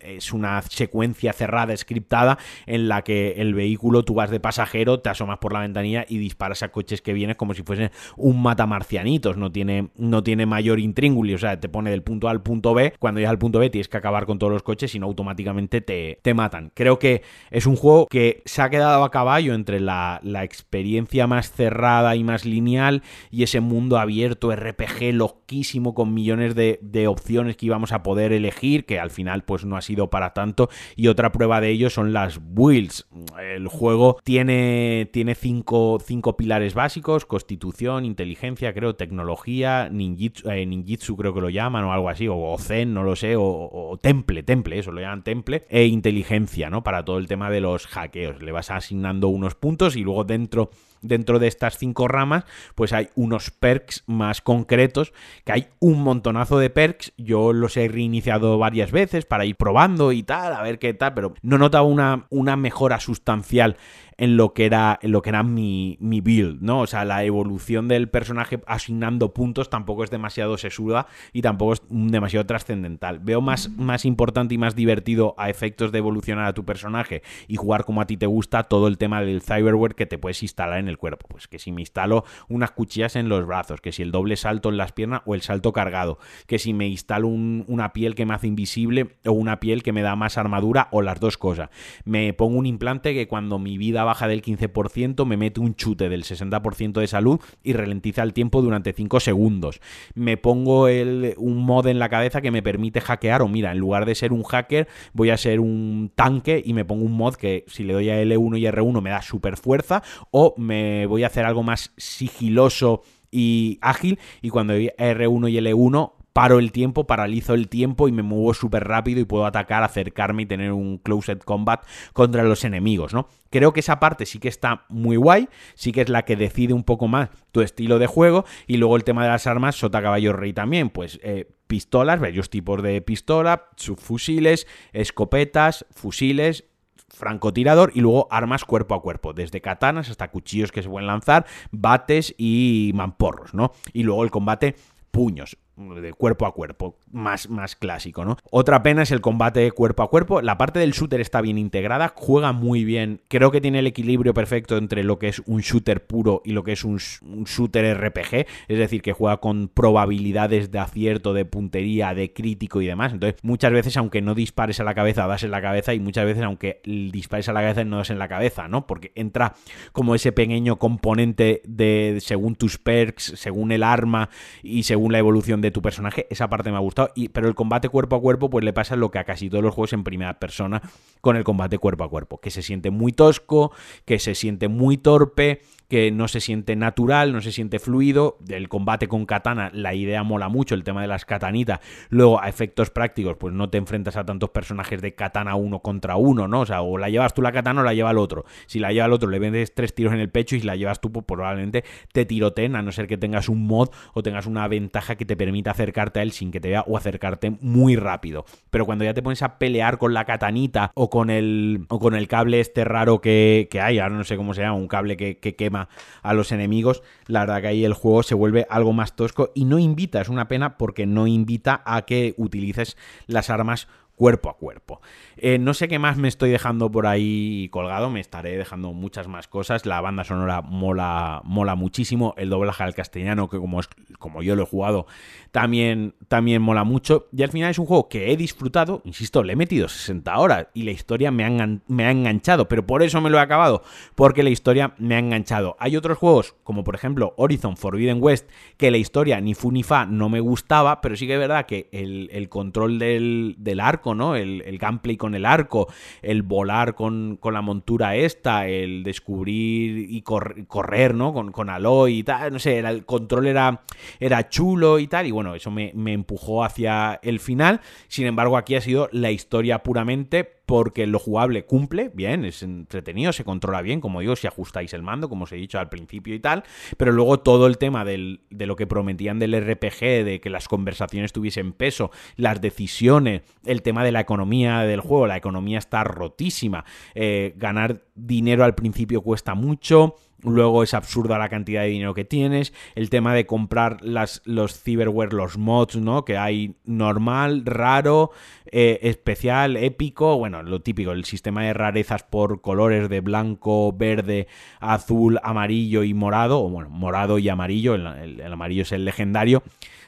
es 0.00 0.32
una 0.32 0.62
secuencia 0.62 1.32
cerrada, 1.32 1.76
scriptada, 1.76 2.38
en 2.66 2.88
la 2.88 3.02
que 3.02 3.34
el 3.38 3.54
vehículo, 3.54 4.04
tú 4.04 4.14
vas 4.14 4.30
de 4.30 4.40
pasajero, 4.40 5.00
te 5.00 5.10
asomas 5.10 5.38
por 5.38 5.52
la 5.52 5.60
ventanilla 5.60 6.04
y 6.08 6.18
disparas 6.18 6.62
a 6.62 6.68
coches 6.68 7.02
que 7.02 7.12
vienen 7.12 7.36
como 7.36 7.54
si 7.54 7.62
fuesen 7.62 7.90
un 8.16 8.42
matamarcianitos. 8.42 9.36
No 9.36 9.50
tiene, 9.50 9.90
no 9.96 10.22
tiene 10.22 10.46
mayor 10.46 10.78
intríngulis, 10.78 11.36
o 11.36 11.38
sea, 11.38 11.58
te 11.58 11.68
pone 11.68 11.90
del 11.90 12.02
punto 12.02 12.28
A 12.28 12.30
al 12.30 12.42
punto 12.42 12.74
B. 12.74 12.94
Cuando 12.98 13.20
llegas 13.20 13.32
al 13.32 13.38
punto 13.38 13.58
B 13.58 13.70
tienes 13.70 13.88
que 13.88 13.96
acabar 13.96 14.26
con 14.26 14.38
todos 14.38 14.52
los 14.52 14.62
coches 14.62 14.94
y 14.94 14.98
no 14.98 15.06
automáticamente 15.06 15.80
te, 15.80 16.18
te 16.22 16.34
matan. 16.34 16.72
Creo 16.74 16.98
que 16.98 17.22
es 17.50 17.66
un 17.66 17.76
juego 17.76 18.06
que 18.06 18.42
se 18.44 18.62
ha 18.62 18.70
quedado 18.70 19.04
a 19.04 19.10
caballo 19.10 19.54
entre 19.54 19.80
la, 19.80 20.20
la 20.22 20.44
experiencia 20.44 21.26
más 21.26 21.52
cerrada 21.52 22.16
y 22.16 22.24
más 22.24 22.44
lineal 22.44 22.65
y 22.66 23.42
ese 23.42 23.60
mundo 23.60 23.98
abierto 23.98 24.54
RPG 24.54 25.12
loquísimo 25.12 25.94
con 25.94 26.12
millones 26.12 26.54
de, 26.54 27.06
opciones 27.06 27.56
que 27.56 27.66
íbamos 27.66 27.92
a 27.92 28.02
poder 28.02 28.32
elegir, 28.32 28.84
que 28.84 28.98
al 28.98 29.10
final 29.10 29.44
pues 29.44 29.64
no 29.64 29.76
ha 29.76 29.82
sido 29.82 30.10
para 30.10 30.32
tanto. 30.32 30.68
Y 30.96 31.08
otra 31.08 31.30
prueba 31.30 31.60
de 31.60 31.70
ello 31.70 31.90
son 31.90 32.12
las 32.12 32.40
builds. 32.42 33.06
El 33.40 33.68
juego 33.68 34.18
tiene, 34.24 35.08
tiene 35.12 35.34
cinco, 35.34 35.98
cinco 36.04 36.36
pilares 36.36 36.74
básicos, 36.74 37.26
constitución, 37.26 38.04
inteligencia, 38.04 38.72
creo, 38.74 38.96
tecnología, 38.96 39.88
ninjitsu, 39.90 40.50
eh, 40.50 40.66
ninjitsu 40.66 41.16
creo 41.16 41.32
que 41.32 41.40
lo 41.40 41.50
llaman 41.50 41.84
o 41.84 41.92
algo 41.92 42.08
así, 42.08 42.26
o, 42.28 42.56
zen, 42.58 42.92
no 42.92 43.04
lo 43.04 43.14
sé, 43.14 43.36
o, 43.36 43.42
o, 43.42 43.96
temple, 43.98 44.42
temple, 44.42 44.78
eso 44.78 44.90
lo 44.90 45.00
llaman 45.00 45.22
temple, 45.22 45.64
e 45.68 45.86
inteligencia, 45.86 46.70
¿no? 46.70 46.82
Para 46.82 47.04
todo 47.04 47.18
el 47.18 47.28
tema 47.28 47.50
de 47.50 47.60
los 47.60 47.86
hackeos. 47.86 48.42
Le 48.42 48.52
vas 48.52 48.70
asignando 48.70 49.28
unos 49.28 49.54
puntos 49.54 49.96
y 49.96 50.02
luego 50.02 50.24
dentro 50.24 50.70
dentro 51.02 51.38
de 51.38 51.48
estas 51.48 51.78
cinco 51.78 52.08
ramas, 52.08 52.44
pues 52.74 52.92
hay 52.92 53.08
unos 53.14 53.50
perks 53.50 54.04
más 54.06 54.40
concretos, 54.40 55.12
que 55.44 55.52
hay 55.52 55.68
un 55.78 56.02
montonazo 56.02 56.58
de 56.58 56.70
perks, 56.70 57.12
yo 57.16 57.52
los 57.52 57.76
he 57.76 57.88
reiniciado 57.88 58.58
varias 58.58 58.92
veces 58.92 59.24
para 59.24 59.44
ir 59.44 59.56
probando 59.56 60.12
y 60.12 60.22
tal, 60.22 60.52
a 60.52 60.62
ver 60.62 60.78
qué 60.78 60.94
tal, 60.94 61.14
pero 61.14 61.34
no 61.42 61.58
notaba 61.58 61.84
una, 61.84 62.26
una 62.30 62.56
mejora 62.56 63.00
sustancial 63.00 63.76
en 64.18 64.36
lo 64.36 64.54
que 64.54 64.64
era, 64.64 64.98
en 65.02 65.12
lo 65.12 65.22
que 65.22 65.30
era 65.30 65.42
mi, 65.42 65.98
mi 66.00 66.20
build, 66.20 66.62
¿no? 66.62 66.80
O 66.80 66.86
sea, 66.86 67.04
la 67.04 67.24
evolución 67.24 67.88
del 67.88 68.08
personaje 68.08 68.60
asignando 68.66 69.34
puntos 69.34 69.68
tampoco 69.68 70.04
es 70.04 70.10
demasiado 70.10 70.56
sesuda 70.56 71.06
y 71.32 71.42
tampoco 71.42 71.74
es 71.74 71.82
demasiado 71.88 72.46
trascendental. 72.46 73.18
Veo 73.18 73.40
más, 73.40 73.70
más 73.70 74.04
importante 74.04 74.54
y 74.54 74.58
más 74.58 74.74
divertido 74.74 75.34
a 75.36 75.50
efectos 75.50 75.92
de 75.92 75.98
evolucionar 75.98 76.46
a 76.46 76.54
tu 76.54 76.64
personaje 76.64 77.22
y 77.46 77.56
jugar 77.56 77.84
como 77.84 78.00
a 78.00 78.06
ti 78.06 78.16
te 78.16 78.26
gusta 78.26 78.64
todo 78.64 78.88
el 78.88 78.98
tema 78.98 79.20
del 79.20 79.42
cyberware 79.42 79.94
que 79.94 80.06
te 80.06 80.18
puedes 80.18 80.42
instalar 80.42 80.78
en 80.78 80.88
el 80.88 80.96
cuerpo. 80.96 81.26
Pues 81.28 81.46
que 81.46 81.58
si 81.58 81.72
me 81.72 81.82
instalo 81.82 82.24
unas 82.48 82.70
cuchillas 82.70 83.16
en 83.16 83.28
los 83.28 83.46
brazos, 83.46 83.80
que 83.80 83.92
si 83.92 84.02
el 84.02 84.12
doble 84.12 84.36
salto 84.36 84.70
en 84.70 84.78
las 84.78 84.92
piernas 84.92 85.22
o 85.26 85.34
el 85.34 85.42
salto 85.42 85.72
cargado, 85.72 86.18
que 86.46 86.58
si 86.58 86.72
me 86.72 86.88
instalo 86.88 87.28
una 87.28 87.92
piel 87.92 88.14
que 88.14 88.24
me 88.24 88.34
hace 88.34 88.46
invisible 88.46 89.16
o 89.26 89.32
una 89.32 89.60
piel 89.60 89.82
que 89.82 89.92
me 89.92 90.02
da 90.02 90.16
más 90.16 90.38
armadura 90.38 90.88
o 90.90 91.02
las 91.02 91.20
dos 91.20 91.36
cosas. 91.36 91.68
Me 92.04 92.32
pongo 92.32 92.58
un 92.58 92.66
implante 92.66 93.12
que 93.12 93.28
cuando 93.28 93.58
mi 93.58 93.76
vida 93.76 94.05
baja 94.06 94.26
del 94.28 94.42
15%, 94.42 95.26
me 95.26 95.36
mete 95.36 95.60
un 95.60 95.74
chute 95.74 96.08
del 96.08 96.24
60% 96.24 97.00
de 97.00 97.06
salud 97.06 97.40
y 97.62 97.74
ralentiza 97.74 98.22
el 98.22 98.32
tiempo 98.32 98.62
durante 98.62 98.92
5 98.92 99.20
segundos. 99.20 99.80
Me 100.14 100.38
pongo 100.38 100.88
el, 100.88 101.34
un 101.36 101.58
mod 101.58 101.86
en 101.86 101.98
la 101.98 102.08
cabeza 102.08 102.40
que 102.40 102.50
me 102.50 102.62
permite 102.62 103.00
hackear 103.02 103.42
o 103.42 103.48
mira, 103.48 103.72
en 103.72 103.78
lugar 103.78 104.06
de 104.06 104.14
ser 104.14 104.32
un 104.32 104.42
hacker 104.42 104.88
voy 105.12 105.30
a 105.30 105.36
ser 105.36 105.60
un 105.60 106.10
tanque 106.14 106.62
y 106.64 106.72
me 106.72 106.84
pongo 106.84 107.04
un 107.04 107.12
mod 107.12 107.34
que 107.34 107.64
si 107.66 107.84
le 107.84 107.92
doy 107.92 108.08
a 108.08 108.22
L1 108.22 108.58
y 108.58 108.62
R1 108.62 109.02
me 109.02 109.10
da 109.10 109.22
super 109.22 109.56
fuerza 109.56 110.02
o 110.30 110.54
me 110.56 111.06
voy 111.06 111.24
a 111.24 111.26
hacer 111.26 111.44
algo 111.44 111.62
más 111.62 111.92
sigiloso 111.96 113.02
y 113.30 113.78
ágil 113.82 114.18
y 114.42 114.50
cuando 114.50 114.72
doy 114.72 114.90
R1 114.98 115.50
y 115.50 115.56
L1 115.58 116.12
paro 116.36 116.58
el 116.58 116.70
tiempo, 116.70 117.06
paralizo 117.06 117.54
el 117.54 117.66
tiempo 117.66 118.08
y 118.08 118.12
me 118.12 118.22
muevo 118.22 118.52
súper 118.52 118.86
rápido 118.86 119.20
y 119.20 119.24
puedo 119.24 119.46
atacar, 119.46 119.82
acercarme 119.82 120.42
y 120.42 120.46
tener 120.46 120.70
un 120.70 120.98
closed 120.98 121.38
combat 121.38 121.82
contra 122.12 122.42
los 122.42 122.62
enemigos, 122.62 123.14
¿no? 123.14 123.26
Creo 123.48 123.72
que 123.72 123.80
esa 123.80 124.00
parte 124.00 124.26
sí 124.26 124.38
que 124.38 124.48
está 124.48 124.84
muy 124.90 125.16
guay, 125.16 125.48
sí 125.76 125.92
que 125.92 126.02
es 126.02 126.10
la 126.10 126.26
que 126.26 126.36
decide 126.36 126.74
un 126.74 126.84
poco 126.84 127.08
más 127.08 127.30
tu 127.52 127.62
estilo 127.62 127.98
de 127.98 128.06
juego 128.06 128.44
y 128.66 128.76
luego 128.76 128.96
el 128.96 129.04
tema 129.04 129.22
de 129.22 129.30
las 129.30 129.46
armas, 129.46 129.76
sota 129.76 130.02
caballo 130.02 130.34
rey 130.34 130.52
también, 130.52 130.90
pues 130.90 131.18
eh, 131.22 131.48
pistolas, 131.68 132.20
varios 132.20 132.50
tipos 132.50 132.82
de 132.82 133.00
pistola, 133.00 133.70
subfusiles, 133.76 134.66
escopetas, 134.92 135.86
fusiles, 135.90 136.64
francotirador 137.08 137.92
y 137.94 138.02
luego 138.02 138.28
armas 138.30 138.66
cuerpo 138.66 138.94
a 138.94 139.00
cuerpo, 139.00 139.32
desde 139.32 139.62
katanas 139.62 140.10
hasta 140.10 140.30
cuchillos 140.30 140.70
que 140.70 140.82
se 140.82 140.90
pueden 140.90 141.06
lanzar, 141.06 141.46
bates 141.70 142.34
y 142.36 142.92
mamporros, 142.94 143.54
¿no? 143.54 143.72
Y 143.94 144.02
luego 144.02 144.22
el 144.22 144.30
combate 144.30 144.76
puños 145.10 145.56
de 145.76 146.14
cuerpo 146.14 146.46
a 146.46 146.54
cuerpo, 146.54 146.96
más, 147.12 147.50
más 147.50 147.76
clásico, 147.76 148.24
¿no? 148.24 148.38
Otra 148.50 148.82
pena 148.82 149.02
es 149.02 149.10
el 149.10 149.20
combate 149.20 149.70
cuerpo 149.72 150.02
a 150.02 150.10
cuerpo. 150.10 150.40
La 150.40 150.56
parte 150.56 150.78
del 150.78 150.92
shooter 150.92 151.20
está 151.20 151.42
bien 151.42 151.58
integrada, 151.58 152.12
juega 152.16 152.52
muy 152.52 152.84
bien. 152.84 153.20
Creo 153.28 153.50
que 153.50 153.60
tiene 153.60 153.80
el 153.80 153.86
equilibrio 153.86 154.32
perfecto 154.32 154.78
entre 154.78 155.04
lo 155.04 155.18
que 155.18 155.28
es 155.28 155.42
un 155.44 155.60
shooter 155.60 156.06
puro 156.06 156.40
y 156.44 156.52
lo 156.52 156.64
que 156.64 156.72
es 156.72 156.84
un, 156.84 156.96
shooter 156.96 157.98
RPG. 157.98 158.46
Es 158.68 158.78
decir, 158.78 159.02
que 159.02 159.12
juega 159.12 159.36
con 159.36 159.68
probabilidades 159.68 160.70
de 160.70 160.78
acierto, 160.78 161.34
de 161.34 161.44
puntería, 161.44 162.14
de 162.14 162.32
crítico 162.32 162.80
y 162.80 162.86
demás. 162.86 163.12
Entonces, 163.12 163.38
muchas 163.42 163.72
veces, 163.72 163.96
aunque 163.98 164.22
no 164.22 164.34
dispares 164.34 164.80
a 164.80 164.84
la 164.84 164.94
cabeza, 164.94 165.26
das 165.26 165.42
en 165.42 165.50
la 165.50 165.60
cabeza. 165.60 165.92
Y 165.92 166.00
muchas 166.00 166.24
veces, 166.24 166.42
aunque 166.42 166.80
dispares 166.84 167.48
a 167.50 167.52
la 167.52 167.60
cabeza, 167.60 167.84
no 167.84 167.98
das 167.98 168.10
en 168.10 168.18
la 168.18 168.28
cabeza, 168.28 168.66
¿no? 168.68 168.86
Porque 168.86 169.12
entra 169.14 169.54
como 169.92 170.14
ese 170.14 170.32
pequeño 170.32 170.76
componente 170.78 171.60
de 171.66 172.18
según 172.20 172.54
tus 172.54 172.78
perks, 172.78 173.34
según 173.36 173.72
el 173.72 173.82
arma 173.82 174.30
y 174.62 174.84
según 174.84 175.12
la 175.12 175.18
evolución 175.18 175.60
de 175.60 175.65
de 175.66 175.70
tu 175.70 175.82
personaje, 175.82 176.26
esa 176.30 176.48
parte 176.48 176.70
me 176.70 176.76
ha 176.76 176.80
gustado. 176.80 177.10
Y, 177.14 177.28
pero 177.28 177.48
el 177.48 177.54
combate 177.54 177.88
cuerpo 177.88 178.16
a 178.16 178.20
cuerpo, 178.20 178.50
pues 178.50 178.64
le 178.64 178.72
pasa 178.72 178.96
lo 178.96 179.10
que 179.10 179.18
a 179.18 179.24
casi 179.24 179.50
todos 179.50 179.62
los 179.62 179.74
juegos 179.74 179.92
en 179.92 180.04
primera 180.04 180.38
persona 180.38 180.82
con 181.20 181.36
el 181.36 181.44
combate 181.44 181.78
cuerpo 181.78 182.04
a 182.04 182.10
cuerpo, 182.10 182.40
que 182.40 182.50
se 182.50 182.62
siente 182.62 182.90
muy 182.90 183.12
tosco, 183.12 183.72
que 184.04 184.18
se 184.18 184.34
siente 184.34 184.68
muy 184.68 184.96
torpe, 184.96 185.62
que 185.88 186.10
no 186.10 186.28
se 186.28 186.40
siente 186.40 186.76
natural, 186.76 187.32
no 187.32 187.40
se 187.40 187.52
siente 187.52 187.78
fluido. 187.78 188.38
El 188.48 188.68
combate 188.68 189.08
con 189.08 189.26
katana, 189.26 189.70
la 189.72 189.94
idea 189.94 190.22
mola 190.22 190.48
mucho, 190.48 190.74
el 190.74 190.84
tema 190.84 191.02
de 191.02 191.08
las 191.08 191.24
katanitas. 191.24 191.80
Luego, 192.08 192.40
a 192.40 192.48
efectos 192.48 192.90
prácticos, 192.90 193.36
pues 193.36 193.54
no 193.54 193.70
te 193.70 193.78
enfrentas 193.78 194.16
a 194.16 194.24
tantos 194.24 194.50
personajes 194.50 195.00
de 195.00 195.14
katana 195.14 195.54
uno 195.54 195.80
contra 195.80 196.16
uno, 196.16 196.48
¿no? 196.48 196.60
O 196.60 196.66
sea, 196.66 196.82
o 196.82 196.98
la 196.98 197.08
llevas 197.08 197.34
tú 197.34 197.42
la 197.42 197.52
katana 197.52 197.82
o 197.82 197.84
la 197.84 197.94
lleva 197.94 198.10
el 198.10 198.18
otro. 198.18 198.44
Si 198.66 198.78
la 198.78 198.92
lleva 198.92 199.06
el 199.06 199.12
otro, 199.12 199.28
le 199.30 199.38
vendes 199.38 199.74
tres 199.74 199.94
tiros 199.94 200.12
en 200.12 200.20
el 200.20 200.30
pecho 200.30 200.56
y 200.56 200.60
si 200.60 200.66
la 200.66 200.76
llevas 200.76 201.00
tú, 201.00 201.12
pues 201.12 201.24
probablemente 201.24 201.84
te 202.12 202.24
tiroten, 202.24 202.76
a 202.76 202.82
no 202.82 202.90
ser 202.92 203.06
que 203.06 203.16
tengas 203.16 203.48
un 203.48 203.66
mod 203.66 203.90
o 204.14 204.22
tengas 204.22 204.46
una 204.46 204.66
ventaja 204.68 205.14
que 205.16 205.24
te 205.24 205.36
permita 205.36 205.70
acercarte 205.70 206.20
a 206.20 206.22
él 206.22 206.32
sin 206.32 206.50
que 206.50 206.60
te 206.60 206.70
vea 206.70 206.84
o 206.86 206.96
acercarte 206.96 207.50
muy 207.60 207.96
rápido. 207.96 208.44
Pero 208.70 208.86
cuando 208.86 209.04
ya 209.04 209.14
te 209.14 209.22
pones 209.22 209.42
a 209.42 209.58
pelear 209.58 209.98
con 209.98 210.14
la 210.14 210.24
katanita 210.24 210.90
o 210.94 211.10
con 211.10 211.30
el, 211.30 211.86
o 211.88 211.98
con 212.00 212.14
el 212.14 212.26
cable 212.26 212.60
este 212.60 212.84
raro 212.84 213.20
que, 213.20 213.68
hay, 213.80 213.98
ahora 213.98 214.16
no 214.16 214.24
sé 214.24 214.36
cómo 214.36 214.54
se 214.54 214.62
llama, 214.62 214.74
un 214.74 214.88
cable 214.88 215.16
que 215.16 215.36
quema 215.38 215.75
a 216.22 216.34
los 216.34 216.52
enemigos, 216.52 217.02
la 217.26 217.40
verdad 217.40 217.60
que 217.60 217.68
ahí 217.68 217.84
el 217.84 217.94
juego 217.94 218.22
se 218.22 218.34
vuelve 218.34 218.66
algo 218.70 218.92
más 218.92 219.16
tosco 219.16 219.50
y 219.54 219.64
no 219.64 219.78
invita, 219.78 220.20
es 220.20 220.28
una 220.28 220.48
pena 220.48 220.76
porque 220.78 221.06
no 221.06 221.26
invita 221.26 221.82
a 221.84 222.02
que 222.02 222.34
utilices 222.36 222.96
las 223.26 223.50
armas 223.50 223.88
cuerpo 224.16 224.48
a 224.48 224.56
cuerpo. 224.56 225.00
Eh, 225.36 225.58
no 225.58 225.74
sé 225.74 225.86
qué 225.86 225.98
más 225.98 226.16
me 226.16 226.28
estoy 226.28 226.50
dejando 226.50 226.90
por 226.90 227.06
ahí 227.06 227.68
colgado, 227.70 228.10
me 228.10 228.20
estaré 228.20 228.56
dejando 228.56 228.92
muchas 228.92 229.28
más 229.28 229.46
cosas. 229.46 229.86
La 229.86 230.00
banda 230.00 230.24
sonora 230.24 230.62
mola, 230.62 231.42
mola 231.44 231.74
muchísimo. 231.74 232.34
El 232.36 232.50
doblaje 232.50 232.82
al 232.82 232.94
castellano, 232.94 233.48
que 233.48 233.58
como, 233.58 233.80
es, 233.80 233.88
como 234.18 234.42
yo 234.42 234.56
lo 234.56 234.62
he 234.64 234.66
jugado, 234.66 235.06
también, 235.52 236.14
también 236.28 236.62
mola 236.62 236.84
mucho. 236.84 237.28
Y 237.32 237.42
al 237.42 237.50
final 237.50 237.70
es 237.70 237.78
un 237.78 237.86
juego 237.86 238.08
que 238.08 238.32
he 238.32 238.36
disfrutado, 238.36 239.02
insisto, 239.04 239.42
le 239.42 239.52
he 239.52 239.56
metido 239.56 239.88
60 239.88 240.38
horas 240.38 240.66
y 240.72 240.82
la 240.82 240.90
historia 240.90 241.30
me 241.30 241.44
ha, 241.44 241.78
me 241.86 242.06
ha 242.06 242.10
enganchado, 242.10 242.68
pero 242.68 242.86
por 242.86 243.02
eso 243.02 243.20
me 243.20 243.30
lo 243.30 243.36
he 243.36 243.42
acabado, 243.42 243.82
porque 244.14 244.42
la 244.42 244.50
historia 244.50 244.94
me 244.98 245.14
ha 245.14 245.18
enganchado. 245.18 245.76
Hay 245.78 245.96
otros 245.96 246.16
juegos, 246.16 246.54
como 246.64 246.84
por 246.84 246.94
ejemplo 246.94 247.34
Horizon 247.36 247.76
Forbidden 247.76 248.22
West, 248.22 248.48
que 248.78 248.90
la 248.90 248.96
historia 248.96 249.40
ni 249.40 249.54
fu 249.54 249.70
ni 249.70 249.82
fa 249.82 250.06
no 250.06 250.30
me 250.30 250.40
gustaba, 250.40 251.02
pero 251.02 251.16
sí 251.16 251.26
que 251.26 251.34
es 251.34 251.38
verdad 251.38 251.66
que 251.66 251.90
el, 251.92 252.48
control 252.48 252.98
del, 252.98 253.56
del 253.58 253.80
arco 253.80 254.05
¿no? 254.14 254.36
El, 254.36 254.62
el, 254.66 254.78
gameplay 254.78 255.16
con 255.16 255.34
el 255.34 255.44
arco, 255.44 255.88
el 256.22 256.42
volar 256.42 256.94
con, 256.94 257.38
la 257.42 257.62
montura 257.62 258.16
esta, 258.16 258.66
el 258.68 259.02
descubrir 259.02 260.06
y 260.10 260.22
correr, 260.22 261.14
¿no? 261.14 261.32
Con, 261.32 261.52
con 261.52 261.70
Aloy 261.70 262.18
y 262.18 262.22
tal, 262.22 262.52
no 262.52 262.58
sé, 262.58 262.78
el 262.78 263.04
control 263.04 263.46
era, 263.46 263.82
era 264.20 264.48
chulo 264.48 264.98
y 264.98 265.06
tal, 265.06 265.26
y 265.26 265.30
bueno, 265.30 265.54
eso 265.54 265.70
me, 265.70 265.92
me 265.94 266.12
empujó 266.12 266.64
hacia 266.64 267.18
el 267.22 267.40
final. 267.40 267.80
Sin 268.08 268.26
embargo, 268.26 268.56
aquí 268.56 268.74
ha 268.74 268.80
sido 268.80 269.08
la 269.12 269.30
historia 269.30 269.82
puramente 269.82 270.55
porque 270.66 271.06
lo 271.06 271.20
jugable 271.20 271.64
cumple 271.64 272.10
bien, 272.12 272.44
es 272.44 272.62
entretenido, 272.62 273.32
se 273.32 273.44
controla 273.44 273.82
bien, 273.82 274.00
como 274.00 274.20
digo, 274.20 274.34
si 274.34 274.48
ajustáis 274.48 274.92
el 274.92 275.02
mando, 275.02 275.28
como 275.28 275.44
os 275.44 275.52
he 275.52 275.56
dicho 275.56 275.78
al 275.78 275.88
principio 275.88 276.34
y 276.34 276.40
tal, 276.40 276.64
pero 276.96 277.12
luego 277.12 277.38
todo 277.38 277.68
el 277.68 277.78
tema 277.78 278.04
de 278.04 278.40
lo 278.50 278.76
que 278.76 278.86
prometían 278.86 279.38
del 279.38 279.54
RPG, 279.58 280.24
de 280.24 280.40
que 280.42 280.50
las 280.50 280.66
conversaciones 280.66 281.32
tuviesen 281.32 281.72
peso, 281.72 282.10
las 282.34 282.60
decisiones, 282.60 283.42
el 283.64 283.82
tema 283.82 284.04
de 284.04 284.12
la 284.12 284.20
economía 284.20 284.80
del 284.80 285.00
juego, 285.00 285.28
la 285.28 285.36
economía 285.36 285.78
está 285.78 286.02
rotísima, 286.02 286.84
eh, 287.14 287.54
ganar 287.56 288.02
dinero 288.16 288.64
al 288.64 288.74
principio 288.74 289.22
cuesta 289.22 289.54
mucho, 289.54 290.16
Luego 290.46 290.84
es 290.84 290.94
absurda 290.94 291.38
la 291.38 291.48
cantidad 291.48 291.82
de 291.82 291.88
dinero 291.88 292.14
que 292.14 292.24
tienes. 292.24 292.72
El 292.94 293.10
tema 293.10 293.34
de 293.34 293.46
comprar 293.46 293.98
las, 294.02 294.42
los 294.44 294.80
cyberware, 294.80 295.32
los 295.32 295.58
mods, 295.58 295.96
¿no? 295.96 296.24
Que 296.24 296.38
hay 296.38 296.76
normal, 296.84 297.62
raro, 297.64 298.30
eh, 298.70 299.00
especial, 299.02 299.76
épico. 299.76 300.38
Bueno, 300.38 300.62
lo 300.62 300.80
típico, 300.82 301.10
el 301.10 301.24
sistema 301.24 301.64
de 301.64 301.74
rarezas 301.74 302.22
por 302.22 302.60
colores 302.60 303.08
de 303.08 303.20
blanco, 303.20 303.92
verde, 303.92 304.46
azul, 304.78 305.40
amarillo 305.42 306.04
y 306.04 306.14
morado. 306.14 306.62
O 306.62 306.68
bueno, 306.68 306.90
morado 306.90 307.40
y 307.40 307.48
amarillo. 307.48 307.96
el 307.96 308.52
amarillo 308.52 308.82
es 308.82 308.92
el 308.92 309.04
legendario. 309.04 309.64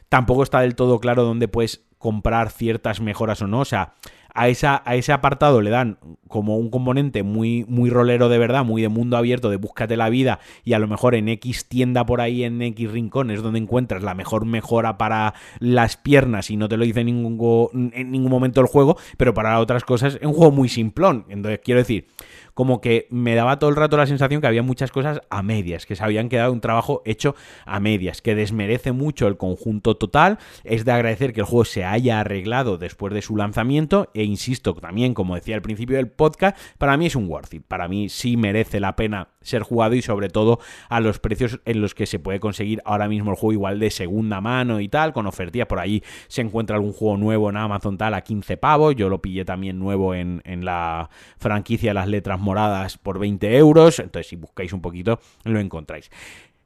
Tampoco 0.09 0.45
está 0.45 0.61
del 0.61 0.76
todo 0.76 1.01
claro 1.01 1.24
dónde 1.24 1.49
puedes 1.49 1.88
comprar 1.99 2.51
ciertas 2.51 3.01
mejoras 3.01 3.42
o 3.42 3.46
no. 3.46 3.61
O 3.61 3.64
sea, 3.64 3.94
a, 4.34 4.49
esa, 4.49 4.82
a 4.84 4.94
ese 4.94 5.12
apartado 5.12 5.61
le 5.61 5.70
dan 5.70 5.99
como 6.28 6.57
un 6.59 6.70
componente 6.70 7.22
muy, 7.22 7.64
muy 7.68 7.90
rolero 7.90 8.28
de 8.28 8.38
verdad, 8.38 8.64
muy 8.64 8.82
de 8.82 8.88
mundo 8.88 9.16
abierto, 9.16 9.51
de 9.51 9.57
búscate 9.57 9.96
la 9.96 10.09
vida 10.09 10.38
y 10.64 10.74
a 10.74 10.78
lo 10.78 10.86
mejor 10.86 11.14
en 11.14 11.28
X 11.28 11.66
tienda 11.66 12.07
por 12.07 12.20
ahí, 12.20 12.44
en 12.44 12.62
X 12.62 12.90
rincones 12.92 13.42
donde 13.42 13.59
encuentras 13.59 14.03
la 14.03 14.14
mejor 14.14 14.44
mejora 14.44 14.96
para 14.99 15.34
las 15.59 15.96
piernas 15.96 16.51
y 16.51 16.57
no 16.57 16.68
te 16.68 16.76
lo 16.76 16.84
dice 16.84 17.03
ningún, 17.03 17.90
en 17.94 18.11
ningún 18.11 18.30
momento 18.30 18.61
el 18.61 18.66
juego, 18.66 18.96
pero 19.16 19.34
para 19.34 19.59
otras 19.59 19.84
cosas 19.84 20.16
es 20.20 20.26
un 20.26 20.34
juego 20.34 20.53
muy 20.53 20.68
simplón. 20.68 21.24
Entonces, 21.28 21.61
quiero 21.64 21.80
decir, 21.80 22.07
como 22.59 22.80
que 22.80 23.06
me 23.11 23.36
daba 23.36 23.61
todo 23.61 23.70
el 23.70 23.76
rato 23.76 23.96
la 23.96 24.09
sensación 24.09 24.40
que 24.40 24.48
había 24.48 24.64
muchas 24.64 24.90
cosas 24.90 25.20
a 25.30 25.44
medias, 25.44 25.86
que 25.86 25.94
se 25.94 26.02
habían 26.02 26.28
quedado 26.28 26.52
un 26.52 26.61
trabajo 26.61 27.02
hecho 27.04 27.36
a 27.64 27.78
medias, 27.78 28.20
que 28.20 28.34
desmerece 28.34 28.90
mucho 28.90 29.28
el 29.28 29.36
conjunto 29.36 29.96
total. 29.96 30.38
Es 30.64 30.84
de 30.84 30.90
agradecer 30.90 31.32
que 31.32 31.38
el 31.38 31.46
juego 31.46 31.64
se 31.64 31.84
haya 31.84 32.18
arreglado 32.18 32.76
después 32.76 33.14
de 33.14 33.22
su 33.22 33.36
lanzamiento 33.36 34.11
e 34.12 34.24
insisto 34.24 34.74
también, 34.74 35.14
como 35.14 35.36
decía 35.36 35.54
al 35.54 35.62
principio 35.62 35.98
del 35.98 36.09
podcast, 36.09 36.59
para 36.78 36.96
mí 36.96 37.06
es 37.06 37.14
un 37.14 37.28
worth 37.28 37.54
it, 37.54 37.62
para 37.62 37.86
mí 37.86 38.09
sí 38.09 38.36
merece 38.36 38.80
la 38.80 38.96
pena 38.96 39.28
ser 39.49 39.62
jugado 39.62 39.94
y 39.94 40.03
sobre 40.03 40.28
todo 40.28 40.61
a 40.88 41.01
los 41.01 41.18
precios 41.18 41.61
en 41.64 41.80
los 41.80 41.94
que 41.94 42.07
se 42.07 42.18
puede 42.18 42.40
conseguir 42.40 42.80
ahora 42.84 43.09
mismo 43.09 43.30
el 43.30 43.36
juego 43.36 43.53
igual 43.53 43.78
de 43.78 43.90
segunda 43.90 44.40
mano 44.40 44.80
y 44.80 44.88
tal, 44.88 45.12
con 45.12 45.26
ofertillas 45.26 45.66
por 45.66 45.80
ahí 45.80 46.03
se 46.28 46.42
encuentra 46.42 46.76
algún 46.76 46.92
juego 46.92 47.16
nuevo 47.16 47.51
en 47.51 47.57
Amazon 47.57 47.99
tal 47.99 48.14
a 48.14 48.20
15 48.20 48.57
pavos, 48.57 48.94
yo 48.94 49.09
lo 49.09 49.20
pillé 49.20 49.44
también 49.44 49.78
nuevo 49.78 50.14
en, 50.14 50.42
en 50.44 50.64
la 50.64 51.11
franquicia 51.38 51.94
Las 51.94 52.09
Letras 52.09 52.38
moradas 52.38 52.99
por 52.99 53.18
20 53.18 53.57
euros. 53.57 53.99
Entonces, 53.99 54.28
si 54.28 54.36
buscáis 54.36 54.72
un 54.72 54.80
poquito, 54.80 55.20
lo 55.44 55.59
encontráis. 55.59 56.11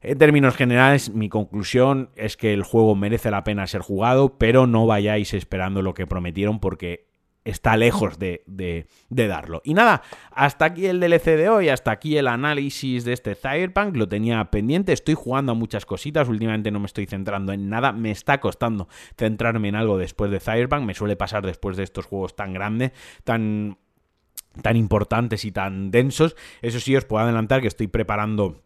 En 0.01 0.19
términos 0.19 0.57
generales, 0.57 1.11
mi 1.15 1.29
conclusión 1.29 2.11
es 2.17 2.37
que 2.37 2.53
el 2.53 2.65
juego 2.65 2.97
merece 2.97 3.31
la 3.31 3.45
pena 3.45 3.67
ser 3.69 3.83
jugado, 3.83 4.37
pero 4.37 4.67
no 4.67 4.85
vayáis 4.85 5.33
esperando 5.33 5.81
lo 5.81 5.95
que 5.95 6.09
prometieron 6.09 6.59
porque 6.59 7.12
está 7.45 7.77
lejos 7.77 8.19
de, 8.19 8.43
de, 8.47 8.87
darlo. 9.27 9.63
Y 9.65 9.75
nada, 9.75 10.03
hasta 10.31 10.67
aquí 10.67 10.87
el 10.87 11.01
DLC 11.01 11.37
de 11.37 11.49
hoy, 11.49 11.69
hasta 11.69 11.91
aquí 11.91 12.17
el 12.17 12.29
análisis 12.29 13.05
de 13.05 13.13
este 13.13 13.35
Cyberpunk, 13.35 13.97
lo 13.97 14.09
tenía 14.09 14.45
pendiente, 14.51 14.93
estoy 14.93 15.15
jugando 15.15 15.53
a 15.53 15.55
muchas 15.55 15.85
cositas, 15.87 16.29
últimamente 16.29 16.71
no 16.71 16.81
me 16.81 16.87
estoy 16.87 17.07
centrando 17.07 17.53
en 17.53 17.69
nada, 17.69 17.93
me 17.93 18.11
está 18.11 18.41
costando 18.41 18.89
centrarme 19.17 19.69
en 19.69 19.77
algo 19.77 19.99
después 19.99 20.31
de 20.31 20.41
Cyberpunk, 20.41 20.83
me 20.83 20.95
suele 20.95 21.17
pasar 21.17 21.45
después 21.45 21.77
de 21.77 21.83
estos 21.83 22.07
juegos 22.07 22.37
tan 22.37 22.53
grandes, 22.53 22.93
tan 23.25 23.79
tan 24.61 24.77
importantes 24.77 25.47
y 25.47 25.53
tan 25.53 25.91
densos. 25.91 26.37
Eso 26.61 26.79
sí, 26.79 26.95
os 26.95 27.07
puedo 27.07 27.25
adelantar 27.25 27.63
que 27.63 27.69
estoy 27.69 27.87
preparando 27.87 28.63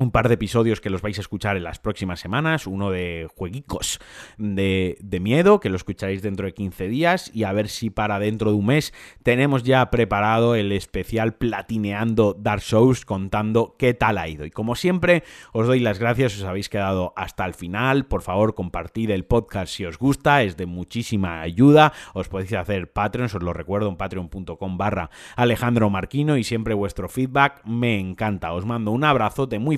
un 0.00 0.10
par 0.10 0.28
de 0.28 0.34
episodios 0.34 0.80
que 0.80 0.90
los 0.90 1.02
vais 1.02 1.18
a 1.18 1.20
escuchar 1.20 1.56
en 1.56 1.62
las 1.62 1.78
próximas 1.78 2.20
semanas, 2.20 2.66
uno 2.66 2.90
de 2.90 3.28
jueguicos 3.36 4.00
de, 4.38 4.96
miedo, 5.20 5.60
que 5.60 5.68
lo 5.68 5.76
escucharéis 5.76 6.22
dentro 6.22 6.46
de 6.46 6.54
15 6.54 6.88
días, 6.88 7.30
y 7.34 7.44
a 7.44 7.52
ver 7.52 7.68
si 7.68 7.90
para 7.90 8.18
dentro 8.18 8.50
de 8.50 8.56
un 8.56 8.66
mes 8.66 8.94
tenemos 9.22 9.62
ya 9.62 9.90
preparado 9.90 10.54
el 10.54 10.72
especial 10.72 11.34
Platineando 11.34 12.34
Dark 12.34 12.62
Souls 12.62 13.04
contando 13.04 13.76
qué 13.78 13.92
tal 13.92 14.16
ha 14.16 14.26
ido. 14.26 14.46
Y 14.46 14.50
como 14.50 14.74
siempre, 14.74 15.22
os 15.52 15.66
doy 15.66 15.80
las 15.80 15.98
gracias, 15.98 16.38
os 16.38 16.44
habéis 16.44 16.70
quedado 16.70 17.12
hasta 17.14 17.44
el 17.44 17.52
final, 17.52 18.06
por 18.06 18.22
favor 18.22 18.54
compartid 18.54 19.10
el 19.10 19.26
podcast 19.26 19.74
si 19.74 19.84
os 19.84 19.98
gusta, 19.98 20.42
es 20.42 20.56
de 20.56 20.64
muchísima 20.64 21.42
ayuda, 21.42 21.92
os 22.14 22.28
podéis 22.28 22.54
hacer 22.54 22.90
Patreon, 22.90 23.26
os 23.26 23.42
lo 23.42 23.52
recuerdo 23.52 23.88
en 23.88 23.96
patreon.com 23.96 24.78
barra 24.78 25.10
Alejandro 25.36 25.90
Marquino. 25.90 26.36
Y 26.36 26.44
siempre 26.44 26.74
vuestro 26.74 27.08
feedback 27.08 27.64
me 27.64 27.98
encanta. 27.98 28.52
Os 28.52 28.64
mando 28.64 28.90
un 28.90 29.04
abrazote 29.04 29.58
muy 29.58 29.76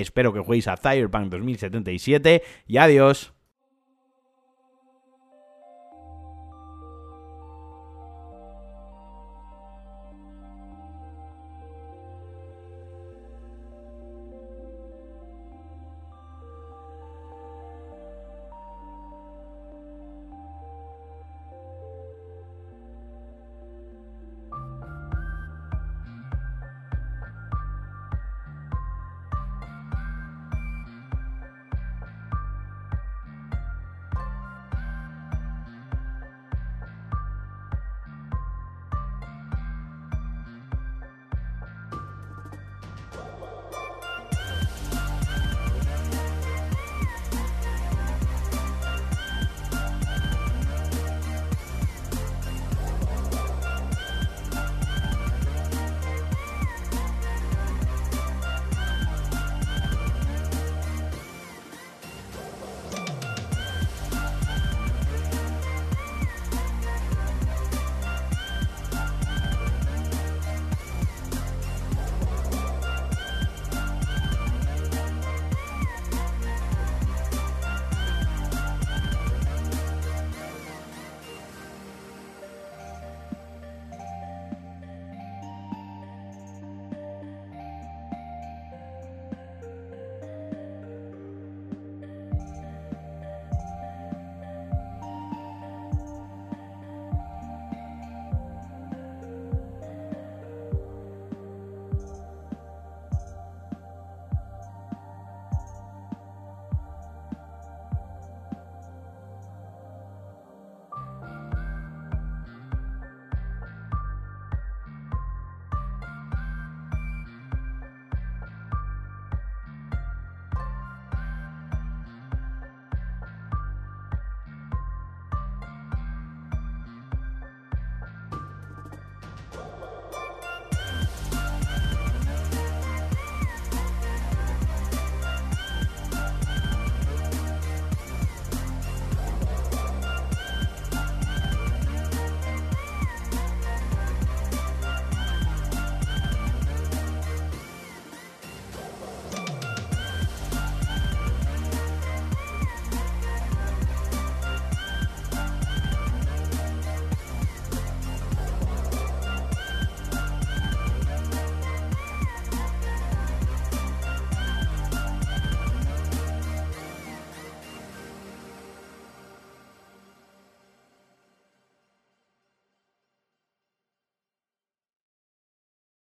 espero 0.00 0.32
que 0.32 0.40
juguéis 0.40 0.68
a 0.68 0.76
Cyberpunk 0.76 1.30
2077 1.30 2.42
y 2.66 2.76
adiós. 2.78 3.32